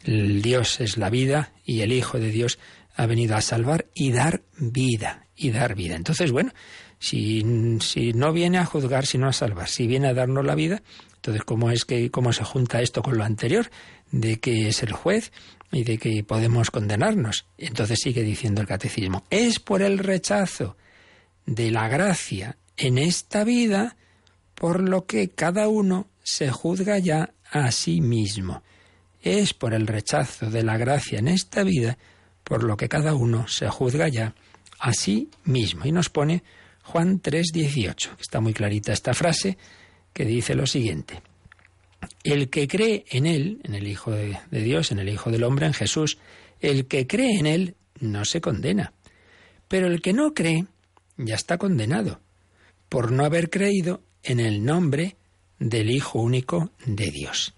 El 0.03 0.41
Dios 0.41 0.79
es 0.79 0.97
la 0.97 1.11
vida 1.11 1.51
y 1.63 1.81
el 1.81 1.91
Hijo 1.91 2.17
de 2.17 2.31
Dios 2.31 2.57
ha 2.95 3.05
venido 3.05 3.35
a 3.35 3.41
salvar 3.41 3.85
y 3.93 4.11
dar 4.11 4.41
vida, 4.57 5.27
y 5.35 5.51
dar 5.51 5.75
vida. 5.75 5.95
Entonces, 5.95 6.31
bueno, 6.31 6.51
si, 6.99 7.77
si 7.81 8.13
no 8.13 8.33
viene 8.33 8.57
a 8.57 8.65
juzgar, 8.65 9.05
sino 9.05 9.27
a 9.27 9.33
salvar, 9.33 9.67
si 9.67 9.87
viene 9.87 10.07
a 10.07 10.13
darnos 10.13 10.45
la 10.45 10.55
vida, 10.55 10.81
entonces, 11.15 11.43
¿cómo 11.45 11.71
es 11.71 11.85
que 11.85 12.11
cómo 12.11 12.33
se 12.33 12.43
junta 12.43 12.81
esto 12.81 13.01
con 13.01 13.17
lo 13.17 13.23
anterior? 13.23 13.71
De 14.11 14.41
que 14.41 14.67
es 14.67 14.83
el 14.83 14.91
juez 14.91 15.31
y 15.71 15.85
de 15.85 15.97
que 15.97 16.21
podemos 16.23 16.69
condenarnos. 16.69 17.45
Entonces 17.57 17.99
sigue 18.01 18.23
diciendo 18.23 18.59
el 18.59 18.67
catecismo, 18.67 19.23
es 19.29 19.59
por 19.59 19.81
el 19.81 19.99
rechazo 19.99 20.75
de 21.45 21.71
la 21.71 21.87
gracia 21.87 22.57
en 22.75 22.97
esta 22.97 23.45
vida 23.45 23.95
por 24.53 24.81
lo 24.81 25.05
que 25.05 25.29
cada 25.29 25.69
uno 25.69 26.07
se 26.23 26.51
juzga 26.51 26.99
ya 26.99 27.33
a 27.49 27.71
sí 27.71 28.01
mismo. 28.01 28.61
Es 29.21 29.53
por 29.53 29.73
el 29.73 29.87
rechazo 29.87 30.49
de 30.49 30.63
la 30.63 30.77
gracia 30.77 31.19
en 31.19 31.29
esta 31.29 31.63
vida 31.63 31.97
por 32.43 32.63
lo 32.63 32.75
que 32.75 32.89
cada 32.89 33.15
uno 33.15 33.47
se 33.47 33.69
juzga 33.69 34.09
ya 34.09 34.35
a 34.83 34.91
sí 34.91 35.29
mismo. 35.45 35.85
Y 35.85 35.93
nos 35.93 36.09
pone 36.09 36.43
Juan 36.83 37.21
3:18, 37.21 38.17
está 38.19 38.41
muy 38.41 38.53
clarita 38.53 38.91
esta 38.91 39.13
frase, 39.13 39.57
que 40.11 40.25
dice 40.25 40.55
lo 40.55 40.67
siguiente. 40.67 41.21
El 42.23 42.49
que 42.49 42.67
cree 42.67 43.05
en 43.09 43.25
Él, 43.25 43.61
en 43.63 43.75
el 43.75 43.87
Hijo 43.87 44.11
de, 44.11 44.37
Dios, 44.51 44.91
en 44.91 44.99
el 44.99 45.07
Hijo 45.07 45.31
del 45.31 45.45
Hombre, 45.45 45.67
en 45.67 45.73
Jesús, 45.73 46.17
el 46.59 46.85
que 46.87 47.07
cree 47.07 47.39
en 47.39 47.45
Él 47.45 47.75
no 48.01 48.25
se 48.25 48.41
condena. 48.41 48.91
Pero 49.69 49.87
el 49.87 50.01
que 50.01 50.11
no 50.11 50.33
cree 50.33 50.65
ya 51.15 51.35
está 51.35 51.57
condenado 51.57 52.19
por 52.89 53.13
no 53.13 53.23
haber 53.23 53.49
creído 53.49 54.01
en 54.21 54.41
el 54.41 54.65
nombre 54.65 55.15
del 55.59 55.91
Hijo 55.91 56.19
único 56.19 56.71
de 56.85 57.09
Dios. 57.09 57.53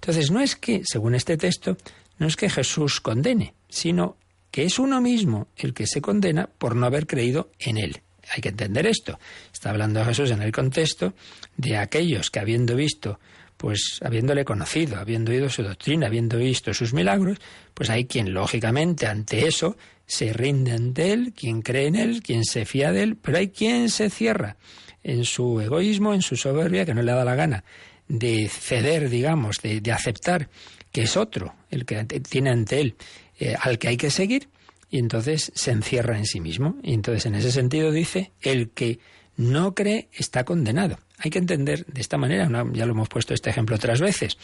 Entonces 0.00 0.32
no 0.32 0.40
es 0.40 0.56
que, 0.56 0.82
según 0.84 1.14
este 1.14 1.36
texto, 1.36 1.76
no 2.18 2.26
es 2.26 2.34
que 2.34 2.50
Jesús 2.50 3.00
condene, 3.00 3.54
sino 3.68 4.16
que 4.56 4.64
es 4.64 4.78
uno 4.78 5.02
mismo 5.02 5.48
el 5.58 5.74
que 5.74 5.86
se 5.86 6.00
condena 6.00 6.48
por 6.56 6.76
no 6.76 6.86
haber 6.86 7.06
creído 7.06 7.50
en 7.58 7.76
Él. 7.76 8.00
Hay 8.32 8.40
que 8.40 8.48
entender 8.48 8.86
esto. 8.86 9.18
Está 9.52 9.68
hablando 9.68 10.02
Jesús 10.02 10.30
en 10.30 10.40
el 10.40 10.50
contexto 10.50 11.12
de 11.58 11.76
aquellos 11.76 12.30
que 12.30 12.40
habiendo 12.40 12.74
visto 12.74 13.20
pues 13.58 14.00
habiéndole 14.02 14.46
conocido, 14.46 14.96
habiendo 14.96 15.30
oído 15.30 15.50
su 15.50 15.62
doctrina, 15.62 16.06
habiendo 16.06 16.38
visto 16.38 16.72
sus 16.72 16.94
milagros, 16.94 17.36
pues 17.74 17.90
hay 17.90 18.06
quien 18.06 18.32
lógicamente 18.32 19.06
ante 19.06 19.46
eso 19.46 19.76
se 20.06 20.32
rinde 20.32 20.72
ante 20.72 21.12
él, 21.12 21.34
quien 21.36 21.60
cree 21.60 21.88
en 21.88 21.96
él, 21.96 22.22
quien 22.22 22.42
se 22.42 22.64
fía 22.64 22.92
de 22.92 23.02
él, 23.02 23.16
pero 23.20 23.36
hay 23.36 23.48
quien 23.48 23.90
se 23.90 24.08
cierra 24.08 24.56
en 25.02 25.26
su 25.26 25.60
egoísmo, 25.60 26.14
en 26.14 26.22
su 26.22 26.34
soberbia, 26.34 26.86
que 26.86 26.94
no 26.94 27.02
le 27.02 27.12
da 27.12 27.26
la 27.26 27.34
gana 27.34 27.62
de 28.08 28.48
ceder, 28.48 29.10
digamos, 29.10 29.58
de, 29.60 29.82
aceptar 29.92 30.48
que 30.92 31.02
es 31.02 31.16
otro 31.18 31.54
el 31.70 31.84
que 31.84 32.04
tiene 32.04 32.48
ante 32.48 32.80
él, 32.80 32.96
eh, 33.38 33.54
al 33.60 33.78
que 33.78 33.88
hay 33.88 33.96
que 33.98 34.10
seguir 34.10 34.48
y 34.90 34.98
entonces 34.98 35.52
se 35.54 35.70
encierra 35.70 36.16
en 36.16 36.24
sí 36.26 36.40
mismo. 36.40 36.76
Y 36.82 36.94
entonces 36.94 37.26
en 37.26 37.34
ese 37.34 37.52
sentido 37.52 37.92
dice, 37.92 38.32
el 38.40 38.70
que 38.70 38.98
no 39.36 39.74
cree 39.74 40.08
está 40.12 40.44
condenado. 40.44 40.98
Hay 41.18 41.30
que 41.30 41.38
entender 41.38 41.84
de 41.86 42.00
esta 42.00 42.16
manera, 42.16 42.48
ya 42.72 42.86
lo 42.86 42.92
hemos 42.92 43.08
puesto 43.08 43.34
este 43.34 43.50
ejemplo 43.50 43.76
otras 43.76 44.00
veces, 44.00 44.38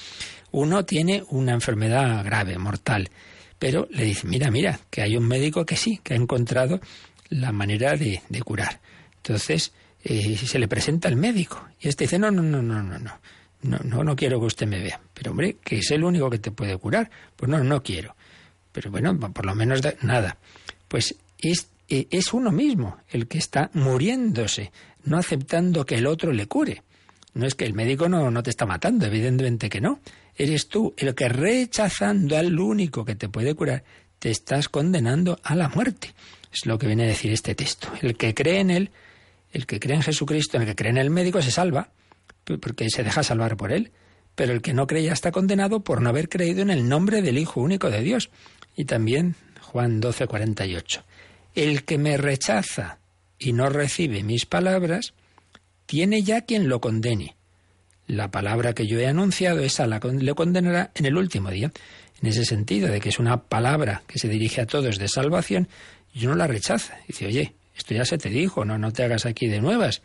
uno 0.51 0.85
tiene 0.85 1.23
una 1.29 1.53
enfermedad 1.53 2.25
grave, 2.25 2.59
mortal, 2.59 3.11
pero 3.59 3.89
le 3.91 4.05
dice, 4.05 4.27
mira, 4.27 4.51
mira, 4.51 4.81
que 4.91 5.03
hay 5.03 5.17
un 5.17 5.27
médico 5.27 5.65
que 5.65 5.77
sí, 5.77 6.01
que 6.03 6.15
ha 6.15 6.17
encontrado 6.17 6.81
la 7.29 7.53
manera 7.53 7.97
de, 7.97 8.21
curar. 8.45 8.81
Entonces 9.17 9.73
eh, 10.03 10.37
se 10.37 10.59
le 10.59 10.69
presenta 10.69 11.09
al 11.09 11.17
médico 11.17 11.67
y 11.81 11.89
este 11.89 12.05
dice, 12.05 12.19
no, 12.19 12.31
no, 12.31 12.43
no, 12.43 12.61
no, 12.61 12.83
no, 12.83 12.99
no. 12.99 13.21
No, 13.63 13.79
no, 13.85 14.03
no 14.03 14.17
quiero 14.17 14.41
que 14.41 14.47
usted 14.47 14.67
me 14.67 14.81
vea. 14.81 15.01
Pero 15.15 15.31
hombre, 15.31 15.59
que 15.63 15.79
es 15.79 15.91
el 15.93 16.03
único 16.03 16.29
que 16.29 16.41
te 16.41 16.51
puede 16.51 16.77
curar. 16.79 17.09
Pues 17.37 17.49
no, 17.49 17.63
no 17.63 17.81
quiero. 17.81 18.17
Pero 18.73 18.91
bueno, 18.91 19.19
por 19.19 19.47
lo 19.47 19.55
menos 19.55 19.81
nada. 20.03 20.39
Pues 20.89 21.15
es, 21.39 21.69
eh, 21.89 22.09
es 22.11 22.33
uno 22.33 22.51
mismo 22.51 22.99
el 23.11 23.29
que 23.29 23.39
está 23.39 23.71
muriéndose, 23.75 24.73
no 25.05 25.19
aceptando 25.19 25.87
que 25.87 25.97
el 25.97 26.07
otro 26.07 26.33
le 26.33 26.47
cure. 26.47 26.83
No 27.35 27.47
es 27.47 27.55
que 27.55 27.65
el 27.65 27.73
médico 27.73 28.09
no, 28.09 28.31
no 28.31 28.43
te 28.43 28.51
está 28.51 28.67
matando, 28.67 29.07
evidentemente 29.07 29.71
que 29.71 29.81
no. 29.81 30.01
Eres 30.37 30.69
tú 30.69 30.95
el 30.97 31.15
que 31.15 31.29
rechazando 31.29 32.37
al 32.37 32.59
único 32.59 33.05
que 33.05 33.15
te 33.15 33.29
puede 33.29 33.55
curar, 33.55 33.85
te 34.19 34.31
estás 34.31 34.69
condenando 34.69 35.39
a 35.43 35.55
la 35.55 35.69
muerte. 35.69 36.15
Es 36.53 36.67
lo 36.67 36.79
que 36.79 36.87
viene 36.87 37.05
a 37.05 37.09
decir 37.09 37.33
este 37.33 37.55
texto. 37.55 37.89
El 38.03 38.17
que 38.17 38.35
cree 38.35 38.61
en 38.61 38.71
él, 38.71 38.91
el 39.53 39.67
que 39.67 39.81
cree 39.81 39.97
en 39.97 40.03
Jesucristo, 40.03 40.59
el 40.59 40.67
que 40.67 40.75
cree 40.75 40.91
en 40.91 40.99
el 40.99 41.11
médico, 41.11 41.41
se 41.41 41.51
salva, 41.51 41.91
porque 42.61 42.89
se 42.91 43.03
deja 43.03 43.23
salvar 43.23 43.57
por 43.57 43.73
él. 43.73 43.93
Pero 44.35 44.53
el 44.53 44.63
que 44.63 44.73
no 44.73 44.87
cree 44.87 45.05
ya 45.05 45.13
está 45.13 45.33
condenado 45.33 45.81
por 45.81 46.01
no 46.01 46.09
haber 46.09 46.29
creído 46.29 46.63
en 46.63 46.71
el 46.71 46.89
nombre 46.89 47.23
del 47.23 47.39
Hijo 47.39 47.61
único 47.61 47.91
de 47.91 48.03
Dios. 48.03 48.31
Y 48.77 48.85
también 48.85 49.37
Juan 49.61 50.01
12, 50.01 50.27
48. 50.27 51.03
El 51.55 51.85
que 51.85 51.99
me 51.99 52.17
rechaza 52.17 52.99
y 53.39 53.53
no 53.53 53.69
recibe 53.69 54.23
mis 54.23 54.47
palabras, 54.47 55.15
tiene 55.87 56.23
ya 56.23 56.43
quien 56.43 56.69
lo 56.69 56.81
condene. 56.81 57.37
La 58.07 58.31
palabra 58.31 58.73
que 58.73 58.87
yo 58.87 58.99
he 58.99 59.07
anunciado, 59.07 59.61
esa 59.61 59.87
la, 59.87 59.99
le 59.99 60.35
condenará 60.35 60.91
en 60.95 61.07
el 61.07 61.17
último 61.17 61.51
día. 61.51 61.73
En 62.21 62.29
ese 62.29 62.45
sentido, 62.45 62.89
de 62.89 63.01
que 63.01 63.09
es 63.09 63.19
una 63.19 63.43
palabra 63.45 64.03
que 64.07 64.19
se 64.19 64.29
dirige 64.29 64.61
a 64.61 64.67
todos 64.67 64.99
de 64.99 65.09
salvación, 65.09 65.69
y 66.15 66.27
uno 66.27 66.37
la 66.37 66.47
rechaza. 66.47 66.99
Dice, 67.09 67.27
oye, 67.27 67.55
esto 67.77 67.95
ya 67.95 68.05
se 68.05 68.19
te 68.19 68.29
dijo, 68.29 68.65
no, 68.65 68.79
no 68.79 68.93
te 68.93 69.05
hagas 69.05 69.27
aquí 69.27 69.49
de 69.49 69.61
nuevas. 69.61 70.03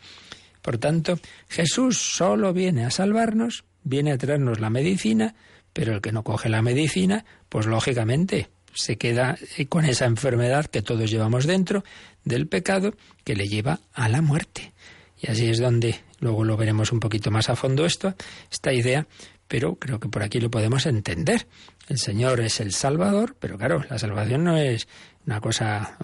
Por 0.62 0.78
tanto, 0.78 1.18
Jesús 1.48 1.98
solo 1.98 2.52
viene 2.52 2.84
a 2.84 2.90
salvarnos, 2.90 3.64
viene 3.84 4.12
a 4.12 4.18
traernos 4.18 4.60
la 4.60 4.70
medicina, 4.70 5.34
pero 5.72 5.94
el 5.94 6.00
que 6.00 6.12
no 6.12 6.24
coge 6.24 6.48
la 6.48 6.62
medicina, 6.62 7.24
pues 7.48 7.66
lógicamente 7.66 8.48
se 8.74 8.96
queda 8.96 9.36
con 9.68 9.84
esa 9.84 10.06
enfermedad 10.06 10.66
que 10.66 10.82
todos 10.82 11.10
llevamos 11.10 11.46
dentro 11.46 11.84
del 12.24 12.46
pecado 12.46 12.94
que 13.24 13.34
le 13.34 13.48
lleva 13.48 13.80
a 13.92 14.08
la 14.08 14.22
muerte. 14.22 14.72
Y 15.20 15.30
así 15.30 15.48
es 15.48 15.58
donde 15.58 16.00
luego 16.20 16.44
lo 16.44 16.56
veremos 16.56 16.92
un 16.92 17.00
poquito 17.00 17.30
más 17.30 17.48
a 17.48 17.56
fondo 17.56 17.84
esto, 17.84 18.14
esta 18.50 18.72
idea, 18.72 19.06
pero 19.48 19.76
creo 19.76 19.98
que 19.98 20.08
por 20.08 20.22
aquí 20.22 20.40
lo 20.40 20.50
podemos 20.50 20.86
entender. 20.86 21.46
El 21.88 21.98
Señor 21.98 22.40
es 22.40 22.60
el 22.60 22.72
Salvador, 22.72 23.36
pero 23.40 23.56
claro, 23.56 23.82
la 23.88 23.98
salvación 23.98 24.44
no 24.44 24.56
es 24.56 24.86
una 25.26 25.40
cosa 25.40 25.96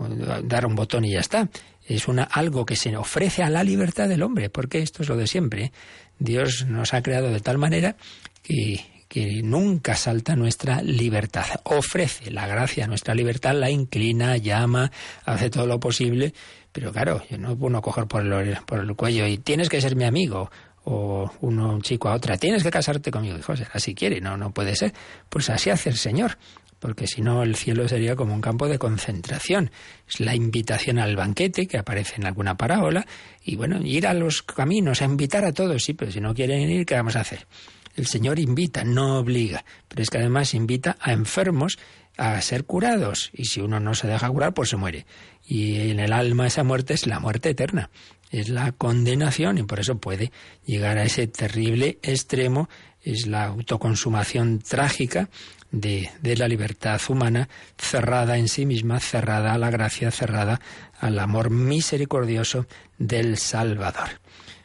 dar 0.44 0.66
un 0.66 0.74
botón 0.74 1.04
y 1.04 1.12
ya 1.12 1.20
está. 1.20 1.48
Es 1.86 2.08
una 2.08 2.24
algo 2.24 2.64
que 2.64 2.76
se 2.76 2.96
ofrece 2.96 3.42
a 3.42 3.50
la 3.50 3.62
libertad 3.62 4.08
del 4.08 4.22
hombre, 4.22 4.48
porque 4.48 4.78
esto 4.80 5.02
es 5.02 5.08
lo 5.08 5.16
de 5.16 5.26
siempre. 5.26 5.72
Dios 6.18 6.66
nos 6.66 6.94
ha 6.94 7.02
creado 7.02 7.30
de 7.30 7.40
tal 7.40 7.58
manera 7.58 7.96
que 8.42 8.93
que 9.08 9.42
nunca 9.42 9.96
salta 9.96 10.36
nuestra 10.36 10.82
libertad. 10.82 11.46
Ofrece 11.64 12.30
la 12.30 12.46
gracia 12.46 12.86
nuestra 12.86 13.14
libertad, 13.14 13.54
la 13.54 13.70
inclina, 13.70 14.36
llama, 14.36 14.90
hace 15.24 15.50
todo 15.50 15.66
lo 15.66 15.80
posible, 15.80 16.34
pero 16.72 16.92
claro, 16.92 17.22
yo 17.30 17.38
no 17.38 17.56
puedo 17.56 17.80
coger 17.80 18.06
por 18.06 18.26
el, 18.26 18.56
por 18.66 18.80
el 18.80 18.94
cuello 18.96 19.26
y 19.26 19.38
tienes 19.38 19.68
que 19.68 19.80
ser 19.80 19.96
mi 19.96 20.04
amigo 20.04 20.50
o 20.84 21.30
uno, 21.40 21.74
un 21.74 21.82
chico 21.82 22.08
a 22.08 22.14
otra, 22.14 22.36
tienes 22.36 22.62
que 22.62 22.70
casarte 22.70 23.10
conmigo. 23.10 23.36
Dijo, 23.36 23.54
así 23.72 23.94
quiere, 23.94 24.20
no, 24.20 24.36
no 24.36 24.52
puede 24.52 24.76
ser. 24.76 24.92
Pues 25.28 25.50
así 25.50 25.70
hace 25.70 25.88
el 25.88 25.96
Señor, 25.96 26.36
porque 26.78 27.06
si 27.06 27.22
no 27.22 27.42
el 27.42 27.56
cielo 27.56 27.88
sería 27.88 28.14
como 28.16 28.34
un 28.34 28.40
campo 28.40 28.68
de 28.68 28.78
concentración. 28.78 29.70
Es 30.06 30.20
la 30.20 30.34
invitación 30.34 30.98
al 30.98 31.16
banquete 31.16 31.66
que 31.66 31.78
aparece 31.78 32.16
en 32.16 32.26
alguna 32.26 32.56
parábola 32.56 33.06
y 33.42 33.56
bueno, 33.56 33.80
ir 33.82 34.06
a 34.06 34.14
los 34.14 34.42
caminos, 34.42 35.00
a 35.00 35.06
invitar 35.06 35.44
a 35.44 35.52
todos, 35.52 35.82
sí, 35.82 35.94
pero 35.94 36.12
si 36.12 36.20
no 36.20 36.34
quieren 36.34 36.70
ir, 36.70 36.84
¿qué 36.84 36.94
vamos 36.94 37.16
a 37.16 37.20
hacer? 37.20 37.46
El 37.94 38.06
Señor 38.06 38.38
invita, 38.38 38.84
no 38.84 39.18
obliga, 39.18 39.64
pero 39.88 40.02
es 40.02 40.10
que 40.10 40.18
además 40.18 40.54
invita 40.54 40.96
a 41.00 41.12
enfermos 41.12 41.78
a 42.16 42.40
ser 42.40 42.64
curados 42.64 43.30
y 43.32 43.46
si 43.46 43.60
uno 43.60 43.80
no 43.80 43.94
se 43.94 44.06
deja 44.06 44.28
curar, 44.28 44.54
pues 44.54 44.70
se 44.70 44.76
muere. 44.76 45.06
Y 45.46 45.90
en 45.90 46.00
el 46.00 46.12
alma 46.12 46.46
esa 46.46 46.64
muerte 46.64 46.94
es 46.94 47.06
la 47.06 47.20
muerte 47.20 47.50
eterna, 47.50 47.90
es 48.30 48.48
la 48.48 48.72
condenación 48.72 49.58
y 49.58 49.62
por 49.62 49.80
eso 49.80 49.98
puede 49.98 50.32
llegar 50.64 50.98
a 50.98 51.04
ese 51.04 51.26
terrible 51.26 51.98
extremo, 52.02 52.68
es 53.02 53.26
la 53.26 53.44
autoconsumación 53.44 54.60
trágica 54.60 55.28
de, 55.70 56.10
de, 56.22 56.36
la 56.36 56.48
libertad 56.48 57.00
humana 57.08 57.48
cerrada 57.76 58.38
en 58.38 58.48
sí 58.48 58.64
misma, 58.64 59.00
cerrada 59.00 59.52
a 59.52 59.58
la 59.58 59.70
gracia, 59.70 60.10
cerrada 60.10 60.60
al 61.00 61.18
amor 61.18 61.50
misericordioso 61.50 62.66
del 62.96 63.36
Salvador. 63.36 64.20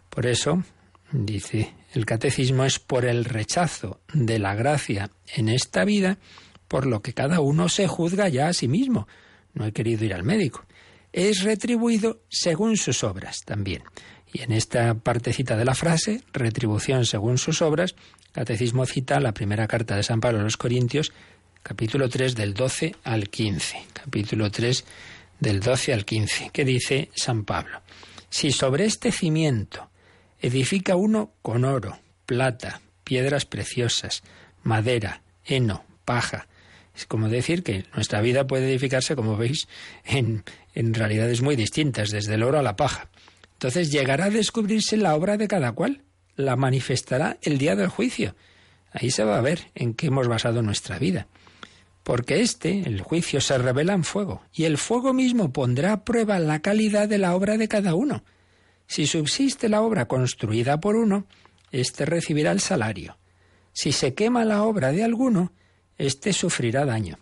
Por 0.09 0.27
eso, 0.27 0.63
dice 1.11 1.73
el 1.93 2.05
catecismo 2.05 2.65
es 2.65 2.79
por 2.79 3.05
el 3.05 3.25
rechazo 3.25 4.01
de 4.13 4.37
la 4.37 4.53
gracia 4.53 5.09
en 5.35 5.49
esta 5.49 5.83
vida, 5.83 6.19
por 6.67 6.85
lo 6.85 7.01
que 7.01 7.13
cada 7.13 7.39
uno 7.39 7.67
se 7.67 7.87
juzga 7.87 8.29
ya 8.29 8.47
a 8.47 8.53
sí 8.53 8.67
mismo. 8.67 9.07
No 9.53 9.65
he 9.65 9.71
querido 9.71 10.05
ir 10.05 10.13
al 10.13 10.23
médico. 10.23 10.65
Es 11.11 11.41
retribuido 11.41 12.21
según 12.29 12.77
sus 12.77 13.03
obras 13.03 13.41
también. 13.43 13.83
Y 14.31 14.43
en 14.43 14.51
esta 14.51 14.93
partecita 14.93 15.57
de 15.57 15.65
la 15.65 15.73
frase, 15.73 16.21
retribución 16.31 17.05
según 17.05 17.39
sus 17.39 17.63
obras, 17.63 17.95
el 18.27 18.31
Catecismo 18.33 18.85
cita 18.85 19.19
la 19.19 19.33
primera 19.33 19.67
carta 19.67 19.95
de 19.95 20.03
San 20.03 20.21
Pablo 20.21 20.39
a 20.39 20.43
los 20.43 20.57
Corintios, 20.57 21.11
capítulo 21.63 22.07
3 22.07 22.35
del 22.35 22.53
12 22.53 22.95
al 23.03 23.29
15. 23.29 23.85
Capítulo 23.93 24.51
3 24.51 24.85
del 25.39 25.59
12 25.59 25.93
al 25.93 26.05
15, 26.05 26.51
que 26.53 26.63
dice 26.63 27.09
San 27.15 27.43
Pablo, 27.43 27.81
si 28.29 28.51
sobre 28.51 28.85
este 28.85 29.11
cimiento 29.11 29.89
Edifica 30.41 30.95
uno 30.95 31.33
con 31.41 31.65
oro, 31.65 31.99
plata, 32.25 32.81
piedras 33.03 33.45
preciosas, 33.45 34.23
madera, 34.63 35.21
heno, 35.45 35.83
paja. 36.05 36.47
Es 36.95 37.05
como 37.05 37.29
decir 37.29 37.63
que 37.63 37.85
nuestra 37.93 38.21
vida 38.21 38.47
puede 38.47 38.69
edificarse, 38.69 39.15
como 39.15 39.37
veis, 39.37 39.67
en, 40.05 40.43
en 40.73 40.93
realidades 40.93 41.41
muy 41.41 41.55
distintas, 41.55 42.11
desde 42.11 42.35
el 42.35 42.43
oro 42.43 42.59
a 42.59 42.63
la 42.63 42.75
paja. 42.75 43.09
Entonces 43.53 43.91
llegará 43.91 44.25
a 44.25 44.29
descubrirse 44.29 44.95
la 44.97 45.15
obra 45.15 45.37
de 45.37 45.47
cada 45.47 45.73
cual, 45.73 46.03
la 46.35 46.55
manifestará 46.55 47.37
el 47.41 47.57
día 47.57 47.75
del 47.75 47.89
juicio. 47.89 48.35
Ahí 48.91 49.11
se 49.11 49.23
va 49.23 49.37
a 49.37 49.41
ver 49.41 49.71
en 49.75 49.93
qué 49.93 50.07
hemos 50.07 50.27
basado 50.27 50.61
nuestra 50.61 50.97
vida. 50.97 51.27
Porque 52.03 52.41
este, 52.41 52.79
el 52.87 53.01
juicio, 53.01 53.41
se 53.41 53.57
revela 53.57 53.93
en 53.93 54.03
fuego, 54.03 54.41
y 54.53 54.63
el 54.63 54.77
fuego 54.77 55.13
mismo 55.13 55.51
pondrá 55.51 55.91
a 55.93 56.05
prueba 56.05 56.39
la 56.39 56.59
calidad 56.59 57.07
de 57.07 57.17
la 57.17 57.35
obra 57.35 57.57
de 57.57 57.67
cada 57.67 57.93
uno. 57.93 58.23
Si 58.89 59.05
subsiste 59.05 59.69
la 59.69 59.83
obra 59.83 60.07
construida 60.07 60.79
por 60.79 60.95
uno, 60.95 61.27
éste 61.71 62.05
recibirá 62.05 62.51
el 62.51 62.59
salario. 62.59 63.19
Si 63.71 63.91
se 63.91 64.15
quema 64.15 64.43
la 64.45 64.63
obra 64.63 64.91
de 64.91 65.03
alguno, 65.03 65.53
éste 65.99 66.33
sufrirá 66.33 66.85
daño. 66.85 67.19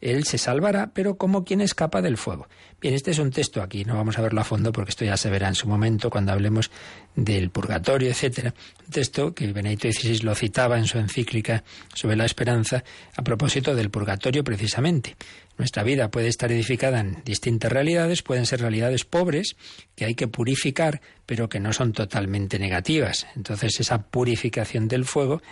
Él 0.00 0.24
se 0.24 0.38
salvará, 0.38 0.92
pero 0.94 1.16
como 1.16 1.44
quien 1.44 1.60
escapa 1.60 2.00
del 2.00 2.16
fuego. 2.16 2.46
Bien, 2.80 2.94
este 2.94 3.10
es 3.10 3.18
un 3.18 3.32
texto 3.32 3.60
aquí, 3.60 3.84
no 3.84 3.96
vamos 3.96 4.18
a 4.18 4.22
verlo 4.22 4.40
a 4.40 4.44
fondo 4.44 4.70
porque 4.70 4.90
esto 4.90 5.04
ya 5.04 5.16
se 5.16 5.28
verá 5.30 5.48
en 5.48 5.56
su 5.56 5.68
momento 5.68 6.10
cuando 6.10 6.30
hablemos 6.30 6.70
del 7.16 7.50
purgatorio, 7.50 8.08
etcétera. 8.08 8.54
Un 8.86 8.92
texto 8.92 9.34
que 9.34 9.52
Benedicto 9.52 9.88
XVI 9.90 10.20
lo 10.20 10.34
citaba 10.36 10.78
en 10.78 10.86
su 10.86 10.98
encíclica 10.98 11.64
sobre 11.92 12.14
la 12.14 12.24
esperanza 12.24 12.84
a 13.16 13.22
propósito 13.22 13.74
del 13.74 13.90
purgatorio 13.90 14.44
precisamente. 14.44 15.16
Nuestra 15.60 15.82
vida 15.82 16.10
puede 16.10 16.28
estar 16.28 16.50
edificada 16.50 17.00
en 17.00 17.22
distintas 17.22 17.70
realidades, 17.70 18.22
pueden 18.22 18.46
ser 18.46 18.62
realidades 18.62 19.04
pobres 19.04 19.56
que 19.94 20.06
hay 20.06 20.14
que 20.14 20.26
purificar, 20.26 21.02
pero 21.26 21.50
que 21.50 21.60
no 21.60 21.74
son 21.74 21.92
totalmente 21.92 22.58
negativas. 22.58 23.26
Entonces 23.36 23.78
esa 23.78 24.04
purificación 24.04 24.88
del 24.88 25.04
fuego 25.04 25.42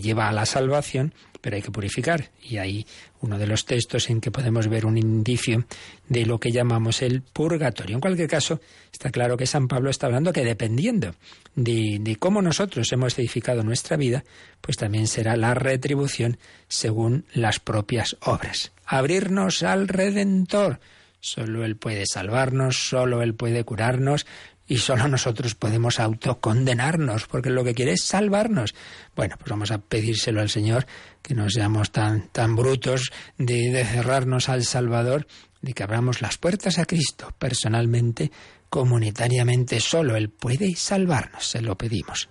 lleva 0.00 0.28
a 0.28 0.32
la 0.32 0.46
salvación, 0.46 1.14
pero 1.40 1.56
hay 1.56 1.62
que 1.62 1.70
purificar. 1.70 2.30
Y 2.42 2.58
hay 2.58 2.86
uno 3.20 3.38
de 3.38 3.46
los 3.46 3.64
textos 3.64 4.10
en 4.10 4.20
que 4.20 4.30
podemos 4.30 4.68
ver 4.68 4.86
un 4.86 4.96
indicio 4.96 5.64
de 6.08 6.26
lo 6.26 6.38
que 6.38 6.52
llamamos 6.52 7.02
el 7.02 7.22
purgatorio. 7.22 7.96
En 7.96 8.00
cualquier 8.00 8.28
caso, 8.28 8.60
está 8.92 9.10
claro 9.10 9.36
que 9.36 9.46
San 9.46 9.68
Pablo 9.68 9.90
está 9.90 10.06
hablando 10.06 10.32
que 10.32 10.44
dependiendo 10.44 11.14
de, 11.54 11.98
de 12.00 12.16
cómo 12.16 12.42
nosotros 12.42 12.90
hemos 12.92 13.18
edificado 13.18 13.62
nuestra 13.62 13.96
vida, 13.96 14.24
pues 14.60 14.76
también 14.76 15.06
será 15.06 15.36
la 15.36 15.54
retribución 15.54 16.38
según 16.68 17.26
las 17.34 17.58
propias 17.58 18.16
obras 18.20 18.72
abrirnos 18.92 19.62
al 19.62 19.88
Redentor. 19.88 20.78
Solo 21.18 21.64
Él 21.64 21.76
puede 21.76 22.04
salvarnos, 22.06 22.76
solo 22.76 23.22
Él 23.22 23.34
puede 23.34 23.64
curarnos 23.64 24.26
y 24.72 24.78
solo 24.78 25.06
nosotros 25.06 25.54
podemos 25.54 26.00
autocondenarnos, 26.00 27.26
porque 27.26 27.50
lo 27.50 27.62
que 27.62 27.74
quiere 27.74 27.92
es 27.92 28.04
salvarnos. 28.04 28.74
Bueno, 29.14 29.36
pues 29.36 29.50
vamos 29.50 29.70
a 29.70 29.76
pedírselo 29.76 30.40
al 30.40 30.48
Señor, 30.48 30.86
que 31.20 31.34
no 31.34 31.50
seamos 31.50 31.92
tan, 31.92 32.28
tan 32.28 32.56
brutos 32.56 33.12
de, 33.36 33.70
de 33.70 33.84
cerrarnos 33.84 34.48
al 34.48 34.64
Salvador, 34.64 35.26
de 35.60 35.74
que 35.74 35.82
abramos 35.82 36.22
las 36.22 36.38
puertas 36.38 36.78
a 36.78 36.86
Cristo 36.86 37.34
personalmente, 37.38 38.32
comunitariamente, 38.70 39.78
solo 39.78 40.16
Él 40.16 40.30
puede 40.30 40.74
salvarnos, 40.74 41.46
se 41.46 41.60
lo 41.60 41.76
pedimos. 41.76 42.30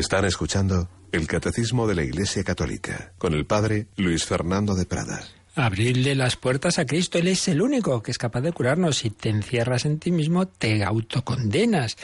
Están 0.00 0.24
escuchando 0.24 0.88
el 1.12 1.26
Catecismo 1.26 1.86
de 1.86 1.94
la 1.94 2.02
Iglesia 2.02 2.42
Católica 2.42 3.12
con 3.18 3.34
el 3.34 3.44
Padre 3.44 3.86
Luis 3.98 4.24
Fernando 4.24 4.74
de 4.74 4.86
Prada. 4.86 5.20
Abrirle 5.54 6.14
las 6.14 6.36
puertas 6.36 6.78
a 6.78 6.86
Cristo, 6.86 7.18
Él 7.18 7.28
es 7.28 7.46
el 7.48 7.60
único 7.60 8.02
que 8.02 8.10
es 8.10 8.16
capaz 8.16 8.40
de 8.40 8.52
curarnos. 8.52 8.96
Si 8.96 9.10
te 9.10 9.28
encierras 9.28 9.84
en 9.84 9.98
ti 9.98 10.10
mismo, 10.10 10.48
te 10.48 10.84
autocondenas. 10.84 11.98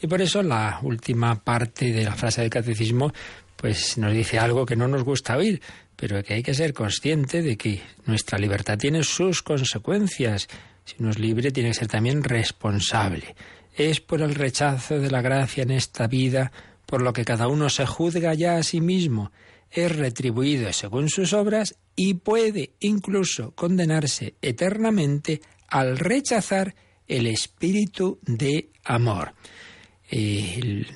Y 0.00 0.06
por 0.06 0.22
eso 0.22 0.42
la 0.42 0.78
última 0.82 1.44
parte 1.44 1.92
de 1.92 2.04
la 2.04 2.14
frase 2.14 2.40
del 2.40 2.48
Catecismo 2.48 3.12
pues 3.54 3.98
nos 3.98 4.14
dice 4.14 4.38
algo 4.38 4.64
que 4.64 4.74
no 4.74 4.88
nos 4.88 5.04
gusta 5.04 5.36
oír, 5.36 5.60
pero 5.94 6.22
que 6.24 6.32
hay 6.32 6.42
que 6.42 6.54
ser 6.54 6.72
consciente 6.72 7.42
de 7.42 7.58
que 7.58 7.82
nuestra 8.06 8.38
libertad 8.38 8.78
tiene 8.78 9.04
sus 9.04 9.42
consecuencias. 9.42 10.48
Si 10.86 10.94
uno 11.00 11.10
es 11.10 11.18
libre, 11.18 11.50
tiene 11.50 11.68
que 11.68 11.74
ser 11.80 11.88
también 11.88 12.24
responsable. 12.24 13.36
Es 13.76 14.00
por 14.00 14.22
el 14.22 14.34
rechazo 14.34 14.98
de 14.98 15.10
la 15.10 15.20
gracia 15.20 15.64
en 15.64 15.70
esta 15.70 16.06
vida 16.06 16.50
por 16.92 17.00
lo 17.00 17.14
que 17.14 17.24
cada 17.24 17.48
uno 17.48 17.70
se 17.70 17.86
juzga 17.86 18.34
ya 18.34 18.58
a 18.58 18.62
sí 18.62 18.82
mismo, 18.82 19.32
es 19.70 19.96
retribuido 19.96 20.70
según 20.74 21.08
sus 21.08 21.32
obras 21.32 21.74
y 21.96 22.12
puede 22.12 22.74
incluso 22.80 23.52
condenarse 23.52 24.34
eternamente 24.42 25.40
al 25.68 25.98
rechazar 25.98 26.74
el 27.08 27.28
espíritu 27.28 28.18
de 28.20 28.68
amor 28.84 29.32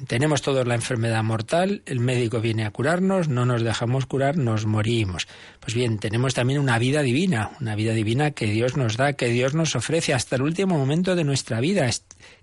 tenemos 0.07 0.43
todos 0.43 0.67
la 0.67 0.75
enfermedad 0.75 1.25
mortal, 1.25 1.81
el 1.87 2.01
médico 2.01 2.43
viene 2.43 2.67
a 2.67 2.71
curarnos, 2.71 3.29
no 3.29 3.47
nos 3.47 3.63
dejamos 3.63 4.05
curar, 4.05 4.37
nos 4.37 4.67
morimos. 4.67 5.27
Pues 5.59 5.75
bien, 5.75 5.99
tenemos 5.99 6.35
también 6.35 6.61
una 6.61 6.79
vida 6.79 7.01
divina, 7.01 7.53
una 7.59 7.75
vida 7.75 7.95
divina 7.95 8.33
que 8.33 8.45
Dios 8.45 8.77
nos 8.77 8.99
da, 8.99 9.15
que 9.15 9.29
Dios 9.29 9.55
nos 9.55 9.75
ofrece 9.75 10.13
hasta 10.13 10.37
el 10.37 10.43
último 10.43 10.77
momento 10.77 11.17
de 11.17 11.25
nuestra 11.25 11.61
vida. 11.61 11.89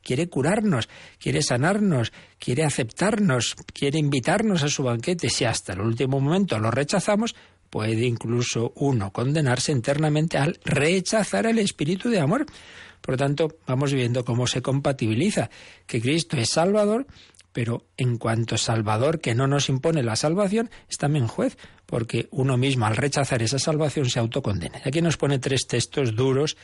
Quiere 0.02 0.30
curarnos, 0.30 0.90
quiere 1.20 1.44
sanarnos, 1.44 2.12
quiere 2.40 2.64
aceptarnos, 2.64 3.56
quiere 3.72 4.00
invitarnos 4.00 4.64
a 4.64 4.68
su 4.68 4.82
banquete. 4.82 5.30
Si 5.30 5.46
hasta 5.46 5.74
el 5.74 5.82
último 5.82 6.20
momento 6.20 6.58
lo 6.58 6.72
rechazamos, 6.72 7.36
puede 7.70 8.08
incluso 8.08 8.74
uno 8.78 9.12
condenarse 9.12 9.72
internamente 9.72 10.40
al 10.40 10.60
rechazar 10.66 11.46
el 11.46 11.60
espíritu 11.60 12.10
de 12.10 12.20
amor. 12.20 12.48
Por 13.04 13.16
lo 13.16 13.18
tanto, 13.18 13.58
vamos 13.68 13.94
viendo 13.94 14.24
cómo 14.24 14.48
se 14.48 14.62
compatibiliza 14.62 15.50
que 15.86 16.00
Cristo 16.00 16.38
es 16.38 16.52
Salvador, 16.52 17.06
pero 17.52 17.86
en 17.98 18.18
cuanto 18.18 18.58
Salvador 18.58 19.20
que 19.20 19.36
no 19.36 19.46
nos 19.46 19.68
impone 19.68 20.04
la 20.04 20.16
salvación, 20.16 20.70
es 20.90 20.98
también 20.98 21.28
juez, 21.28 21.58
porque 21.86 22.30
uno 22.32 22.56
mismo 22.56 22.86
al 22.86 22.96
rechazar 22.96 23.44
esa 23.44 23.60
salvación 23.60 24.10
se 24.10 24.20
autocondena. 24.20 24.80
Y 24.84 24.88
aquí 24.88 25.02
nos 25.02 25.18
pone 25.18 25.38
tres 25.38 25.68
textos 25.68 26.16
duros, 26.16 26.56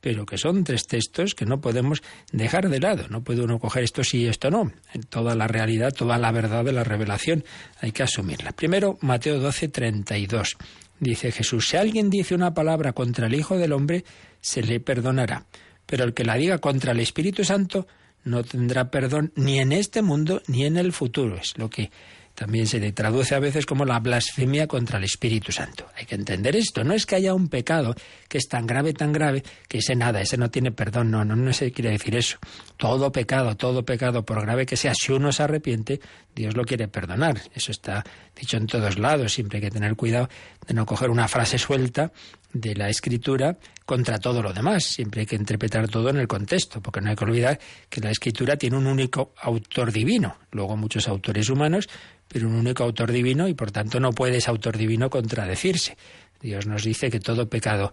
pero 0.00 0.24
que 0.24 0.38
son 0.38 0.62
tres 0.62 0.86
textos 0.86 1.34
que 1.34 1.46
no 1.46 1.60
podemos 1.60 2.00
dejar 2.30 2.68
de 2.68 2.78
lado. 2.78 3.08
No 3.08 3.24
puede 3.24 3.42
uno 3.42 3.58
coger 3.58 3.82
esto 3.82 4.04
sí 4.04 4.18
y 4.18 4.28
esto 4.28 4.52
no. 4.52 4.70
En 4.94 5.02
toda 5.02 5.34
la 5.34 5.48
realidad, 5.48 5.92
toda 5.92 6.16
la 6.16 6.30
verdad 6.30 6.64
de 6.64 6.72
la 6.72 6.84
revelación 6.84 7.44
hay 7.80 7.90
que 7.90 8.04
asumirla. 8.04 8.52
Primero, 8.52 8.98
Mateo 9.00 9.40
12, 9.40 9.66
32. 9.68 10.56
Dice 11.00 11.32
Jesús, 11.32 11.68
si 11.68 11.76
alguien 11.76 12.08
dice 12.08 12.36
una 12.36 12.54
palabra 12.54 12.92
contra 12.92 13.26
el 13.26 13.34
Hijo 13.34 13.58
del 13.58 13.72
Hombre, 13.72 14.04
se 14.40 14.62
le 14.62 14.78
perdonará 14.78 15.44
pero 15.88 16.04
el 16.04 16.12
que 16.12 16.24
la 16.24 16.34
diga 16.34 16.58
contra 16.58 16.92
el 16.92 17.00
Espíritu 17.00 17.44
Santo 17.44 17.86
no 18.24 18.44
tendrá 18.44 18.90
perdón 18.90 19.32
ni 19.36 19.58
en 19.58 19.72
este 19.72 20.02
mundo 20.02 20.42
ni 20.46 20.66
en 20.66 20.76
el 20.76 20.92
futuro. 20.92 21.36
Es 21.36 21.56
lo 21.56 21.70
que 21.70 21.90
también 22.34 22.68
se 22.68 22.92
traduce 22.92 23.34
a 23.34 23.40
veces 23.40 23.66
como 23.66 23.84
la 23.84 23.98
blasfemia 23.98 24.68
contra 24.68 24.98
el 24.98 25.04
Espíritu 25.04 25.50
Santo. 25.50 25.88
Hay 25.96 26.04
que 26.04 26.14
entender 26.14 26.54
esto. 26.54 26.84
No 26.84 26.94
es 26.94 27.04
que 27.04 27.16
haya 27.16 27.34
un 27.34 27.48
pecado 27.48 27.96
que 28.28 28.38
es 28.38 28.46
tan 28.46 28.64
grave, 28.64 28.92
tan 28.92 29.12
grave, 29.12 29.42
que 29.66 29.78
ese 29.78 29.96
nada, 29.96 30.20
ese 30.20 30.36
no 30.36 30.50
tiene 30.50 30.70
perdón. 30.70 31.10
No, 31.10 31.24
no, 31.24 31.34
no 31.34 31.52
se 31.52 31.72
quiere 31.72 31.90
decir 31.90 32.14
eso. 32.14 32.38
Todo 32.76 33.10
pecado, 33.10 33.56
todo 33.56 33.84
pecado, 33.84 34.24
por 34.24 34.40
grave 34.42 34.66
que 34.66 34.76
sea, 34.76 34.92
si 34.94 35.10
uno 35.10 35.32
se 35.32 35.42
arrepiente, 35.42 36.00
Dios 36.32 36.56
lo 36.56 36.64
quiere 36.64 36.86
perdonar. 36.86 37.40
Eso 37.54 37.72
está 37.72 38.04
dicho 38.38 38.56
en 38.56 38.66
todos 38.66 38.98
lados. 38.98 39.32
Siempre 39.32 39.58
hay 39.58 39.64
que 39.64 39.70
tener 39.70 39.94
cuidado 39.96 40.28
de 40.66 40.74
no 40.74 40.86
coger 40.86 41.10
una 41.10 41.28
frase 41.28 41.58
suelta 41.58 42.12
de 42.52 42.74
la 42.74 42.88
escritura 42.88 43.58
contra 43.84 44.18
todo 44.18 44.42
lo 44.42 44.52
demás. 44.52 44.84
Siempre 44.84 45.22
hay 45.22 45.26
que 45.26 45.36
interpretar 45.36 45.88
todo 45.88 46.10
en 46.10 46.16
el 46.16 46.28
contexto, 46.28 46.80
porque 46.80 47.00
no 47.00 47.10
hay 47.10 47.16
que 47.16 47.24
olvidar 47.24 47.58
que 47.88 48.00
la 48.00 48.10
escritura 48.10 48.56
tiene 48.56 48.76
un 48.76 48.86
único 48.86 49.32
autor 49.40 49.92
divino, 49.92 50.36
luego 50.52 50.76
muchos 50.76 51.08
autores 51.08 51.48
humanos, 51.50 51.88
pero 52.28 52.48
un 52.48 52.54
único 52.54 52.84
autor 52.84 53.12
divino 53.12 53.48
y 53.48 53.54
por 53.54 53.70
tanto 53.70 54.00
no 54.00 54.12
puede 54.12 54.38
ese 54.38 54.50
autor 54.50 54.76
divino 54.76 55.10
contradecirse. 55.10 55.96
Dios 56.40 56.66
nos 56.66 56.84
dice 56.84 57.10
que 57.10 57.18
todo 57.18 57.48
pecado, 57.48 57.92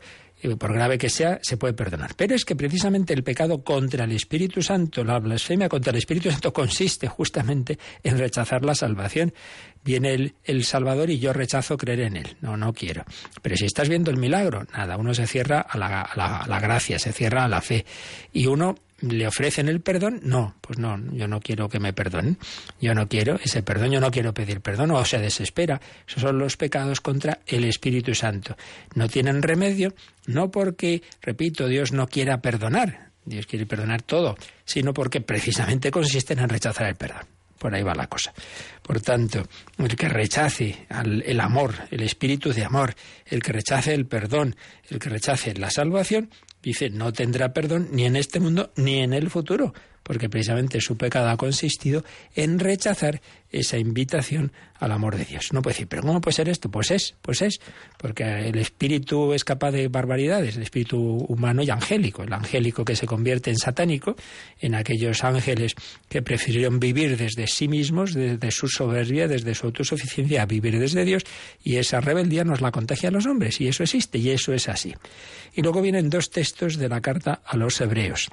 por 0.57 0.73
grave 0.73 0.97
que 0.97 1.09
sea, 1.09 1.39
se 1.41 1.57
puede 1.57 1.73
perdonar. 1.73 2.13
Pero 2.15 2.35
es 2.35 2.45
que 2.45 2.55
precisamente 2.55 3.13
el 3.13 3.23
pecado 3.23 3.63
contra 3.63 4.05
el 4.05 4.11
Espíritu 4.11 4.61
Santo, 4.61 5.03
la 5.03 5.19
blasfemia 5.19 5.69
contra 5.69 5.91
el 5.91 5.97
Espíritu 5.97 6.31
Santo, 6.31 6.53
consiste 6.53 7.07
justamente 7.07 7.77
en 8.03 8.17
rechazar 8.17 8.63
la 8.63 8.75
salvación. 8.75 9.33
Viene 9.83 10.33
el, 10.43 10.63
Salvador 10.63 11.09
y 11.09 11.19
yo 11.19 11.33
rechazo 11.33 11.77
creer 11.77 12.01
en 12.01 12.17
él. 12.17 12.37
No, 12.41 12.57
no 12.57 12.73
quiero. 12.73 13.03
Pero 13.41 13.55
si 13.57 13.65
estás 13.65 13.89
viendo 13.89 14.11
el 14.11 14.17
milagro, 14.17 14.65
nada, 14.73 14.97
uno 14.97 15.13
se 15.13 15.27
cierra 15.27 15.61
a 15.61 15.77
la, 15.77 16.01
a 16.01 16.47
la 16.47 16.59
gracia, 16.59 16.97
se 16.99 17.11
cierra 17.11 17.45
a 17.45 17.47
la 17.47 17.61
fe. 17.61 17.85
Y 18.31 18.47
uno 18.47 18.75
¿Le 19.07 19.27
ofrecen 19.27 19.67
el 19.67 19.81
perdón? 19.81 20.19
No, 20.23 20.55
pues 20.61 20.79
no, 20.79 20.99
yo 21.13 21.27
no 21.27 21.39
quiero 21.39 21.69
que 21.69 21.79
me 21.79 21.93
perdonen. 21.93 22.39
Yo 22.81 22.95
no 22.95 23.07
quiero 23.07 23.39
ese 23.43 23.61
perdón, 23.61 23.91
yo 23.91 23.99
no 23.99 24.09
quiero 24.09 24.33
pedir 24.33 24.61
perdón 24.61 24.91
o 24.91 25.05
se 25.05 25.19
desespera. 25.19 25.79
Esos 26.07 26.23
son 26.23 26.39
los 26.39 26.57
pecados 26.57 27.01
contra 27.01 27.39
el 27.45 27.65
Espíritu 27.65 28.15
Santo. 28.15 28.57
No 28.95 29.07
tienen 29.07 29.43
remedio, 29.43 29.93
no 30.25 30.49
porque, 30.49 31.03
repito, 31.21 31.67
Dios 31.67 31.91
no 31.91 32.07
quiera 32.07 32.41
perdonar, 32.41 33.11
Dios 33.25 33.45
quiere 33.45 33.67
perdonar 33.67 34.01
todo, 34.01 34.37
sino 34.63 34.93
porque 34.93 35.21
precisamente 35.21 35.91
consisten 35.91 36.39
en 36.39 36.49
rechazar 36.49 36.87
el 36.87 36.95
perdón. 36.95 37.25
Por 37.59 37.73
ahí 37.73 37.83
va 37.83 37.95
la 37.95 38.07
cosa. 38.07 38.33
Por 38.81 39.01
tanto, 39.01 39.47
el 39.77 39.95
que 39.95 40.09
rechace 40.09 40.87
el 40.89 41.39
amor, 41.39 41.73
el 41.89 42.01
espíritu 42.01 42.51
de 42.51 42.65
amor, 42.65 42.93
el 43.25 43.41
que 43.41 43.53
rechace 43.53 43.93
el 43.93 44.05
perdón, 44.05 44.55
el 44.89 44.99
que 44.99 45.09
rechace 45.09 45.53
la 45.53 45.71
salvación, 45.71 46.29
dice, 46.69 46.89
no 46.89 47.13
tendrá 47.13 47.53
perdón 47.53 47.89
ni 47.91 48.05
en 48.05 48.15
este 48.15 48.39
mundo 48.39 48.71
ni 48.75 48.99
en 48.99 49.13
el 49.13 49.29
futuro, 49.29 49.73
porque 50.05 50.29
precisamente 50.29 50.81
su 50.81 50.97
pecado 50.97 51.29
ha 51.29 51.35
consistido 51.35 52.05
en 52.35 52.59
rechazar 52.59 53.21
esa 53.49 53.79
invitación 53.79 54.51
al 54.77 54.91
amor 54.91 55.17
de 55.17 55.25
Dios. 55.25 55.51
No 55.51 55.63
puede 55.63 55.73
decir, 55.73 55.87
pero 55.87 56.03
¿cómo 56.03 56.21
puede 56.21 56.35
ser 56.35 56.47
esto? 56.47 56.69
Pues 56.69 56.91
es, 56.91 57.15
pues 57.23 57.41
es, 57.41 57.59
porque 57.97 58.23
el 58.23 58.57
espíritu 58.59 59.33
es 59.33 59.43
capaz 59.43 59.71
de 59.71 59.87
barbaridades, 59.87 60.57
el 60.57 60.61
espíritu 60.61 60.99
humano 60.99 61.63
y 61.63 61.71
angélico, 61.71 62.21
el 62.21 62.33
angélico 62.33 62.85
que 62.85 62.95
se 62.95 63.07
convierte 63.07 63.49
en 63.49 63.57
satánico, 63.57 64.15
en 64.59 64.75
aquellos 64.75 65.23
ángeles 65.23 65.73
que 66.07 66.21
prefirieron 66.21 66.79
vivir 66.79 67.17
desde 67.17 67.47
sí 67.47 67.67
mismos, 67.67 68.13
desde 68.13 68.51
su 68.51 68.67
soberbia, 68.67 69.27
desde 69.27 69.55
su 69.55 69.65
autosuficiencia, 69.65 70.43
a 70.43 70.45
vivir 70.45 70.77
desde 70.77 71.03
Dios, 71.03 71.23
y 71.63 71.77
esa 71.77 71.99
rebeldía 71.99 72.43
nos 72.43 72.61
la 72.61 72.71
contagia 72.71 73.09
a 73.09 73.11
los 73.11 73.25
hombres, 73.25 73.59
y 73.59 73.69
eso 73.69 73.81
existe, 73.81 74.19
y 74.19 74.29
eso 74.29 74.53
es 74.53 74.69
así. 74.69 74.93
Y 75.55 75.63
luego 75.63 75.81
vienen 75.81 76.11
dos 76.11 76.29
textos 76.29 76.77
de 76.77 76.89
la 76.89 77.01
carta 77.01 77.41
a 77.43 77.57
los 77.57 77.81
hebreos 77.81 78.29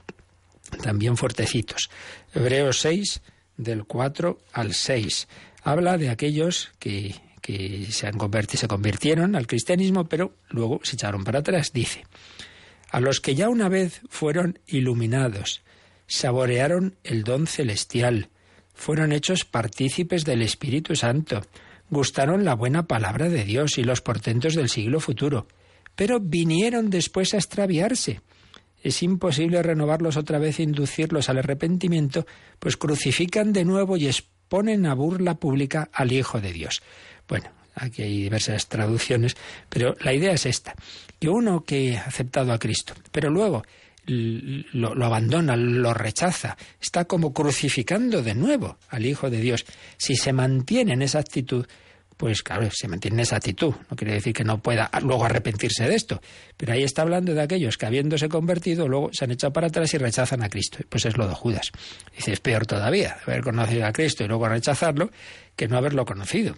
también 0.83 1.17
fuertecitos. 1.17 1.89
Hebreos 2.35 2.81
6, 2.81 3.23
del 3.57 3.85
4 3.85 4.39
al 4.53 4.75
6. 4.75 5.29
Habla 5.63 5.97
de 5.97 6.11
aquellos 6.11 6.73
que, 6.79 7.15
que 7.41 7.87
se, 7.91 8.07
han 8.07 8.19
convertido, 8.19 8.61
se 8.61 8.69
convirtieron 8.69 9.35
al 9.35 9.47
cristianismo, 9.47 10.05
pero 10.05 10.35
luego 10.51 10.81
se 10.83 10.97
echaron 10.97 11.25
para 11.25 11.39
atrás. 11.39 11.73
Dice, 11.73 12.05
a 12.91 13.01
los 13.01 13.21
que 13.21 13.35
ya 13.35 13.49
una 13.49 13.69
vez 13.69 14.03
fueron 14.11 14.59
iluminados, 14.67 15.63
saborearon 16.07 16.97
el 17.05 17.25
don 17.25 17.47
celestial, 17.47 18.29
fueron 18.75 19.13
hechos 19.13 19.45
partícipes 19.45 20.25
del 20.25 20.43
Espíritu 20.43 20.97
Santo, 20.97 21.43
gustaron 21.91 22.45
la 22.45 22.55
buena 22.55 22.87
palabra 22.87 23.29
de 23.29 23.45
Dios 23.45 23.79
y 23.79 23.85
los 23.85 24.01
portentos 24.01 24.55
del 24.55 24.69
siglo 24.69 25.01
futuro, 25.01 25.47
pero 25.95 26.21
vinieron 26.21 26.91
después 26.91 27.35
a 27.35 27.37
extraviarse 27.37 28.21
es 28.83 29.03
imposible 29.03 29.63
renovarlos 29.63 30.17
otra 30.17 30.39
vez 30.39 30.59
e 30.59 30.65
inducirlos 30.65 31.29
al 31.29 31.39
arrepentimiento, 31.39 32.27
pues 32.59 32.77
crucifican 32.77 33.53
de 33.53 33.65
nuevo 33.65 33.97
y 33.97 34.07
exponen 34.07 34.87
a 34.87 34.95
burla 34.95 35.37
pública 35.37 35.89
al 35.93 36.13
Hijo 36.13 36.41
de 36.41 36.53
Dios. 36.53 36.83
Bueno, 37.29 37.51
aquí 37.75 38.03
hay 38.03 38.23
diversas 38.23 38.69
traducciones, 38.69 39.37
pero 39.69 39.95
la 40.01 40.13
idea 40.13 40.33
es 40.33 40.47
esta, 40.47 40.75
que 41.19 41.29
uno 41.29 41.65
que 41.65 41.97
ha 41.97 42.03
aceptado 42.03 42.53
a 42.53 42.59
Cristo, 42.59 42.95
pero 43.11 43.31
luego 43.31 43.63
lo, 44.05 44.95
lo, 44.95 45.07
abandona, 45.07 45.57
lo 45.57 45.95
rechaza, 45.95 46.57
está 46.81 47.05
como 47.05 47.33
crucificando 47.33 48.23
de 48.23 48.35
nuevo 48.35 48.79
al 48.89 49.07
Hijo 49.07 49.31
de 49.31 49.41
Dios. 49.41 49.65
Si 49.97 50.17
se 50.17 50.33
mantiene 50.33 50.95
en 50.95 51.03
esa 51.03 51.21
actitud, 51.21 51.67
pues 52.17 52.43
claro, 52.43 52.69
se 52.73 52.89
mantiene 52.89 53.23
esa 53.23 53.37
actitud. 53.37 53.75
No 53.91 53.97
quiere 53.97 54.15
decir 54.15 54.33
que 54.33 54.45
no 54.45 54.59
pueda 54.59 54.91
luego 55.03 55.25
arrepentirse 55.25 55.89
de 55.89 55.95
esto. 55.95 56.21
Pero 56.57 56.73
ahí 56.73 56.83
está 56.83 57.03
hablando 57.03 57.35
de 57.35 57.43
aquellos 57.43 57.77
que 57.77 57.87
habiéndose 57.87 58.29
convertido, 58.29 58.89
luego 58.89 59.11
se 59.13 59.25
han 59.25 59.31
echado 59.33 59.53
para 59.53 59.69
atrás 59.69 59.93
y 59.95 59.99
rechazan 59.99 60.43
a 60.43 60.49
Cristo. 60.49 60.79
Pues 60.89 61.05
es 61.07 61.17
lo 61.17 61.27
de 61.27 61.35
Judas. 61.35 61.71
Dice, 62.15 62.33
es 62.33 62.41
peor 62.41 62.67
todavía 62.67 63.19
haber 63.27 63.43
conocido 63.43 63.87
a 63.87 63.93
Cristo 63.93 64.25
y 64.25 64.29
luego 64.29 64.49
rechazarlo 64.49 65.11
que 65.57 65.69
no 65.69 65.77
haberlo 65.77 66.05
conocido. 66.05 66.57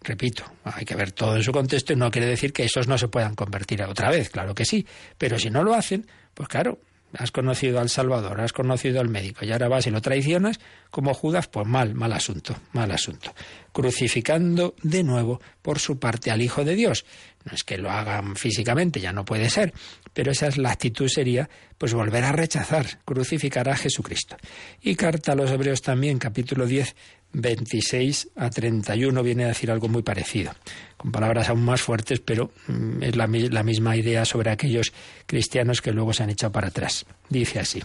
Repito, 0.00 0.44
hay 0.64 0.84
que 0.84 0.94
ver 0.94 1.12
todo 1.12 1.36
en 1.36 1.42
su 1.42 1.50
contexto 1.50 1.94
y 1.94 1.96
no 1.96 2.10
quiere 2.10 2.26
decir 2.26 2.52
que 2.52 2.64
esos 2.64 2.86
no 2.86 2.98
se 2.98 3.08
puedan 3.08 3.34
convertir 3.34 3.82
otra 3.82 4.10
vez, 4.10 4.28
claro 4.28 4.54
que 4.54 4.66
sí. 4.66 4.86
Pero 5.16 5.38
si 5.38 5.48
no 5.48 5.62
lo 5.62 5.74
hacen, 5.74 6.06
pues 6.34 6.48
claro, 6.48 6.78
has 7.18 7.30
conocido 7.30 7.80
al 7.80 7.88
Salvador, 7.88 8.40
has 8.40 8.52
conocido 8.52 9.00
al 9.00 9.08
médico 9.08 9.44
y 9.44 9.52
ahora 9.52 9.68
vas 9.68 9.86
y 9.86 9.90
lo 9.90 10.00
traicionas 10.00 10.60
como 10.90 11.14
Judas, 11.14 11.48
pues 11.48 11.66
mal, 11.66 11.94
mal 11.94 12.12
asunto, 12.12 12.56
mal 12.72 12.90
asunto. 12.90 13.34
Crucificando 13.72 14.74
de 14.82 15.02
nuevo 15.02 15.40
por 15.62 15.78
su 15.78 15.98
parte 15.98 16.30
al 16.30 16.42
Hijo 16.42 16.64
de 16.64 16.74
Dios. 16.74 17.04
No 17.44 17.52
es 17.52 17.64
que 17.64 17.78
lo 17.78 17.90
hagan 17.90 18.36
físicamente, 18.36 19.00
ya 19.00 19.12
no 19.12 19.24
puede 19.24 19.50
ser, 19.50 19.74
pero 20.12 20.32
esa 20.32 20.46
es 20.46 20.56
la 20.56 20.70
actitud 20.70 21.08
sería 21.08 21.48
pues 21.76 21.92
volver 21.92 22.24
a 22.24 22.32
rechazar, 22.32 23.00
crucificar 23.04 23.68
a 23.68 23.76
Jesucristo. 23.76 24.36
Y 24.80 24.94
carta 24.94 25.32
a 25.32 25.34
los 25.34 25.50
Hebreos 25.50 25.82
también, 25.82 26.18
capítulo 26.18 26.66
10, 26.66 26.94
26 27.34 28.28
a 28.36 28.48
31 28.48 29.22
viene 29.22 29.44
a 29.44 29.48
decir 29.48 29.70
algo 29.70 29.88
muy 29.88 30.02
parecido, 30.02 30.52
con 30.96 31.12
palabras 31.12 31.48
aún 31.48 31.64
más 31.64 31.82
fuertes, 31.82 32.20
pero 32.20 32.52
mm, 32.68 33.02
es 33.02 33.16
la, 33.16 33.26
la, 33.26 33.62
misma 33.62 33.96
idea 33.96 34.24
sobre 34.24 34.50
aquellos 34.50 34.92
cristianos 35.26 35.82
que 35.82 35.92
luego 35.92 36.12
se 36.12 36.22
han 36.22 36.30
echado 36.30 36.52
para 36.52 36.68
atrás. 36.68 37.04
Dice 37.28 37.58
así, 37.60 37.82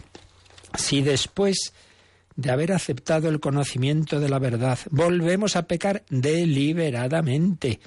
si 0.78 1.02
después 1.02 1.74
de 2.36 2.52
haber 2.52 2.72
aceptado 2.72 3.28
el 3.28 3.40
conocimiento 3.40 4.20
de 4.20 4.30
la 4.30 4.40
verdad 4.40 4.80
volvemos 4.92 5.56
a 5.56 5.64
pecar 5.64 6.04
deliberadamente, 6.10 7.80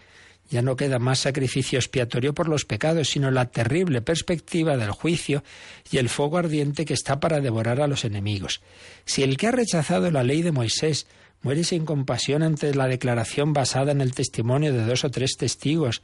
ya 0.50 0.60
no 0.60 0.76
queda 0.76 0.98
más 0.98 1.20
sacrificio 1.20 1.78
expiatorio 1.78 2.34
por 2.34 2.48
los 2.48 2.66
pecados, 2.66 3.08
sino 3.08 3.30
la 3.30 3.46
terrible 3.46 4.02
perspectiva 4.02 4.76
del 4.76 4.90
juicio 4.90 5.42
y 5.90 5.96
el 5.96 6.10
fuego 6.10 6.36
ardiente 6.36 6.84
que 6.84 6.92
está 6.92 7.20
para 7.20 7.40
devorar 7.40 7.80
a 7.80 7.86
los 7.86 8.04
enemigos. 8.04 8.60
Si 9.06 9.22
el 9.22 9.38
que 9.38 9.46
ha 9.46 9.52
rechazado 9.52 10.10
la 10.10 10.22
ley 10.22 10.42
de 10.42 10.52
Moisés 10.52 11.06
muere 11.42 11.64
sin 11.64 11.84
compasión 11.84 12.42
ante 12.42 12.74
la 12.74 12.86
declaración 12.86 13.52
basada 13.52 13.92
en 13.92 14.00
el 14.00 14.14
testimonio 14.14 14.72
de 14.72 14.84
dos 14.84 15.04
o 15.04 15.10
tres 15.10 15.36
testigos. 15.36 16.02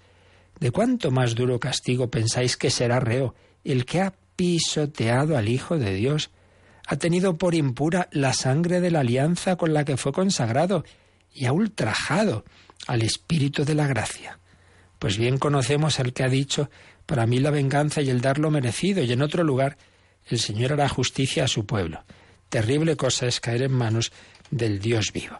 ¿De 0.60 0.70
cuánto 0.70 1.10
más 1.10 1.34
duro 1.34 1.60
castigo 1.60 2.10
pensáis 2.10 2.56
que 2.56 2.70
será 2.70 3.00
reo 3.00 3.34
el 3.64 3.84
que 3.84 4.00
ha 4.00 4.14
pisoteado 4.36 5.36
al 5.36 5.48
Hijo 5.48 5.78
de 5.78 5.94
Dios? 5.94 6.30
Ha 6.86 6.96
tenido 6.96 7.38
por 7.38 7.54
impura 7.54 8.08
la 8.12 8.32
sangre 8.32 8.80
de 8.80 8.90
la 8.90 9.00
alianza 9.00 9.56
con 9.56 9.72
la 9.72 9.84
que 9.84 9.96
fue 9.96 10.12
consagrado 10.12 10.84
y 11.32 11.46
ha 11.46 11.52
ultrajado 11.52 12.44
al 12.86 13.02
Espíritu 13.02 13.64
de 13.64 13.74
la 13.74 13.86
gracia. 13.86 14.40
Pues 14.98 15.18
bien 15.18 15.38
conocemos 15.38 16.00
al 16.00 16.12
que 16.12 16.24
ha 16.24 16.28
dicho, 16.28 16.70
para 17.06 17.26
mí 17.26 17.38
la 17.38 17.50
venganza 17.50 18.02
y 18.02 18.10
el 18.10 18.20
dar 18.20 18.38
lo 18.38 18.50
merecido, 18.50 19.02
y 19.02 19.12
en 19.12 19.22
otro 19.22 19.44
lugar, 19.44 19.76
el 20.26 20.38
Señor 20.38 20.72
hará 20.72 20.88
justicia 20.88 21.44
a 21.44 21.48
su 21.48 21.66
pueblo. 21.66 22.04
Terrible 22.48 22.96
cosa 22.96 23.26
es 23.26 23.40
caer 23.40 23.62
en 23.62 23.72
manos 23.72 24.12
del 24.50 24.78
Dios 24.78 25.12
vivo. 25.12 25.36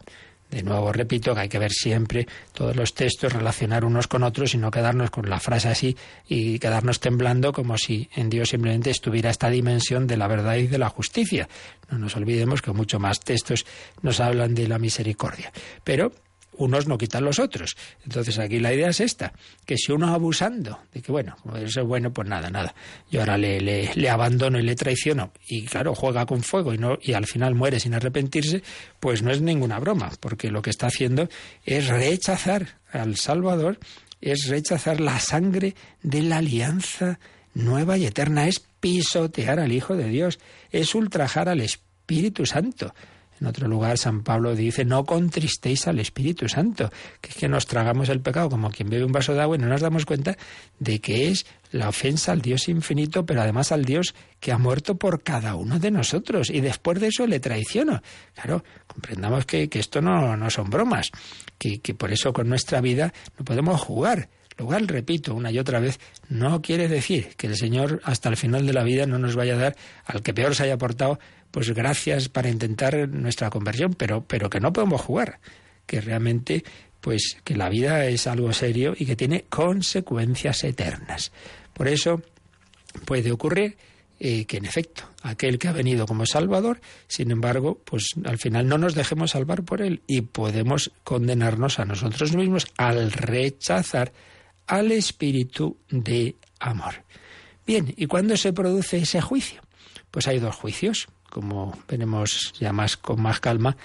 De 0.49 0.63
nuevo 0.63 0.91
repito 0.91 1.35
que 1.35 1.41
hay 1.41 1.49
que 1.49 1.59
ver 1.59 1.71
siempre 1.71 2.27
todos 2.53 2.75
los 2.75 2.95
textos, 2.95 3.31
relacionar 3.31 3.85
unos 3.85 4.07
con 4.07 4.23
otros 4.23 4.55
y 4.55 4.57
no 4.57 4.71
quedarnos 4.71 5.11
con 5.11 5.29
la 5.29 5.39
frase 5.39 5.67
así 5.67 5.95
y 6.27 6.57
quedarnos 6.57 6.99
temblando 6.99 7.53
como 7.53 7.77
si 7.77 8.09
en 8.15 8.31
Dios 8.31 8.49
simplemente 8.49 8.89
estuviera 8.89 9.29
esta 9.29 9.49
dimensión 9.51 10.07
de 10.07 10.17
la 10.17 10.27
verdad 10.27 10.55
y 10.55 10.65
de 10.65 10.79
la 10.79 10.89
justicia. 10.89 11.47
No 11.91 11.99
nos 11.99 12.15
olvidemos 12.15 12.63
que 12.63 12.71
mucho 12.71 12.99
más 12.99 13.19
textos 13.19 13.65
nos 14.01 14.19
hablan 14.19 14.55
de 14.55 14.67
la 14.67 14.79
misericordia. 14.79 15.51
Pero 15.83 16.13
unos 16.59 16.87
no 16.87 16.97
quitan 16.97 17.23
los 17.23 17.39
otros. 17.39 17.75
Entonces 18.03 18.37
aquí 18.37 18.59
la 18.59 18.73
idea 18.73 18.89
es 18.89 18.99
esta, 18.99 19.33
que 19.65 19.77
si 19.77 19.91
uno 19.91 20.13
abusando 20.13 20.79
de 20.93 21.01
que, 21.01 21.11
bueno, 21.11 21.35
eso 21.55 21.81
es 21.81 21.87
bueno, 21.87 22.13
pues 22.13 22.27
nada, 22.27 22.49
nada. 22.49 22.75
Yo 23.09 23.21
ahora 23.21 23.37
le, 23.37 23.59
le, 23.59 24.09
abandono 24.09 24.59
y 24.59 24.63
le 24.63 24.75
traiciono 24.75 25.31
y 25.47 25.65
claro, 25.65 25.95
juega 25.95 26.25
con 26.25 26.43
fuego 26.43 26.73
y, 26.73 26.77
no, 26.77 26.97
y 27.01 27.13
al 27.13 27.25
final 27.25 27.55
muere 27.55 27.79
sin 27.79 27.93
arrepentirse, 27.93 28.61
pues 28.99 29.23
no 29.23 29.31
es 29.31 29.41
ninguna 29.41 29.79
broma, 29.79 30.11
porque 30.19 30.51
lo 30.51 30.61
que 30.61 30.69
está 30.69 30.87
haciendo 30.87 31.29
es 31.65 31.87
rechazar 31.87 32.79
al 32.91 33.15
Salvador, 33.15 33.79
es 34.21 34.47
rechazar 34.47 34.99
la 34.99 35.19
sangre 35.19 35.75
de 36.03 36.21
la 36.21 36.37
alianza 36.37 37.19
nueva 37.53 37.97
y 37.97 38.05
eterna, 38.05 38.47
es 38.47 38.59
pisotear 38.79 39.59
al 39.59 39.71
Hijo 39.71 39.95
de 39.95 40.09
Dios, 40.09 40.39
es 40.71 40.93
ultrajar 40.93 41.49
al 41.49 41.61
Espíritu 41.61 42.45
Santo. 42.45 42.93
En 43.39 43.47
otro 43.47 43.67
lugar, 43.67 43.97
San 43.97 44.23
Pablo 44.23 44.55
dice, 44.55 44.83
no 44.83 45.05
contristéis 45.05 45.87
al 45.87 45.99
Espíritu 45.99 46.49
Santo, 46.49 46.91
que 47.21 47.29
es 47.29 47.35
que 47.35 47.47
nos 47.47 47.67
tragamos 47.67 48.09
el 48.09 48.19
pecado 48.19 48.49
como 48.49 48.69
quien 48.69 48.89
bebe 48.89 49.05
un 49.05 49.11
vaso 49.11 49.33
de 49.33 49.41
agua 49.41 49.55
y 49.55 49.59
no 49.59 49.67
nos 49.67 49.81
damos 49.81 50.05
cuenta 50.05 50.37
de 50.79 50.99
que 50.99 51.29
es 51.29 51.45
la 51.71 51.87
ofensa 51.87 52.31
al 52.31 52.41
Dios 52.41 52.67
infinito, 52.67 53.25
pero 53.25 53.41
además 53.41 53.71
al 53.71 53.85
Dios 53.85 54.13
que 54.39 54.51
ha 54.51 54.57
muerto 54.57 54.95
por 54.95 55.23
cada 55.23 55.55
uno 55.55 55.79
de 55.79 55.91
nosotros 55.91 56.49
y 56.49 56.61
después 56.61 56.99
de 56.99 57.07
eso 57.07 57.27
le 57.27 57.39
traiciono. 57.39 58.01
Claro, 58.33 58.63
comprendamos 58.87 59.45
que, 59.45 59.69
esto 59.71 60.01
no, 60.01 60.35
no, 60.35 60.49
son 60.49 60.69
bromas, 60.69 61.09
que, 61.57 61.79
que 61.79 61.93
por 61.93 62.11
eso 62.11 62.33
con 62.33 62.49
nuestra 62.49 62.81
vida 62.81 63.13
no 63.37 63.45
podemos 63.45 63.79
jugar. 63.79 64.29
Lo 64.59 64.65
cual, 64.65 64.89
repito 64.89 65.33
una 65.33 65.51
y 65.51 65.57
otra 65.57 65.79
vez, 65.79 66.01
no 66.27 66.61
quiere 66.61 66.89
decir 66.89 67.29
que 67.37 67.47
el 67.47 67.55
Señor 67.55 68.01
hasta 68.03 68.27
el 68.27 68.35
final 68.35 68.67
de 68.67 68.73
la 68.73 68.83
vida 68.83 69.05
no 69.05 69.17
nos 69.17 69.37
vaya 69.37 69.53
a 69.53 69.57
dar 69.57 69.75
al 70.03 70.21
que 70.21 70.33
peor 70.33 70.53
se 70.53 70.63
haya 70.63 70.77
portado 70.77 71.17
pues 71.49 71.71
gracias 71.71 72.27
para 72.27 72.49
intentar 72.49 73.07
nuestra 73.07 73.49
conversión, 73.49 73.93
pero, 73.93 74.25
pero 74.27 74.49
que 74.49 74.59
no 74.59 74.73
podemos 74.73 74.99
jugar, 74.99 75.39
que 75.85 76.01
realmente 76.01 76.65
pues 76.99 77.37
que 77.45 77.55
la 77.55 77.69
vida 77.69 78.05
es 78.07 78.27
algo 78.27 78.51
serio 78.51 78.93
y 78.97 79.05
que 79.05 79.15
tiene 79.15 79.45
consecuencias 79.47 80.65
eternas. 80.65 81.31
Por 81.73 81.87
eso 81.87 82.21
puede 83.05 83.31
ocurrir 83.31 83.77
eh, 84.19 84.43
que 84.43 84.57
en 84.57 84.65
efecto 84.65 85.03
aquel 85.23 85.57
que 85.57 85.69
ha 85.69 85.71
venido 85.71 86.05
como 86.05 86.25
Salvador, 86.25 86.81
sin 87.07 87.31
embargo, 87.31 87.79
pues 87.85 88.07
al 88.25 88.37
final 88.37 88.67
no 88.67 88.77
nos 88.77 88.93
dejemos 88.93 89.31
salvar 89.31 89.63
por 89.63 89.81
él 89.81 90.01
y 90.05 90.19
podemos 90.19 90.91
condenarnos 91.05 91.79
a 91.79 91.85
nosotros 91.85 92.35
mismos 92.35 92.67
al 92.75 93.13
rechazar 93.13 94.11
al 94.69 94.93
espíritu 94.93 95.77
de 95.89 96.35
amor. 96.59 97.03
Bien, 97.67 97.93
¿y 97.97 98.05
cuándo 98.05 98.37
se 98.37 98.53
produce 98.53 98.99
ese 98.99 99.19
juicio? 99.19 99.61
Pues 100.09 100.27
hay 100.27 100.39
dos 100.39 100.55
juicios 100.55 101.07
como 101.29 101.77
veremos 101.87 102.53
ya 102.59 102.73
más 102.73 102.97
con 102.97 103.21
más 103.21 103.39
calma, 103.39 103.77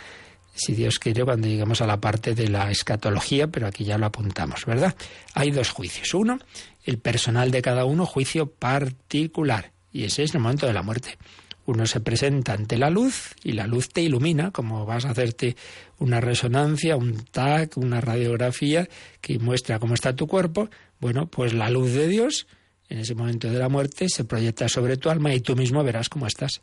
si 0.55 0.75
Dios 0.75 0.99
quiere, 0.99 1.25
cuando 1.25 1.49
lleguemos 1.49 1.81
a 1.81 1.87
la 1.87 2.01
parte 2.01 2.35
de 2.35 2.49
la 2.49 2.71
escatología, 2.71 3.49
pero 3.49 3.67
aquí 3.67 3.85
ya 3.85 3.99
lo 3.99 4.07
apuntamos, 4.07 4.65
¿verdad? 4.67 4.95
Hay 5.35 5.51
dos 5.51 5.71
juicios. 5.71 6.15
Uno, 6.15 6.39
el 6.85 6.99
personal 6.99 7.51
de 7.51 7.61
cada 7.61 7.85
uno, 7.85 8.07
juicio 8.07 8.47
particular, 8.47 9.73
y 9.93 10.05
ese 10.05 10.23
es 10.23 10.35
el 10.35 10.41
momento 10.41 10.67
de 10.67 10.73
la 10.73 10.83
muerte. 10.83 11.19
Uno 11.67 11.87
se 11.87 12.01
presenta 12.01 12.53
ante 12.53 12.77
la 12.77 12.91
luz 12.91 13.35
y 13.43 13.53
la 13.53 13.67
luz 13.67 13.89
te 13.89 14.03
ilumina, 14.03 14.51
como 14.51 14.85
vas 14.85 15.07
a 15.07 15.11
hacerte 15.11 15.57
una 15.99 16.21
resonancia, 16.21 16.97
un 16.97 17.25
TAC, 17.25 17.77
una 17.79 18.01
radiografía 18.01 18.89
que 19.21 19.39
muestra 19.39 19.79
cómo 19.79 19.95
está 19.95 20.15
tu 20.15 20.27
cuerpo. 20.27 20.69
Bueno, 21.01 21.27
pues 21.27 21.55
la 21.55 21.71
luz 21.71 21.93
de 21.93 22.09
Dios 22.09 22.47
en 22.89 22.99
ese 22.99 23.15
momento 23.15 23.51
de 23.51 23.59
la 23.59 23.69
muerte 23.69 24.09
se 24.09 24.25
proyecta 24.25 24.69
sobre 24.69 24.97
tu 24.97 25.09
alma 25.09 25.33
y 25.35 25.41
tú 25.41 25.57
mismo 25.57 25.83
verás 25.83 26.09
cómo 26.09 26.27
estás. 26.27 26.61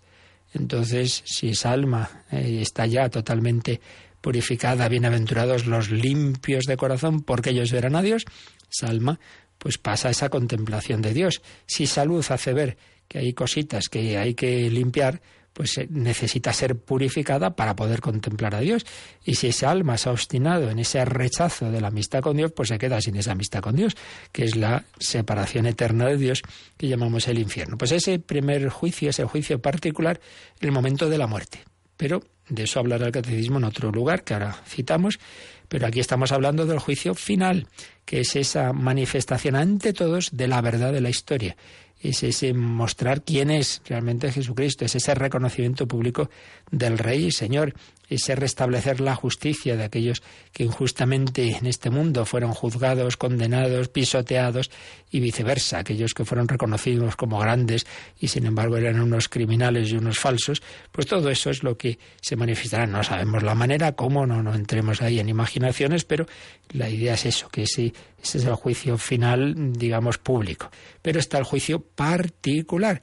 Entonces, 0.54 1.24
si 1.26 1.50
esa 1.50 1.72
alma 1.72 2.24
eh, 2.32 2.60
está 2.62 2.86
ya 2.86 3.10
totalmente 3.10 3.82
purificada, 4.22 4.88
bienaventurados 4.88 5.66
los 5.66 5.90
limpios 5.90 6.66
de 6.66 6.78
corazón, 6.78 7.22
porque 7.22 7.50
ellos 7.50 7.72
verán 7.72 7.96
a 7.96 8.02
Dios, 8.02 8.26
esa 8.70 8.88
alma 8.90 9.20
pues 9.58 9.78
pasa 9.78 10.10
esa 10.10 10.30
contemplación 10.30 11.02
de 11.02 11.14
Dios. 11.14 11.42
Si 11.68 11.86
salud 11.86 12.26
hace 12.30 12.52
ver 12.54 12.78
que 13.12 13.20
hay 13.20 13.34
cositas 13.34 13.90
que 13.90 14.18
hay 14.18 14.36
que 14.36 14.70
limpiar, 14.70 15.22
pues 15.52 15.78
eh, 15.78 15.88
necesita 15.90 16.54
ser 16.54 16.78
purificada 16.78 17.58
para 17.58 17.76
poder 17.76 18.00
contemplar 18.00 18.56
a 18.56 18.62
Dios. 18.62 18.86
Y 19.26 19.36
si 19.36 19.48
esa 19.48 19.70
alma 19.70 19.98
se 19.98 20.08
ha 20.08 20.14
obstinado 20.14 20.70
en 20.70 20.80
ese 20.80 21.04
rechazo 21.04 21.70
de 21.70 21.82
la 21.82 21.90
amistad 21.90 22.22
con 22.22 22.38
Dios, 22.38 22.54
pues 22.54 22.70
se 22.70 22.78
queda 22.78 23.02
sin 23.02 23.18
esa 23.18 23.34
amistad 23.34 23.60
con 23.60 23.76
Dios, 23.76 23.98
que 24.32 24.46
es 24.46 24.56
la 24.56 24.86
separación 24.98 25.66
eterna 25.66 26.06
de 26.06 26.16
Dios 26.16 26.42
que 26.78 26.88
llamamos 26.88 27.28
el 27.28 27.38
infierno. 27.38 27.78
Pues 27.78 27.92
ese 27.92 28.18
primer 28.18 28.70
juicio, 28.70 29.10
ese 29.10 29.26
juicio 29.26 29.62
particular, 29.62 30.22
el 30.62 30.72
momento 30.72 31.10
de 31.10 31.18
la 31.18 31.28
muerte. 31.28 31.66
Pero 31.98 32.24
de 32.48 32.64
eso 32.64 32.80
hablará 32.80 33.08
el 33.08 33.12
catecismo 33.12 33.58
en 33.58 33.66
otro 33.66 33.92
lugar 33.92 34.24
que 34.24 34.36
ahora 34.36 34.58
citamos, 34.66 35.20
pero 35.68 35.86
aquí 35.86 36.00
estamos 36.00 36.32
hablando 36.32 36.66
del 36.66 36.80
juicio 36.80 37.14
final, 37.14 37.68
que 38.06 38.22
es 38.22 38.38
esa 38.38 38.72
manifestación 38.72 39.58
ante 39.58 39.92
todos 39.92 40.30
de 40.32 40.48
la 40.48 40.62
verdad 40.62 40.94
de 40.94 41.02
la 41.02 41.10
historia 41.10 41.58
es 42.02 42.24
ese 42.24 42.54
mostrar 42.54 43.24
quién 43.24 43.52
es 43.52 43.82
realmente 43.86 44.32
Jesucristo, 44.32 44.86
es 44.86 44.96
ese 44.96 45.14
reconocimiento 45.16 45.88
público 45.88 46.30
del 46.72 46.98
Rey 46.98 47.26
y 47.26 47.32
Señor, 47.32 47.74
ese 48.12 48.36
restablecer 48.36 49.00
la 49.00 49.16
justicia 49.16 49.78
de 49.78 49.86
aquellos 49.86 50.22
que 50.52 50.66
injustamente 50.66 51.56
en 51.58 51.66
este 51.66 51.90
mundo 51.90 52.26
fueron 52.26 52.54
juzgados, 52.54 53.16
condenados, 53.16 53.88
pisoteados 53.88 54.70
y 55.10 55.22
viceversa, 55.22 55.80
aquellos 55.80 56.14
que 56.14 56.26
fueron 56.26 56.50
reconocidos 56.50 57.16
como 57.16 57.40
grandes 57.40 57.88
y 58.20 58.28
sin 58.28 58.46
embargo 58.46 58.76
eran 58.76 59.00
unos 59.00 59.30
criminales 59.30 59.92
y 59.92 59.96
unos 59.96 60.20
falsos, 60.20 60.62
pues 60.92 61.08
todo 61.08 61.30
eso 61.30 61.50
es 61.50 61.64
lo 61.64 61.78
que 61.78 62.00
se 62.22 62.36
manifestará. 62.36 62.86
No 62.86 63.02
sabemos 63.02 63.44
la 63.44 63.56
manera, 63.56 63.94
cómo, 63.94 64.26
no, 64.26 64.44
no 64.44 64.54
entremos 64.54 65.02
ahí 65.02 65.20
en 65.22 65.30
imaginaciones, 65.30 66.04
pero 66.04 66.26
la 66.72 66.90
idea 66.90 67.14
es 67.14 67.26
eso, 67.26 67.48
que 67.48 67.64
ese, 67.64 67.94
ese 68.22 68.40
es 68.40 68.46
el 68.46 68.56
juicio 68.56 68.98
final, 68.98 69.72
digamos, 69.72 70.18
público. 70.18 70.70
Pero 71.02 71.18
está 71.18 71.38
el 71.38 71.46
juicio 71.46 71.80
particular 71.80 73.02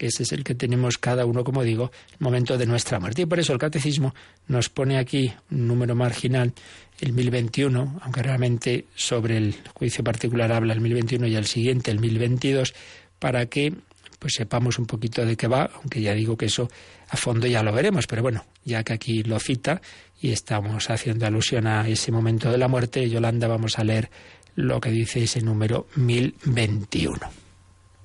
que 0.00 0.06
ese 0.06 0.22
es 0.22 0.32
el 0.32 0.44
que 0.44 0.54
tenemos 0.54 0.96
cada 0.96 1.26
uno, 1.26 1.44
como 1.44 1.62
digo, 1.62 1.92
el 2.12 2.16
momento 2.20 2.56
de 2.56 2.64
nuestra 2.64 2.98
muerte. 2.98 3.20
Y 3.20 3.26
por 3.26 3.38
eso 3.38 3.52
el 3.52 3.58
catecismo 3.58 4.14
nos 4.48 4.70
pone 4.70 4.96
aquí 4.96 5.30
un 5.50 5.68
número 5.68 5.94
marginal, 5.94 6.54
el 7.00 7.12
1021, 7.12 8.00
aunque 8.00 8.22
realmente 8.22 8.86
sobre 8.94 9.36
el 9.36 9.56
juicio 9.74 10.02
particular 10.02 10.52
habla 10.52 10.72
el 10.72 10.80
1021 10.80 11.26
y 11.26 11.36
el 11.36 11.44
siguiente, 11.44 11.90
el 11.90 12.00
1022, 12.00 12.72
para 13.18 13.44
que 13.44 13.74
pues 14.18 14.32
sepamos 14.38 14.78
un 14.78 14.86
poquito 14.86 15.26
de 15.26 15.36
qué 15.36 15.48
va, 15.48 15.68
aunque 15.74 16.00
ya 16.00 16.14
digo 16.14 16.34
que 16.34 16.46
eso 16.46 16.70
a 17.10 17.18
fondo 17.18 17.46
ya 17.46 17.62
lo 17.62 17.70
veremos, 17.70 18.06
pero 18.06 18.22
bueno, 18.22 18.46
ya 18.64 18.82
que 18.82 18.94
aquí 18.94 19.22
lo 19.22 19.38
cita 19.38 19.82
y 20.18 20.30
estamos 20.30 20.88
haciendo 20.88 21.26
alusión 21.26 21.66
a 21.66 21.86
ese 21.86 22.10
momento 22.10 22.50
de 22.50 22.56
la 22.56 22.68
muerte, 22.68 23.06
Yolanda, 23.10 23.48
vamos 23.48 23.78
a 23.78 23.84
leer 23.84 24.08
lo 24.54 24.80
que 24.80 24.90
dice 24.90 25.24
ese 25.24 25.42
número 25.42 25.88
1021. 25.96 27.39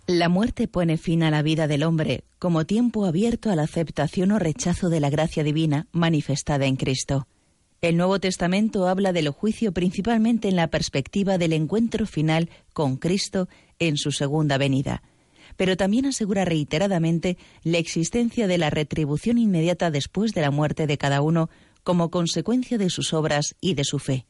La 0.08 0.30
muerte 0.30 0.68
pone 0.68 0.98
fin 0.98 1.24
a 1.24 1.32
la 1.32 1.42
vida 1.42 1.68
del 1.68 1.82
hombre 1.82 2.26
como 2.38 2.68
tiempo 2.68 3.06
abierto 3.06 3.50
a 3.50 3.56
la 3.56 3.64
aceptación 3.64 4.32
o 4.34 4.38
rechazo 4.38 4.90
de 4.90 5.00
la 5.00 5.10
gracia 5.10 5.44
divina 5.44 5.88
manifestada 5.92 6.68
en 6.68 6.76
Cristo. 6.76 7.28
El 7.82 7.98
Nuevo 7.98 8.20
Testamento 8.20 8.88
habla 8.88 9.14
del 9.14 9.30
juicio 9.30 9.72
principalmente 9.72 10.48
en 10.48 10.58
la 10.58 10.68
perspectiva 10.68 11.40
del 11.40 11.54
encuentro 11.54 12.06
final 12.06 12.52
con 12.72 12.98
Cristo 12.98 13.50
en 13.80 13.98
su 13.98 14.12
segunda 14.12 14.60
venida, 14.60 15.02
pero 15.58 15.76
también 15.76 16.06
asegura 16.06 16.46
reiteradamente 16.46 17.40
la 17.64 17.80
existencia 17.80 18.46
de 18.46 18.60
la 18.60 18.70
retribución 18.70 19.40
inmediata 19.40 19.90
después 19.90 20.34
de 20.34 20.42
la 20.42 20.52
muerte 20.52 20.86
de 20.86 21.00
cada 21.00 21.22
uno 21.22 21.50
como 21.84 22.12
consecuencia 22.12 22.78
de 22.78 22.92
sus 22.92 23.12
obras 23.12 23.56
y 23.60 23.74
de 23.74 23.84
su 23.84 23.98
fe. 23.98 24.28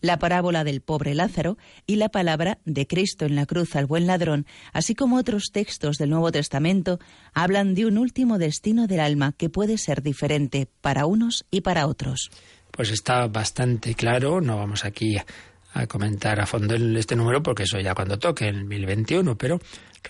La 0.00 0.18
parábola 0.18 0.64
del 0.64 0.80
pobre 0.80 1.14
Lázaro 1.14 1.56
y 1.86 1.96
la 1.96 2.08
palabra 2.08 2.58
de 2.64 2.86
Cristo 2.86 3.24
en 3.24 3.36
la 3.36 3.46
cruz 3.46 3.76
al 3.76 3.86
buen 3.86 4.06
ladrón, 4.06 4.46
así 4.72 4.94
como 4.94 5.16
otros 5.16 5.50
textos 5.52 5.96
del 5.96 6.10
Nuevo 6.10 6.32
Testamento, 6.32 6.98
hablan 7.32 7.74
de 7.74 7.86
un 7.86 7.98
último 7.98 8.38
destino 8.38 8.86
del 8.86 9.00
alma 9.00 9.32
que 9.32 9.48
puede 9.48 9.78
ser 9.78 10.02
diferente 10.02 10.68
para 10.80 11.06
unos 11.06 11.46
y 11.50 11.62
para 11.62 11.86
otros. 11.86 12.30
Pues 12.70 12.90
está 12.90 13.26
bastante 13.26 13.94
claro, 13.94 14.40
no 14.40 14.58
vamos 14.58 14.84
aquí 14.84 15.16
a 15.76 15.86
comentar 15.86 16.40
a 16.40 16.46
fondo 16.46 16.74
este 16.74 17.16
número 17.16 17.42
porque 17.42 17.64
eso 17.64 17.78
ya 17.78 17.94
cuando 17.94 18.18
toque, 18.18 18.48
en 18.48 18.56
el 18.56 18.64
1021, 18.64 19.36
pero 19.36 19.60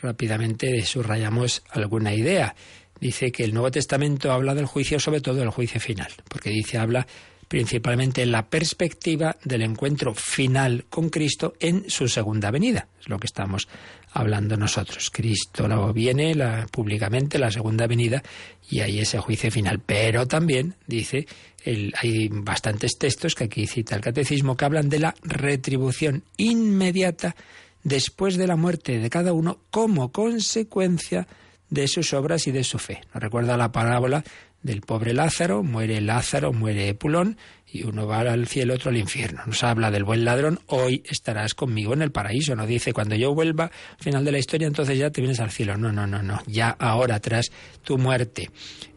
rápidamente 0.01 0.85
subrayamos 0.85 1.63
alguna 1.71 2.15
idea. 2.15 2.55
Dice 3.01 3.31
que 3.31 3.45
el 3.45 3.53
Nuevo 3.53 3.71
Testamento 3.71 4.33
habla 4.33 4.55
del 4.55 4.67
juicio, 4.67 4.99
sobre 4.99 5.21
todo 5.21 5.35
del 5.35 5.51
juicio 5.51 5.81
final, 5.81 6.11
porque 6.29 6.51
dice, 6.51 6.79
habla 6.79 7.07
principalmente 7.49 8.23
en 8.23 8.33
la 8.33 8.49
perspectiva 8.49 9.37
del 9.45 9.63
encuentro 9.63 10.15
final 10.15 10.85
con 10.89 11.11
Cristo 11.11 11.55
en 11.61 11.89
su 11.89 12.09
segunda 12.09 12.51
venida. 12.51 12.89
Es 13.01 13.09
lo 13.09 13.19
que 13.19 13.27
estamos 13.27 13.69
hablando 14.13 14.57
nosotros. 14.57 15.11
Cristo 15.11 15.93
viene 15.93 16.35
la, 16.35 16.67
públicamente 16.71 17.39
la 17.39 17.51
segunda 17.51 17.87
venida 17.87 18.23
y 18.69 18.81
hay 18.81 19.01
ese 19.01 19.19
juicio 19.19 19.51
final. 19.51 19.81
Pero 19.85 20.27
también 20.27 20.75
dice, 20.87 21.27
hay 21.65 22.29
bastantes 22.31 22.99
textos 22.99 23.35
que 23.35 23.45
aquí 23.45 23.67
cita 23.67 23.95
el 23.95 24.01
catecismo 24.01 24.57
que 24.57 24.65
hablan 24.65 24.89
de 24.89 25.01
la 25.01 25.15
retribución 25.23 26.25
inmediata 26.37 27.37
después 27.83 28.37
de 28.37 28.47
la 28.47 28.57
muerte 28.57 28.99
de 28.99 29.11
cada 29.11 29.33
uno 29.33 29.61
como 29.71 30.11
consecuencia 30.11 31.29
de 31.69 31.89
sus 31.89 32.13
obras 32.13 32.47
y 32.47 32.53
de 32.53 32.65
su 32.65 32.79
fe. 32.79 33.01
Nos 33.13 33.23
recuerda 33.23 33.57
la 33.57 33.73
parábola 33.73 34.25
del 34.67 34.83
pobre 34.83 35.15
Lázaro, 35.15 35.63
muere 35.63 36.01
Lázaro, 36.01 36.53
muere 36.53 36.93
Pulón, 36.95 37.39
y 37.67 37.85
uno 37.85 38.07
va 38.07 38.21
al 38.21 38.47
cielo, 38.47 38.75
otro 38.75 38.91
al 38.91 38.97
infierno. 38.97 39.41
Nos 39.47 39.63
habla 39.63 39.91
del 39.91 40.05
buen 40.05 40.25
ladrón, 40.25 40.61
hoy 40.67 41.03
estarás 41.09 41.55
conmigo 41.55 41.95
en 41.95 42.03
el 42.03 42.13
paraíso. 42.13 42.55
No 42.55 42.67
dice, 42.67 42.93
cuando 42.93 43.15
yo 43.15 43.35
vuelva 43.35 43.65
al 43.65 44.05
final 44.05 44.25
de 44.25 44.33
la 44.33 44.39
historia, 44.39 44.67
entonces 44.67 44.99
ya 44.99 45.11
te 45.11 45.21
vienes 45.21 45.41
al 45.41 45.51
cielo. 45.51 45.77
No, 45.77 45.93
no, 45.93 46.07
no, 46.07 46.23
no. 46.23 46.43
Ya 46.47 46.71
ahora, 46.71 47.21
tras 47.21 47.51
tu 47.83 47.97
muerte, 47.97 48.51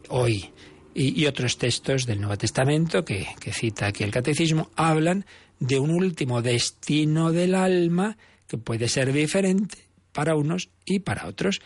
hoy. 0.10 0.50
Y, 0.96 1.26
otros 1.28 1.58
textos 1.58 2.06
del 2.06 2.20
Nuevo 2.20 2.38
Testamento 2.38 3.06
que, 3.06 3.28
que 3.40 3.54
cita 3.54 3.86
aquí 3.86 4.04
el 4.04 4.12
Catecismo 4.12 4.70
hablan 4.76 5.26
de 5.60 5.80
un 5.80 5.92
último 5.92 6.42
destino 6.42 7.32
del 7.32 7.56
alma 7.56 8.18
que 8.48 8.58
puede 8.58 8.90
ser 8.90 9.14
diferente 9.14 9.78
para 10.12 10.36
unos 10.36 10.70
y 10.86 11.00
para 11.00 11.28
otros. 11.28 11.62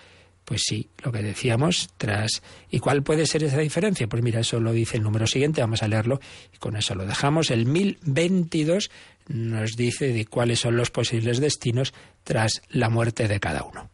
Pues 0.45 0.63
sí, 0.65 0.89
lo 1.03 1.11
que 1.11 1.21
decíamos 1.21 1.89
tras. 1.97 2.41
¿Y 2.69 2.79
cuál 2.79 3.03
puede 3.03 3.25
ser 3.25 3.43
esa 3.43 3.59
diferencia? 3.59 4.07
Pues 4.07 4.21
mira, 4.21 4.41
eso 4.41 4.59
lo 4.59 4.73
dice 4.73 4.97
el 4.97 5.03
número 5.03 5.25
siguiente, 5.25 5.61
vamos 5.61 5.83
a 5.83 5.87
leerlo 5.87 6.19
y 6.53 6.57
con 6.57 6.75
eso 6.75 6.95
lo 6.95 7.05
dejamos. 7.05 7.49
El 7.49 7.65
1022 7.65 8.91
nos 9.27 9.75
dice 9.77 10.11
de 10.11 10.25
cuáles 10.25 10.59
son 10.59 10.75
los 10.75 10.91
posibles 10.91 11.39
destinos 11.39 11.93
tras 12.23 12.61
la 12.69 12.89
muerte 12.89 13.27
de 13.27 13.39
cada 13.39 13.63
uno. 13.63 13.89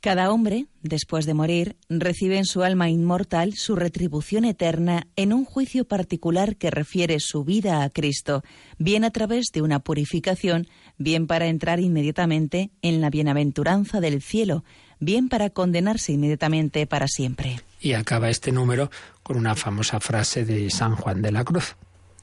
Cada 0.00 0.32
hombre, 0.32 0.64
después 0.82 1.26
de 1.26 1.34
morir, 1.34 1.76
recibe 1.90 2.38
en 2.38 2.46
su 2.46 2.62
alma 2.62 2.88
inmortal 2.88 3.52
su 3.52 3.76
retribución 3.76 4.46
eterna 4.46 5.06
en 5.14 5.34
un 5.34 5.44
juicio 5.44 5.84
particular 5.84 6.56
que 6.56 6.70
refiere 6.70 7.20
su 7.20 7.44
vida 7.44 7.82
a 7.82 7.90
Cristo, 7.90 8.42
bien 8.78 9.04
a 9.04 9.10
través 9.10 9.48
de 9.52 9.60
una 9.60 9.80
purificación, 9.80 10.68
bien 10.96 11.26
para 11.26 11.48
entrar 11.48 11.80
inmediatamente 11.80 12.70
en 12.80 13.02
la 13.02 13.10
bienaventuranza 13.10 14.00
del 14.00 14.22
cielo, 14.22 14.64
bien 15.00 15.28
para 15.28 15.50
condenarse 15.50 16.12
inmediatamente 16.12 16.86
para 16.86 17.08
siempre. 17.08 17.60
Y 17.80 17.94
acaba 17.94 18.28
este 18.28 18.52
número 18.52 18.90
con 19.22 19.36
una 19.36 19.54
famosa 19.54 20.00
frase 20.00 20.44
de 20.44 20.70
San 20.70 20.94
Juan 20.94 21.22
de 21.22 21.32
la 21.32 21.44
Cruz. 21.44 21.76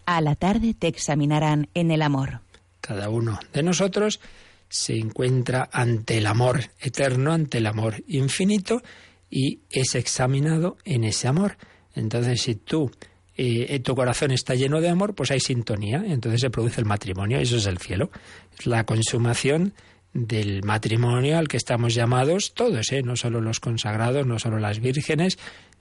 A 0.06 0.22
la 0.22 0.36
tarde 0.36 0.74
te 0.74 0.88
examinarán 0.88 1.68
en 1.74 1.92
el 1.92 2.02
amor. 2.02 2.40
Cada 2.80 3.10
uno 3.10 3.40
de 3.52 3.64
nosotros 3.64 4.22
se 4.70 4.98
encuentra 4.98 5.70
ante 5.72 6.20
el 6.20 6.28
amor 6.28 6.62
eterno, 6.80 7.34
ante 7.34 7.58
el 7.58 7.66
amor 7.66 8.04
infinito, 8.08 8.82
y 9.30 9.60
es 9.70 9.96
examinado 9.96 10.78
en 10.86 11.04
ese 11.04 11.28
amor. 11.28 11.58
Entonces, 11.96 12.42
si 12.42 12.56
tú 12.56 12.92
eh, 13.40 13.80
tu 13.82 13.96
corazón 13.96 14.32
está 14.32 14.56
lleno 14.56 14.82
de 14.82 14.90
amor, 14.90 15.14
pues 15.14 15.30
hay 15.30 15.40
sintonía, 15.40 16.04
entonces 16.08 16.42
se 16.42 16.50
produce 16.50 16.82
el 16.82 16.86
matrimonio, 16.86 17.38
eso 17.38 17.58
es 17.58 17.68
el 17.68 17.78
cielo. 17.78 18.10
Es 18.58 18.66
la 18.66 18.84
consumación 18.84 19.74
del 20.18 20.64
matrimonio 20.64 21.38
al 21.38 21.48
que 21.48 21.58
estamos 21.58 21.94
llamados 21.94 22.54
todos, 22.56 22.92
¿eh? 22.92 23.04
no 23.04 23.16
solo 23.16 23.40
los 23.40 23.60
consagrados, 23.60 24.26
no 24.26 24.40
solo 24.40 24.58
las 24.58 24.80
vírgenes, 24.80 25.38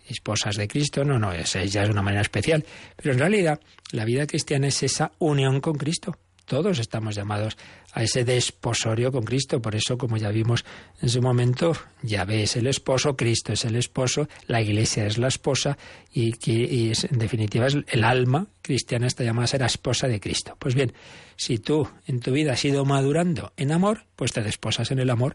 esposas 0.07 0.57
de 0.57 0.68
Cristo, 0.68 1.05
no, 1.05 1.18
no, 1.18 1.32
esa 1.32 1.64
ya 1.64 1.84
es 1.84 1.91
una 1.91 2.03
manera 2.03 2.20
especial. 2.20 2.62
Pero 2.97 3.14
en 3.14 3.18
realidad 3.18 3.61
la 3.93 4.05
vida 4.05 4.26
cristiana 4.26 4.68
es 4.68 4.82
esa 4.82 5.12
unión 5.18 5.61
con 5.61 5.76
Cristo. 5.76 6.18
Todos 6.45 6.78
estamos 6.78 7.14
llamados 7.14 7.57
a 7.97 8.03
ese 8.03 8.25
desposorio 8.25 9.11
con 9.11 9.25
Cristo. 9.25 9.63
Por 9.63 9.75
eso, 9.75 9.97
como 9.97 10.19
ya 10.19 10.29
vimos 10.29 10.67
en 11.01 11.09
su 11.09 11.23
momento, 11.23 11.73
Yahvé 12.03 12.43
es 12.43 12.55
el 12.57 12.67
esposo, 12.67 13.17
Cristo 13.17 13.55
es 13.55 13.65
el 13.65 13.75
esposo, 13.75 14.29
la 14.47 14.61
Iglesia 14.61 15.07
es 15.07 15.17
la 15.17 15.29
esposa 15.29 15.79
y, 16.13 16.33
que, 16.33 16.93
en 16.93 17.19
definitiva 17.19 17.67
es 17.67 17.79
el 17.89 18.05
alma 18.05 18.49
cristiana 18.61 19.07
está 19.07 19.25
llamada 19.25 19.45
a 19.45 19.49
ser 19.49 19.61
la 19.61 19.67
esposa 19.67 20.09
de 20.09 20.21
Cristo. 20.21 20.57
Pues 20.59 20.75
bien, 20.75 20.93
si 21.37 21.57
tú 21.57 21.89
en 22.07 22.21
tu 22.21 22.33
vida 22.33 22.53
has 22.53 22.65
ido 22.67 22.85
madurando 22.85 23.55
en 23.57 23.73
amor, 23.73 24.05
pues 24.15 24.33
te 24.33 24.43
desposas 24.43 24.91
en 24.91 24.99
el 24.99 25.09
amor 25.09 25.35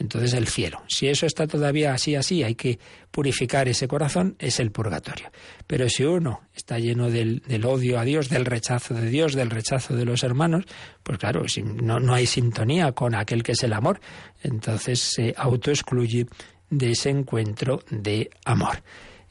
entonces 0.00 0.32
el 0.32 0.48
cielo. 0.48 0.82
Si 0.88 1.08
eso 1.08 1.26
está 1.26 1.46
todavía 1.46 1.92
así, 1.92 2.16
así, 2.16 2.42
hay 2.42 2.54
que 2.54 2.78
purificar 3.10 3.68
ese 3.68 3.86
corazón, 3.86 4.34
es 4.38 4.58
el 4.58 4.72
purgatorio. 4.72 5.30
Pero 5.66 5.88
si 5.90 6.04
uno 6.04 6.40
está 6.54 6.78
lleno 6.78 7.10
del, 7.10 7.42
odio 7.64 7.98
a 8.00 8.04
Dios, 8.04 8.30
del 8.30 8.46
rechazo 8.46 8.94
de 8.94 9.10
Dios, 9.10 9.34
del 9.34 9.50
rechazo 9.50 9.94
de 9.94 10.06
los 10.06 10.24
hermanos, 10.24 10.64
pues 11.02 11.18
claro, 11.18 11.46
si 11.48 11.62
no, 11.62 12.00
no 12.00 12.14
hay 12.14 12.26
sintonía 12.26 12.92
con 12.92 13.14
aquel 13.14 13.42
que 13.42 13.52
es 13.52 13.62
el 13.62 13.74
amor, 13.74 14.00
entonces 14.42 15.00
se 15.00 15.34
autoexcluye 15.36 16.26
de 16.70 16.90
ese 16.92 17.10
encuentro 17.10 17.82
de 17.90 18.30
amor. 18.46 18.82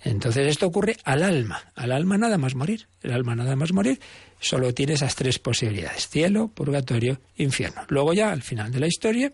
Entonces 0.02 0.48
esto 0.48 0.68
ocurre 0.68 0.96
al 1.04 1.24
alma, 1.24 1.62
al 1.76 1.92
alma 1.92 2.18
nada 2.18 2.38
más 2.38 2.56
morir, 2.56 2.88
el 3.02 3.12
alma 3.12 3.36
nada 3.36 3.56
más 3.56 3.74
morir 3.74 4.00
solo 4.40 4.74
tiene 4.74 4.94
esas 4.94 5.16
tres 5.16 5.40
posibilidades, 5.40 6.08
cielo, 6.08 6.48
purgatorio, 6.48 7.20
infierno. 7.36 7.82
Luego 7.90 8.14
ya, 8.14 8.32
al 8.32 8.42
final 8.42 8.72
de 8.72 8.80
la 8.80 8.88
historia, 8.88 9.32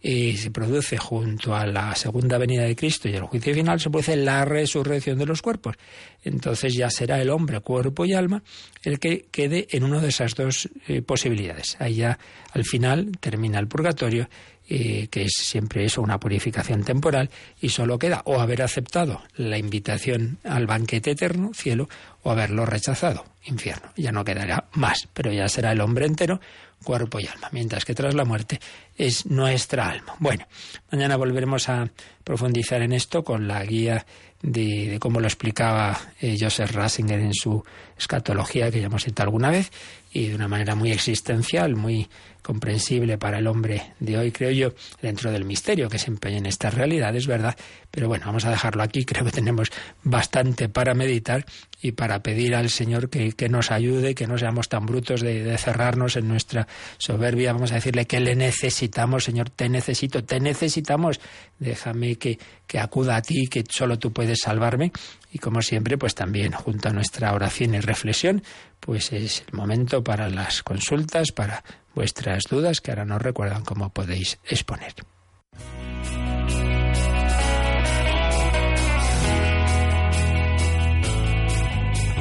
y 0.00 0.36
se 0.36 0.50
produce 0.50 0.98
junto 0.98 1.54
a 1.54 1.66
la 1.66 1.94
segunda 1.94 2.38
venida 2.38 2.62
de 2.62 2.76
Cristo 2.76 3.08
y 3.08 3.14
el 3.14 3.22
juicio 3.22 3.54
final, 3.54 3.80
se 3.80 3.90
produce 3.90 4.16
la 4.16 4.44
resurrección 4.44 5.18
de 5.18 5.26
los 5.26 5.42
cuerpos. 5.42 5.76
Entonces 6.22 6.74
ya 6.74 6.90
será 6.90 7.20
el 7.20 7.30
hombre, 7.30 7.60
cuerpo 7.60 8.04
y 8.04 8.14
alma, 8.14 8.42
el 8.82 8.98
que 8.98 9.26
quede 9.30 9.66
en 9.70 9.84
una 9.84 10.00
de 10.00 10.08
esas 10.08 10.34
dos 10.34 10.68
eh, 10.86 11.02
posibilidades. 11.02 11.76
Ahí 11.80 11.96
ya 11.96 12.18
al 12.52 12.64
final 12.64 13.12
termina 13.20 13.58
el 13.58 13.68
purgatorio 13.68 14.28
eh, 14.68 15.06
que 15.12 15.22
es 15.22 15.32
siempre 15.36 15.84
eso, 15.84 16.02
una 16.02 16.18
purificación 16.18 16.82
temporal, 16.82 17.30
y 17.60 17.68
solo 17.68 18.00
queda 18.00 18.22
o 18.24 18.40
haber 18.40 18.62
aceptado 18.62 19.22
la 19.36 19.58
invitación 19.58 20.38
al 20.42 20.66
banquete 20.66 21.12
eterno, 21.12 21.52
cielo, 21.54 21.88
o 22.24 22.32
haberlo 22.32 22.66
rechazado, 22.66 23.26
infierno. 23.44 23.92
Ya 23.96 24.10
no 24.10 24.24
quedará 24.24 24.64
más, 24.72 25.08
pero 25.14 25.32
ya 25.32 25.48
será 25.48 25.70
el 25.70 25.80
hombre 25.80 26.06
entero, 26.06 26.40
cuerpo 26.84 27.18
y 27.18 27.26
alma, 27.26 27.48
mientras 27.52 27.84
que 27.84 27.94
tras 27.94 28.14
la 28.14 28.24
muerte 28.24 28.60
es 28.96 29.26
nuestra 29.26 29.88
alma. 29.88 30.14
Bueno, 30.18 30.46
mañana 30.90 31.16
volveremos 31.16 31.68
a 31.68 31.90
profundizar 32.22 32.82
en 32.82 32.92
esto 32.92 33.24
con 33.24 33.48
la 33.48 33.64
guía 33.64 34.06
de, 34.42 34.90
de 34.90 34.98
cómo 34.98 35.20
lo 35.20 35.26
explicaba 35.26 35.98
eh, 36.20 36.36
Joseph 36.38 36.72
Ratzinger 36.72 37.20
en 37.20 37.34
su 37.34 37.62
escatología, 37.98 38.70
que 38.70 38.80
ya 38.80 38.86
hemos 38.86 39.04
citado 39.04 39.28
alguna 39.28 39.50
vez, 39.50 39.70
y 40.12 40.28
de 40.28 40.34
una 40.34 40.48
manera 40.48 40.74
muy 40.74 40.92
existencial, 40.92 41.76
muy 41.76 42.08
comprensible 42.46 43.18
para 43.18 43.38
el 43.40 43.48
hombre 43.48 43.92
de 43.98 44.16
hoy, 44.16 44.30
creo 44.30 44.52
yo, 44.52 44.72
dentro 45.02 45.32
del 45.32 45.44
misterio 45.44 45.88
que 45.88 45.98
se 45.98 46.10
empeña 46.10 46.38
en 46.38 46.46
estas 46.46 46.74
realidades, 46.74 47.26
¿verdad? 47.26 47.56
Pero 47.90 48.06
bueno, 48.06 48.26
vamos 48.26 48.44
a 48.44 48.50
dejarlo 48.50 48.84
aquí. 48.84 49.04
Creo 49.06 49.24
que 49.24 49.32
tenemos 49.32 49.72
bastante 50.04 50.68
para 50.68 50.94
meditar 50.94 51.44
y 51.82 51.92
para 51.92 52.22
pedir 52.22 52.54
al 52.54 52.70
Señor 52.70 53.10
que, 53.10 53.48
nos 53.48 53.70
ayude, 53.72 54.14
que 54.14 54.26
no 54.26 54.38
seamos 54.38 54.68
tan 54.68 54.86
brutos 54.86 55.22
de, 55.22 55.58
cerrarnos 55.58 56.16
en 56.16 56.28
nuestra 56.28 56.68
soberbia. 56.98 57.52
Vamos 57.52 57.72
a 57.72 57.76
decirle 57.76 58.06
que 58.06 58.20
le 58.20 58.36
necesitamos, 58.36 59.24
Señor, 59.24 59.50
te 59.50 59.68
necesito, 59.68 60.22
te 60.22 60.38
necesitamos. 60.38 61.20
Déjame 61.58 62.14
que, 62.14 62.38
que 62.66 62.78
acuda 62.78 63.16
a 63.16 63.22
ti, 63.22 63.48
que 63.48 63.64
solo 63.68 63.98
tú 63.98 64.12
puedes 64.12 64.38
salvarme. 64.42 64.92
Y 65.32 65.38
como 65.38 65.62
siempre, 65.62 65.98
pues 65.98 66.14
también 66.14 66.52
junto 66.52 66.88
a 66.88 66.92
nuestra 66.92 67.34
oración 67.34 67.74
y 67.74 67.80
reflexión, 67.86 68.42
pues 68.80 69.12
es 69.12 69.44
el 69.46 69.54
momento 69.54 70.02
para 70.04 70.28
las 70.28 70.62
consultas, 70.62 71.32
para 71.32 71.64
vuestras 71.94 72.44
dudas 72.50 72.80
que 72.80 72.90
ahora 72.90 73.04
nos 73.04 73.22
recuerdan 73.22 73.64
cómo 73.64 73.90
podéis 73.90 74.38
exponer. 74.44 74.94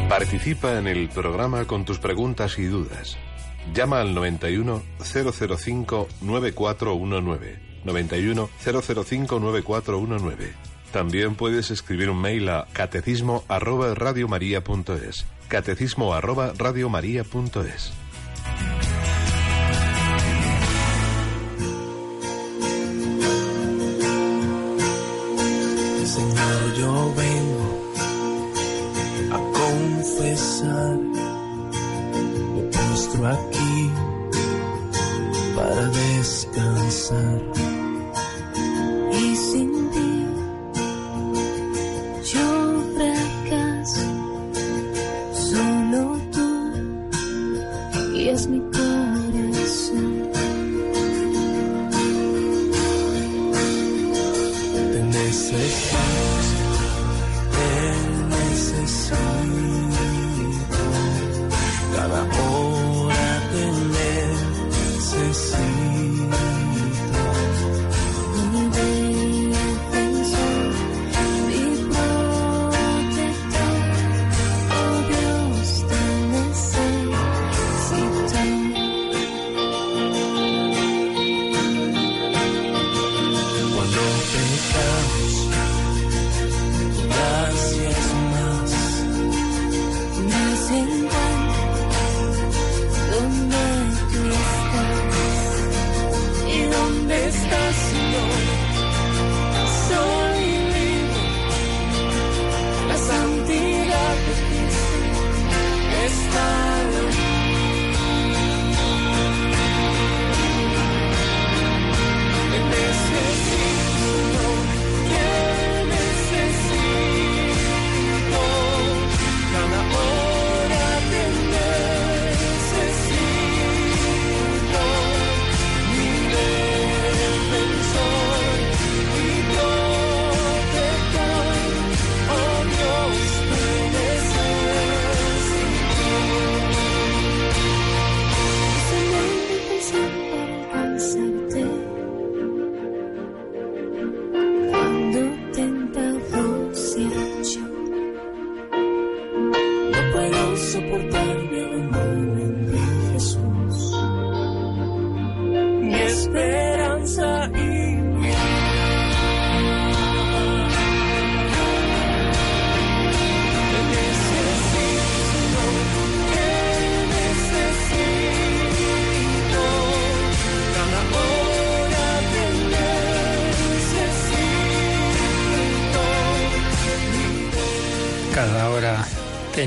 Participa 0.10 0.78
en 0.78 0.88
el 0.88 1.10
programa 1.10 1.66
con 1.66 1.84
tus 1.84 1.98
preguntas 1.98 2.58
y 2.60 2.66
dudas. 2.66 3.18
Llama 3.74 4.02
al 4.02 4.14
91 4.14 4.84
005 5.00 6.08
9419. 6.22 7.60
91 7.84 8.50
005 8.64 9.40
9419. 9.40 10.54
También 10.92 11.36
puedes 11.36 11.72
escribir 11.72 12.10
un 12.10 12.22
mail 12.22 12.48
a 12.50 12.68
catecismo. 12.72 13.44
Catecismo 15.48 16.14
arroba 16.14 16.54
radiomaria.es. 16.58 17.94
yo 26.78 27.14
vengo 27.16 27.68
a 29.32 29.38
confesar, 29.60 30.98
me 32.54 32.62
postro 32.72 33.28
aquí 33.28 33.92
para 35.56 35.88
descansar. 35.88 37.65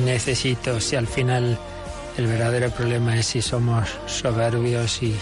Necesito, 0.01 0.81
si 0.81 0.97
al 0.97 1.07
final 1.07 1.59
el 2.17 2.27
verdadero 2.27 2.71
problema 2.71 3.19
es 3.19 3.27
si 3.27 3.43
somos 3.43 3.91
soberbios 4.07 5.03
y, 5.03 5.15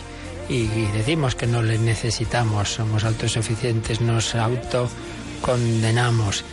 decimos 0.93 1.35
que 1.35 1.47
no 1.47 1.63
le 1.63 1.79
necesitamos, 1.79 2.71
somos 2.71 3.05
autosuficientes, 3.05 4.01
nos 4.01 4.35
autocondenamos. 4.35 6.45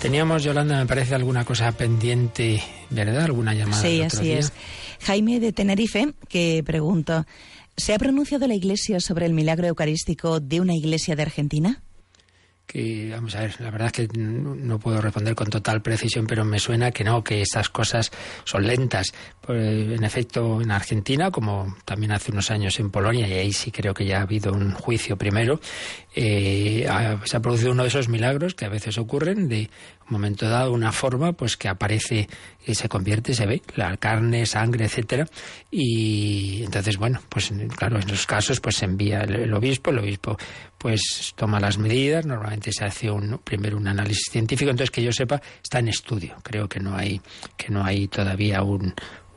Teníamos, 0.00 0.42
Yolanda, 0.42 0.78
me 0.78 0.86
parece 0.86 1.14
alguna 1.14 1.44
cosa 1.44 1.70
pendiente, 1.72 2.62
¿verdad? 2.90 3.24
¿Alguna 3.24 3.54
llamada? 3.54 3.82
Sí, 3.82 4.02
así 4.02 4.32
es. 4.32 4.52
Jaime 5.02 5.38
de 5.38 5.52
Tenerife, 5.52 6.14
que 6.28 6.62
pregunta, 6.66 7.26
¿se 7.76 7.94
ha 7.94 7.98
pronunciado 7.98 8.46
la 8.46 8.54
Iglesia 8.54 9.00
sobre 9.00 9.26
el 9.26 9.34
milagro 9.34 9.68
eucarístico 9.68 10.40
de 10.40 10.60
una 10.60 10.74
iglesia 10.74 11.14
de 11.14 11.22
Argentina? 11.22 11.82
Que, 12.72 13.10
vamos 13.10 13.34
a 13.34 13.40
ver, 13.40 13.60
la 13.60 13.70
verdad 13.70 13.88
es 13.88 13.92
que 13.92 14.18
no 14.18 14.78
puedo 14.78 15.00
responder 15.00 15.34
con 15.34 15.50
total 15.50 15.82
precisión, 15.82 16.26
pero 16.26 16.44
me 16.44 16.58
suena 16.58 16.90
que 16.90 17.04
no, 17.04 17.22
que 17.22 17.42
esas 17.42 17.68
cosas 17.68 18.10
son 18.44 18.66
lentas. 18.66 19.12
Pues, 19.40 19.58
en 19.58 20.04
efecto, 20.04 20.62
en 20.62 20.70
Argentina, 20.70 21.30
como 21.30 21.76
también 21.84 22.12
hace 22.12 22.32
unos 22.32 22.50
años 22.50 22.80
en 22.80 22.90
Polonia, 22.90 23.28
y 23.28 23.32
ahí 23.34 23.52
sí 23.52 23.70
creo 23.70 23.92
que 23.92 24.06
ya 24.06 24.18
ha 24.18 24.22
habido 24.22 24.52
un 24.52 24.72
juicio 24.72 25.18
primero, 25.18 25.60
eh, 26.14 26.86
se 27.24 27.36
ha 27.36 27.40
producido 27.40 27.72
uno 27.72 27.82
de 27.82 27.88
esos 27.88 28.08
milagros 28.08 28.54
que 28.54 28.66
a 28.66 28.68
veces 28.68 28.98
ocurren 28.98 29.48
de 29.48 29.70
un 30.06 30.12
momento 30.12 30.46
dado 30.48 30.72
una 30.72 30.92
forma 30.92 31.32
pues 31.32 31.56
que 31.56 31.68
aparece 31.68 32.28
y 32.66 32.74
se 32.74 32.88
convierte 32.88 33.32
se 33.32 33.46
ve 33.46 33.62
la 33.76 33.96
carne 33.96 34.44
sangre 34.44 34.84
etcétera 34.84 35.26
y 35.70 36.64
entonces 36.64 36.98
bueno 36.98 37.22
pues 37.30 37.50
claro 37.76 37.96
en 37.96 38.06
esos 38.06 38.26
casos 38.26 38.60
pues 38.60 38.76
se 38.76 38.84
envía 38.84 39.22
el, 39.22 39.54
obispo 39.54 39.90
el 39.90 40.00
obispo 40.00 40.36
pues 40.82 41.32
toma 41.36 41.60
las 41.60 41.78
medidas 41.78 42.26
normalmente 42.26 42.72
se 42.72 42.84
hace 42.84 43.08
un 43.08 43.38
primero 43.38 43.76
un 43.76 43.86
análisis 43.86 44.24
científico 44.32 44.68
entonces 44.68 44.90
que 44.90 45.00
yo 45.00 45.12
sepa 45.12 45.40
está 45.62 45.78
en 45.78 45.86
estudio. 45.86 46.34
Creo 46.42 46.68
que 46.68 46.80
no 46.80 46.96
hay 46.96 47.20
que 47.56 47.68
no 47.68 47.84
hay 47.84 48.08
todavía 48.08 48.64
un 48.64 48.92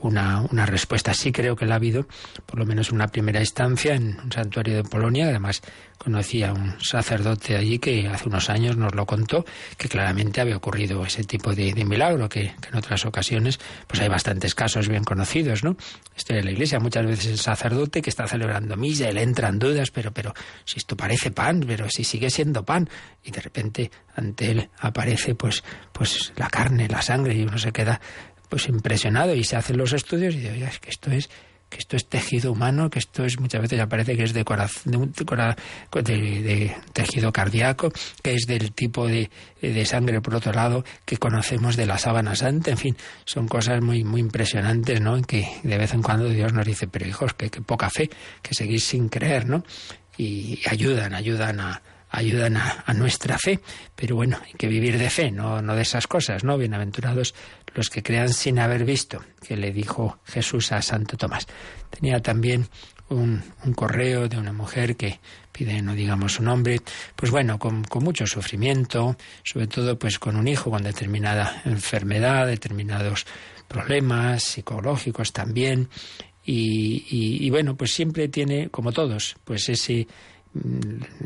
una, 0.07 0.41
una 0.51 0.65
respuesta. 0.65 1.13
Sí 1.13 1.31
creo 1.31 1.55
que 1.55 1.65
la 1.65 1.75
ha 1.75 1.77
habido, 1.77 2.07
por 2.45 2.59
lo 2.59 2.65
menos 2.65 2.91
una 2.91 3.07
primera 3.07 3.39
instancia, 3.39 3.95
en 3.95 4.19
un 4.23 4.31
santuario 4.31 4.75
de 4.77 4.83
Polonia. 4.83 5.27
Además, 5.27 5.61
conocía 5.97 6.49
a 6.49 6.53
un 6.53 6.79
sacerdote 6.81 7.55
allí 7.55 7.79
que 7.79 8.07
hace 8.07 8.27
unos 8.27 8.49
años 8.49 8.77
nos 8.77 8.93
lo 8.93 9.05
contó, 9.05 9.45
que 9.77 9.87
claramente 9.89 10.41
había 10.41 10.57
ocurrido 10.57 11.05
ese 11.05 11.23
tipo 11.23 11.53
de, 11.53 11.73
milagro, 11.85 12.29
que, 12.29 12.41
en 12.41 12.75
otras 12.75 13.05
ocasiones 13.05 13.59
pues 13.87 14.01
hay 14.01 14.09
bastantes 14.09 14.55
casos 14.55 14.87
bien 14.87 15.03
conocidos, 15.03 15.63
¿no? 15.63 15.77
Esto 16.15 16.33
de 16.33 16.43
la 16.43 16.51
iglesia, 16.51 16.79
muchas 16.79 17.05
veces 17.05 17.25
el 17.27 17.39
sacerdote 17.39 18.01
que 18.01 18.09
está 18.09 18.27
celebrando 18.27 18.75
misa, 18.75 19.11
le 19.11 19.23
entran 19.23 19.59
dudas, 19.59 19.91
pero, 19.91 20.11
pero 20.11 20.33
si 20.63 20.77
esto 20.77 20.95
parece 20.95 21.31
pan, 21.31 21.63
pero 21.65 21.89
si 21.89 22.03
sigue 22.03 22.29
siendo 22.29 22.63
pan, 22.63 22.89
y 23.23 23.31
de 23.31 23.41
repente 23.41 23.91
ante 24.15 24.51
él 24.51 24.69
aparece 24.79 25.35
pues, 25.35 25.63
pues 25.91 26.33
la 26.35 26.49
carne, 26.49 26.87
la 26.87 27.01
sangre, 27.01 27.33
y 27.35 27.43
uno 27.43 27.57
se 27.57 27.71
queda 27.71 27.99
pues 28.49 28.67
impresionado 28.67 29.35
y 29.35 29.43
se 29.43 29.55
hacen 29.55 29.77
los 29.77 29.93
estudios 29.93 30.35
y 30.35 30.47
oye, 30.47 30.65
es 30.65 30.79
que 30.79 30.89
esto 30.89 31.11
es 31.11 31.29
que 31.69 31.79
esto 31.79 31.95
es 31.95 32.07
tejido 32.07 32.51
humano, 32.51 32.89
que 32.89 32.99
esto 32.99 33.25
es 33.25 33.39
muchas 33.39 33.61
veces 33.61 33.77
ya 33.77 33.87
parece 33.87 34.15
que 34.15 34.23
es 34.23 34.33
de, 34.33 34.45
corazón, 34.45 35.11
de, 36.03 36.75
tejido 36.93 37.33
cardíaco, 37.33 37.91
que 38.21 38.35
es 38.35 38.45
del 38.47 38.71
tipo 38.71 39.07
de, 39.07 39.29
de, 39.61 39.85
sangre, 39.85 40.21
por 40.21 40.35
otro 40.35 40.53
lado, 40.53 40.85
que 41.05 41.17
conocemos 41.17 41.75
de 41.75 41.87
la 41.87 41.97
sábana 41.97 42.35
santa. 42.35 42.71
En 42.71 42.77
fin, 42.77 42.95
son 43.25 43.47
cosas 43.47 43.81
muy, 43.81 44.03
muy 44.03 44.21
impresionantes, 44.21 45.01
¿no? 45.01 45.17
En 45.17 45.23
que 45.23 45.47
de 45.63 45.77
vez 45.77 45.93
en 45.93 46.03
cuando 46.03 46.29
Dios 46.29 46.53
nos 46.53 46.65
dice, 46.65 46.87
pero 46.87 47.07
hijos, 47.07 47.33
que, 47.33 47.49
que 47.49 47.61
poca 47.61 47.89
fe, 47.89 48.09
que 48.41 48.53
seguís 48.53 48.83
sin 48.83 49.09
creer, 49.09 49.47
¿no? 49.47 49.63
Y 50.17 50.61
ayudan, 50.69 51.13
ayudan 51.13 51.59
a, 51.59 51.81
ayudan 52.15 52.57
a, 52.57 52.93
nuestra 52.93 53.37
fe. 53.37 53.59
Pero 53.95 54.15
bueno, 54.15 54.39
hay 54.43 54.53
que 54.53 54.67
vivir 54.67 54.97
de 54.97 55.09
fe, 55.09 55.31
no, 55.31 55.61
no 55.61 55.75
de 55.75 55.81
esas 55.81 56.07
cosas, 56.07 56.43
¿no? 56.43 56.57
Bienaventurados 56.57 57.35
los 57.73 57.89
que 57.89 58.01
crean 58.01 58.29
sin 58.29 58.59
haber 58.59 58.85
visto, 58.85 59.21
que 59.45 59.57
le 59.57 59.71
dijo 59.71 60.19
Jesús 60.25 60.71
a 60.71 60.81
Santo 60.81 61.17
Tomás. 61.17 61.45
Tenía 61.89 62.21
también 62.21 62.67
un, 63.09 63.43
correo 63.75 64.27
de 64.27 64.37
una 64.37 64.53
mujer 64.53 64.95
que 64.95 65.19
pide, 65.51 65.81
no 65.81 65.93
digamos 65.93 66.33
su 66.33 66.43
nombre, 66.43 66.79
pues 67.15 67.31
bueno, 67.31 67.59
con, 67.59 67.85
mucho 68.01 68.25
sufrimiento, 68.25 69.15
sobre 69.43 69.67
todo 69.67 69.99
pues 69.99 70.19
con 70.19 70.35
un 70.35 70.47
hijo 70.47 70.71
con 70.71 70.83
determinada 70.83 71.61
enfermedad, 71.65 72.47
determinados 72.47 73.25
problemas 73.67 74.43
psicológicos 74.43 75.33
también. 75.33 75.89
Y, 76.47 77.05
y, 77.09 77.49
bueno, 77.49 77.75
pues 77.75 77.91
siempre 77.91 78.27
tiene, 78.27 78.69
como 78.69 78.91
todos, 78.91 79.35
pues 79.43 79.67
ese 79.67 80.07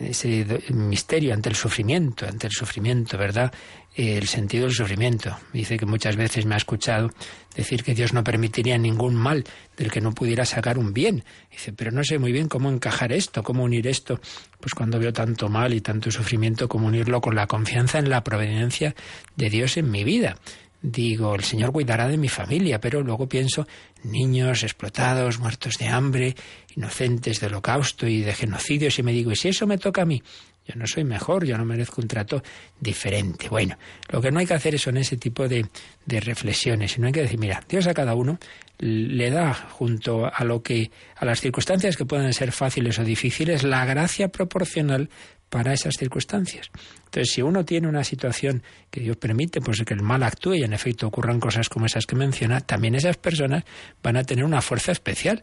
ese 0.02 0.46
misterio 0.70 1.34
ante 1.34 1.50
el 1.50 1.56
sufrimiento, 1.56 2.26
ante 2.26 2.48
el 2.48 2.54
sufrimiento, 2.54 3.18
¿verdad? 3.18 3.54
El 3.96 4.28
sentido 4.28 4.66
del 4.66 4.74
sufrimiento. 4.74 5.38
Dice 5.54 5.78
que 5.78 5.86
muchas 5.86 6.16
veces 6.16 6.46
me 6.46 6.56
ha 6.56 6.58
escuchado 6.58 7.10
decir 7.56 7.84
que 7.84 7.94
Dios 7.94 8.14
no 8.14 8.24
permitiría 8.24 8.78
ningún 8.78 9.16
mal 9.16 9.44
del 9.78 9.92
que 9.92 10.02
no 10.02 10.14
pudiera 10.14 10.46
sacar 10.46 10.78
un 10.78 10.94
bien. 10.94 11.24
Dice, 11.52 11.74
pero 11.74 11.92
no 11.92 12.04
sé 12.04 12.18
muy 12.18 12.32
bien 12.32 12.48
cómo 12.48 12.70
encajar 12.70 13.12
esto, 13.12 13.44
cómo 13.44 13.64
unir 13.64 13.88
esto. 13.88 14.20
Pues 14.60 14.74
cuando 14.74 15.00
veo 15.00 15.14
tanto 15.14 15.50
mal 15.50 15.74
y 15.74 15.82
tanto 15.82 16.12
sufrimiento, 16.12 16.68
cómo 16.68 16.88
unirlo 16.88 17.22
con 17.22 17.36
la 17.36 17.48
confianza 17.48 18.00
en 18.00 18.10
la 18.10 18.24
providencia 18.24 18.96
de 19.36 19.50
Dios 19.50 19.78
en 19.78 19.92
mi 19.92 20.04
vida 20.04 20.38
digo, 20.82 21.36
el 21.36 21.44
Señor 21.44 21.72
cuidará 21.72 22.08
de 22.08 22.18
mi 22.18 22.30
familia, 22.30 22.80
pero 22.80 23.02
luego 23.02 23.28
pienso 23.28 23.68
niños 24.04 24.64
explotados, 24.64 25.40
muertos 25.40 25.78
de 25.78 25.88
hambre, 25.88 26.36
inocentes 26.76 27.40
de 27.40 27.48
holocausto 27.48 28.08
y 28.08 28.22
de 28.22 28.34
genocidios, 28.34 28.98
y 29.00 29.04
me 29.04 29.12
digo, 29.12 29.32
¿y 29.32 29.36
si 29.36 29.50
eso 29.50 29.68
me 29.68 29.78
toca 29.78 30.04
a 30.04 30.06
mí? 30.06 30.22
Yo 30.66 30.76
no 30.76 30.86
soy 30.86 31.04
mejor, 31.04 31.46
yo 31.46 31.58
no 31.58 31.66
merezco 31.66 32.00
un 32.00 32.08
trato 32.08 32.44
diferente. 32.80 33.50
Bueno, 33.50 33.78
lo 34.10 34.22
que 34.22 34.32
no 34.32 34.40
hay 34.40 34.46
que 34.46 34.54
hacer 34.54 34.78
son 34.78 34.98
ese 34.98 35.18
tipo 35.18 35.48
de, 35.48 35.66
de 36.06 36.20
reflexiones, 36.20 36.92
sino 36.92 37.08
hay 37.08 37.14
que 37.14 37.24
decir, 37.24 37.40
mira, 37.40 37.64
Dios 37.68 37.88
a 37.88 37.94
cada 37.94 38.14
uno 38.14 38.38
le 38.78 39.30
da 39.30 39.54
junto 39.54 40.32
a 40.32 40.44
lo 40.44 40.62
que 40.62 40.92
a 41.16 41.26
las 41.26 41.42
circunstancias 41.42 41.98
que 41.98 42.06
puedan 42.06 42.32
ser 42.34 42.52
fáciles 42.52 43.00
o 43.00 43.04
difíciles 43.04 43.64
la 43.64 43.84
gracia 43.86 44.30
proporcional 44.30 45.10
para 45.50 45.74
esas 45.74 45.96
circunstancias. 45.96 46.70
Entonces, 47.10 47.34
si 47.34 47.42
uno 47.42 47.66
tiene 47.66 47.88
una 47.88 48.04
situación 48.04 48.62
que 48.92 49.02
Dios 49.02 49.18
permite, 49.18 49.62
pues 49.62 49.82
que 49.84 49.96
el 49.96 50.04
mal 50.04 50.22
actúe 50.22 50.54
y 50.56 50.64
en 50.64 50.74
efecto 50.74 51.08
ocurran 51.08 51.40
cosas 51.40 51.68
como 51.68 51.88
esas 51.88 52.06
que 52.06 52.16
menciona, 52.16 52.62
también 52.62 52.94
esas 52.94 53.18
personas 53.18 53.64
van 54.04 54.16
a 54.16 54.24
tener 54.24 54.46
una 54.46 54.62
fuerza 54.62 54.92
especial. 54.92 55.42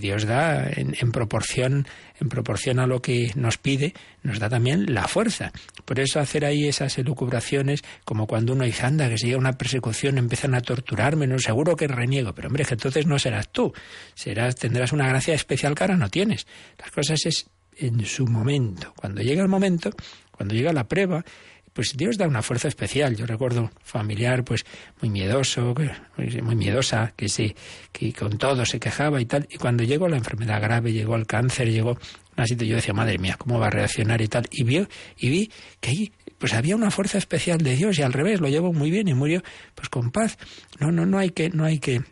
Dios 0.00 0.24
da 0.24 0.66
en, 0.70 1.12
proporción, 1.12 1.86
en 2.18 2.28
proporción 2.30 2.78
a 2.78 2.86
lo 2.86 3.02
que 3.02 3.32
nos 3.34 3.58
pide, 3.58 3.92
nos 4.22 4.38
da 4.38 4.48
también 4.48 4.94
la 4.94 5.06
fuerza. 5.08 5.52
Por 5.84 6.00
eso 6.00 6.20
hacer 6.20 6.46
ahí 6.46 6.66
esas 6.66 6.96
elucubraciones, 6.96 7.82
como 8.04 8.26
cuando 8.26 8.54
uno 8.54 8.64
dice, 8.64 8.86
anda, 8.86 9.10
que 9.10 9.18
si 9.18 9.26
llega 9.26 9.38
una 9.38 9.58
persecución 9.58 10.16
empiezan 10.16 10.54
a 10.54 10.62
torturarme, 10.62 11.26
no 11.26 11.38
seguro 11.38 11.76
que 11.76 11.86
reniego, 11.86 12.34
pero 12.34 12.48
hombre, 12.48 12.64
que 12.64 12.74
entonces 12.74 13.06
no 13.06 13.18
serás 13.18 13.50
tú, 13.50 13.74
serás, 14.14 14.54
tendrás 14.54 14.92
una 14.92 15.06
gracia 15.06 15.34
especial 15.34 15.74
que 15.74 15.82
ahora 15.84 15.96
no 15.96 16.08
tienes. 16.08 16.46
Las 16.78 16.90
cosas 16.90 17.26
es 17.26 17.50
en 17.76 18.04
su 18.06 18.26
momento. 18.26 18.92
Cuando 18.96 19.20
llega 19.20 19.42
el 19.42 19.48
momento, 19.48 19.90
cuando 20.38 20.54
llega 20.54 20.72
la 20.72 20.88
prueba, 20.88 21.24
pues 21.72 21.96
Dios 21.96 22.16
da 22.16 22.26
una 22.26 22.42
fuerza 22.42 22.68
especial. 22.68 23.16
Yo 23.16 23.26
recuerdo 23.26 23.70
familiar, 23.82 24.44
pues 24.44 24.64
muy 25.02 25.10
miedoso, 25.10 25.74
muy 26.16 26.56
miedosa, 26.56 27.12
que 27.16 27.28
sí, 27.28 27.54
que 27.92 28.12
con 28.12 28.38
todo 28.38 28.64
se 28.64 28.80
quejaba 28.80 29.20
y 29.20 29.26
tal. 29.26 29.46
Y 29.50 29.58
cuando 29.58 29.84
llegó 29.84 30.08
la 30.08 30.16
enfermedad 30.16 30.62
grave, 30.62 30.92
llegó 30.92 31.16
el 31.16 31.26
cáncer, 31.26 31.70
llegó 31.70 31.98
situación, 32.46 32.70
yo 32.70 32.76
decía, 32.76 32.94
madre 32.94 33.18
mía, 33.18 33.36
¿cómo 33.36 33.58
va 33.58 33.66
a 33.66 33.70
reaccionar 33.70 34.20
y 34.22 34.28
tal? 34.28 34.46
Y 34.50 34.64
vio, 34.64 34.88
y 35.16 35.28
vi 35.28 35.50
que 35.80 35.90
ahí 35.90 36.12
pues 36.38 36.54
había 36.54 36.76
una 36.76 36.92
fuerza 36.92 37.18
especial 37.18 37.58
de 37.58 37.74
Dios 37.74 37.98
y 37.98 38.02
al 38.02 38.12
revés, 38.12 38.40
lo 38.40 38.48
llevó 38.48 38.72
muy 38.72 38.92
bien 38.92 39.08
y 39.08 39.14
murió 39.14 39.42
pues 39.74 39.88
con 39.88 40.12
paz. 40.12 40.38
No, 40.78 40.92
no, 40.92 41.04
no 41.04 41.18
hay 41.18 41.30
que, 41.30 41.50
no 41.50 41.64
hay 41.64 41.80
que 41.80 42.02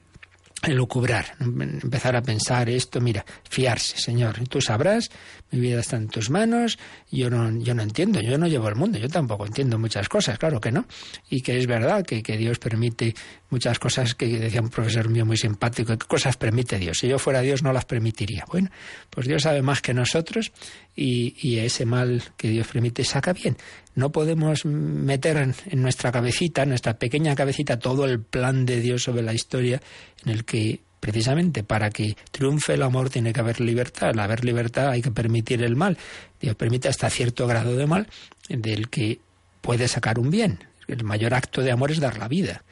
lucubrar, 0.69 1.37
empezar 1.39 2.17
a 2.17 2.23
pensar 2.23 2.69
esto, 2.69 3.01
mira, 3.01 3.25
fiarse, 3.49 3.99
Señor, 3.99 4.49
tú 4.49 4.61
sabrás, 4.61 5.11
mi 5.51 5.61
vida 5.61 5.81
está 5.81 5.97
en 5.97 6.09
tus 6.09 6.31
manos, 6.31 6.79
yo 7.11 7.31
no, 7.31 7.51
yo 7.63 7.75
no 7.75 7.83
entiendo, 7.83 8.21
yo 8.21 8.37
no 8.39 8.47
llevo 8.47 8.69
el 8.69 8.75
mundo, 8.75 8.99
yo 8.99 9.09
tampoco 9.09 9.47
entiendo 9.47 9.79
muchas 9.79 10.09
cosas, 10.09 10.39
claro 10.39 10.61
que 10.61 10.73
no, 10.73 10.87
y 11.31 11.41
que 11.41 11.59
es 11.59 11.67
verdad 11.67 12.05
que, 12.05 12.23
que 12.23 12.37
Dios 12.37 12.59
permite 12.59 13.15
muchas 13.51 13.79
cosas 13.79 14.15
que 14.15 14.27
decía 14.39 14.61
un 14.61 14.71
profesor 14.71 15.09
mío 15.09 15.25
muy 15.25 15.37
simpático, 15.37 15.97
¿qué 15.97 16.07
cosas 16.07 16.37
permite 16.37 16.79
Dios? 16.79 16.99
Si 16.99 17.09
yo 17.09 17.19
fuera 17.19 17.41
Dios 17.41 17.63
no 17.63 17.73
las 17.73 17.85
permitiría. 17.85 18.45
Bueno, 18.51 18.71
pues 19.11 19.27
Dios 19.27 19.43
sabe 19.43 19.63
más 19.63 19.83
que 19.83 19.95
nosotros 19.95 20.53
y, 20.95 21.35
y 21.41 21.59
ese 21.59 21.87
mal 21.87 22.23
que 22.37 22.49
Dios 22.49 22.67
permite 22.67 23.05
saca 23.05 23.33
bien. 23.33 23.57
No 23.95 24.13
podemos 24.13 24.65
meter 24.67 25.39
en, 25.39 25.83
nuestra 25.83 26.13
cabecita, 26.13 26.65
en 26.65 26.71
nuestra 26.71 26.99
pequeña 26.99 27.35
cabecita, 27.35 27.79
todo 27.79 28.05
el 28.05 28.21
plan 28.21 28.67
de 28.67 28.81
Dios 28.81 29.05
sobre 29.05 29.23
la 29.23 29.33
historia 29.33 29.81
en 30.25 30.33
el 30.33 30.45
que 30.45 30.81
precisamente 31.07 31.63
para 31.63 31.89
que 31.91 32.17
triunfe 32.33 32.75
el 32.75 32.83
amor 32.83 33.11
tiene 33.11 33.33
que 33.33 33.39
haber 33.39 33.61
libertad. 33.61 34.09
Al 34.09 34.19
haber 34.19 34.45
libertad 34.45 34.91
hay 34.91 35.03
que 35.03 35.13
permitir 35.13 35.63
el 35.63 35.77
mal. 35.77 35.97
Dios 36.41 36.57
permite 36.57 36.89
hasta 36.89 37.09
cierto 37.11 37.47
grado 37.47 37.77
de 37.77 37.87
mal 37.87 38.09
del 38.49 38.89
que 38.89 39.21
puede 39.61 39.87
sacar 39.87 40.19
un 40.19 40.31
bien. 40.31 40.65
El 40.89 41.05
mayor 41.05 41.33
acto 41.35 41.63
de 41.63 41.71
amor 41.71 41.93
es 41.93 42.01
dar 42.01 42.19
la 42.19 42.27
vida. 42.27 42.65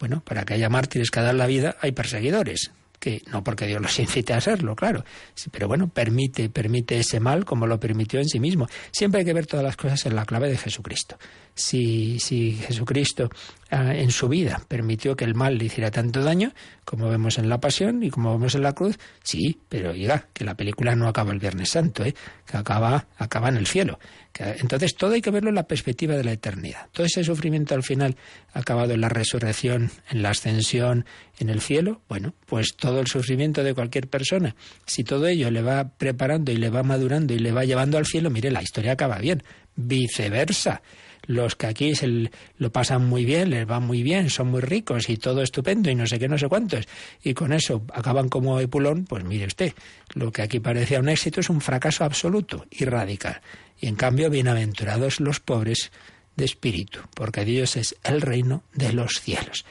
Bueno, 0.00 0.20
para 0.20 0.44
que 0.44 0.54
haya 0.54 0.68
mártires 0.68 1.12
que 1.12 1.20
dar 1.20 1.36
la 1.36 1.46
vida 1.46 1.76
hay 1.80 1.92
perseguidores, 1.92 2.72
que 2.98 3.22
no 3.30 3.44
porque 3.44 3.68
Dios 3.68 3.80
los 3.80 3.96
incite 4.00 4.32
a 4.32 4.40
serlo, 4.40 4.74
claro, 4.74 5.04
pero 5.52 5.68
bueno, 5.68 5.86
permite, 5.86 6.48
permite 6.48 6.98
ese 6.98 7.20
mal 7.20 7.44
como 7.44 7.68
lo 7.68 7.78
permitió 7.78 8.18
en 8.18 8.28
sí 8.28 8.40
mismo. 8.40 8.66
Siempre 8.90 9.20
hay 9.20 9.24
que 9.24 9.32
ver 9.32 9.46
todas 9.46 9.64
las 9.64 9.76
cosas 9.76 10.04
en 10.06 10.16
la 10.16 10.24
clave 10.24 10.48
de 10.48 10.58
Jesucristo. 10.58 11.18
Si, 11.54 12.18
si 12.18 12.54
Jesucristo 12.54 13.30
en 13.70 14.10
su 14.10 14.28
vida 14.28 14.62
permitió 14.68 15.16
que 15.16 15.24
el 15.24 15.34
mal 15.34 15.58
le 15.58 15.64
hiciera 15.64 15.90
tanto 15.90 16.22
daño, 16.22 16.52
como 16.84 17.08
vemos 17.08 17.38
en 17.38 17.48
la 17.48 17.58
Pasión 17.58 18.02
y 18.02 18.10
como 18.10 18.32
vemos 18.32 18.54
en 18.54 18.62
la 18.62 18.74
cruz, 18.74 18.98
sí, 19.24 19.60
pero 19.68 19.92
diga 19.92 20.28
que 20.32 20.44
la 20.44 20.54
película 20.54 20.94
no 20.94 21.08
acaba 21.08 21.32
el 21.32 21.40
Viernes 21.40 21.70
Santo, 21.70 22.04
¿eh? 22.04 22.14
que 22.46 22.56
acaba, 22.56 23.08
acaba 23.16 23.48
en 23.48 23.56
el 23.56 23.66
cielo. 23.66 23.98
Entonces 24.38 24.94
todo 24.94 25.14
hay 25.14 25.22
que 25.22 25.30
verlo 25.30 25.48
en 25.48 25.54
la 25.54 25.66
perspectiva 25.66 26.14
de 26.14 26.22
la 26.22 26.32
eternidad. 26.32 26.88
Todo 26.92 27.06
ese 27.06 27.24
sufrimiento 27.24 27.74
al 27.74 27.82
final 27.82 28.16
ha 28.52 28.60
acabado 28.60 28.92
en 28.92 29.00
la 29.00 29.08
resurrección, 29.08 29.90
en 30.10 30.22
la 30.22 30.30
ascensión, 30.30 31.06
en 31.38 31.48
el 31.48 31.60
cielo. 31.60 32.02
Bueno, 32.08 32.34
pues 32.44 32.76
todo 32.76 33.00
el 33.00 33.06
sufrimiento 33.06 33.64
de 33.64 33.74
cualquier 33.74 34.08
persona, 34.08 34.54
si 34.84 35.04
todo 35.04 35.26
ello 35.26 35.50
le 35.50 35.62
va 35.62 35.88
preparando 35.88 36.52
y 36.52 36.56
le 36.56 36.68
va 36.68 36.82
madurando 36.82 37.32
y 37.34 37.38
le 37.38 37.50
va 37.50 37.64
llevando 37.64 37.98
al 37.98 38.06
cielo, 38.06 38.30
mire, 38.30 38.50
la 38.50 38.62
historia 38.62 38.92
acaba 38.92 39.18
bien. 39.18 39.42
Viceversa 39.74 40.82
los 41.26 41.56
que 41.56 41.66
aquí 41.66 41.94
se 41.94 42.30
lo 42.58 42.72
pasan 42.72 43.06
muy 43.06 43.24
bien, 43.24 43.50
les 43.50 43.68
va 43.68 43.80
muy 43.80 44.02
bien, 44.02 44.30
son 44.30 44.48
muy 44.48 44.60
ricos 44.60 45.08
y 45.08 45.16
todo 45.16 45.42
estupendo 45.42 45.90
y 45.90 45.94
no 45.94 46.06
sé 46.06 46.18
qué, 46.18 46.28
no 46.28 46.38
sé 46.38 46.48
cuántos, 46.48 46.86
y 47.22 47.34
con 47.34 47.52
eso 47.52 47.82
acaban 47.92 48.28
como 48.28 48.60
Epulón, 48.60 49.04
pues 49.04 49.24
mire 49.24 49.46
usted, 49.46 49.72
lo 50.14 50.32
que 50.32 50.42
aquí 50.42 50.60
parecía 50.60 51.00
un 51.00 51.08
éxito 51.08 51.40
es 51.40 51.50
un 51.50 51.60
fracaso 51.60 52.04
absoluto 52.04 52.66
y 52.70 52.84
radical. 52.84 53.40
Y 53.80 53.88
en 53.88 53.96
cambio, 53.96 54.30
bienaventurados 54.30 55.20
los 55.20 55.40
pobres 55.40 55.90
de 56.36 56.44
espíritu, 56.44 57.00
porque 57.14 57.44
Dios 57.44 57.76
es 57.76 57.96
el 58.04 58.20
reino 58.20 58.62
de 58.72 58.92
los 58.92 59.20
cielos. 59.20 59.64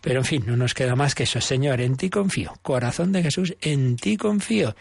Pero 0.00 0.20
en 0.20 0.24
fin, 0.24 0.44
no 0.46 0.56
nos 0.56 0.74
queda 0.74 0.94
más 0.94 1.14
que 1.14 1.24
eso, 1.24 1.40
Señor, 1.40 1.80
en 1.80 1.96
ti 1.96 2.10
confío. 2.10 2.54
Corazón 2.62 3.12
de 3.12 3.22
Jesús, 3.22 3.56
en 3.60 3.96
ti 3.96 4.16
confío. 4.16 4.76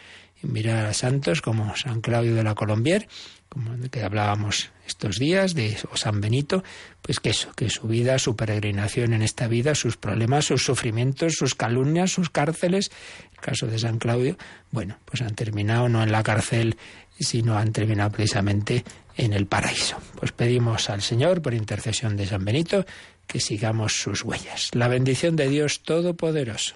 Mirar 0.46 0.86
a 0.86 0.94
santos 0.94 1.42
como 1.42 1.76
San 1.76 2.02
Claudio 2.02 2.36
de 2.36 2.44
la 2.44 2.56
Colombier, 2.56 3.08
como 3.50 3.76
de 3.78 3.90
que 3.90 4.04
hablábamos 4.04 4.72
estos 4.88 5.18
días, 5.18 5.56
de 5.56 5.78
o 5.92 5.98
San 5.98 6.22
Benito, 6.22 6.64
pues 7.02 7.20
que 7.20 7.30
eso, 7.30 7.52
que 7.54 7.70
su 7.70 7.88
vida, 7.88 8.20
su 8.20 8.36
peregrinación 8.36 9.14
en 9.14 9.22
esta 9.22 9.48
vida, 9.48 9.76
sus 9.76 9.98
problemas, 9.98 10.46
sus 10.46 10.64
sufrimientos, 10.64 11.34
sus 11.34 11.56
calumnias, 11.56 12.12
sus 12.12 12.30
cárceles, 12.30 12.92
el 13.34 13.40
caso 13.40 13.68
de 13.68 13.80
San 13.80 13.98
Claudio, 13.98 14.38
bueno, 14.72 14.98
pues 15.06 15.22
han 15.22 15.36
terminado 15.36 15.90
no 15.90 16.04
en 16.04 16.12
la 16.12 16.24
cárcel, 16.24 16.78
sino 17.20 17.58
han 17.58 17.72
terminado 17.72 18.12
precisamente 18.12 18.84
en 19.18 19.34
el 19.34 19.48
paraíso. 19.48 19.98
Pues 20.20 20.32
pedimos 20.32 20.90
al 20.90 21.02
Señor, 21.02 21.42
por 21.42 21.54
intercesión 21.54 22.18
de 22.18 22.28
San 22.28 22.44
Benito, 22.44 22.86
que 23.28 23.40
sigamos 23.40 24.00
sus 24.02 24.24
huellas. 24.24 24.70
La 24.74 24.88
bendición 24.88 25.36
de 25.36 25.50
Dios 25.50 25.82
Todopoderoso, 25.82 26.76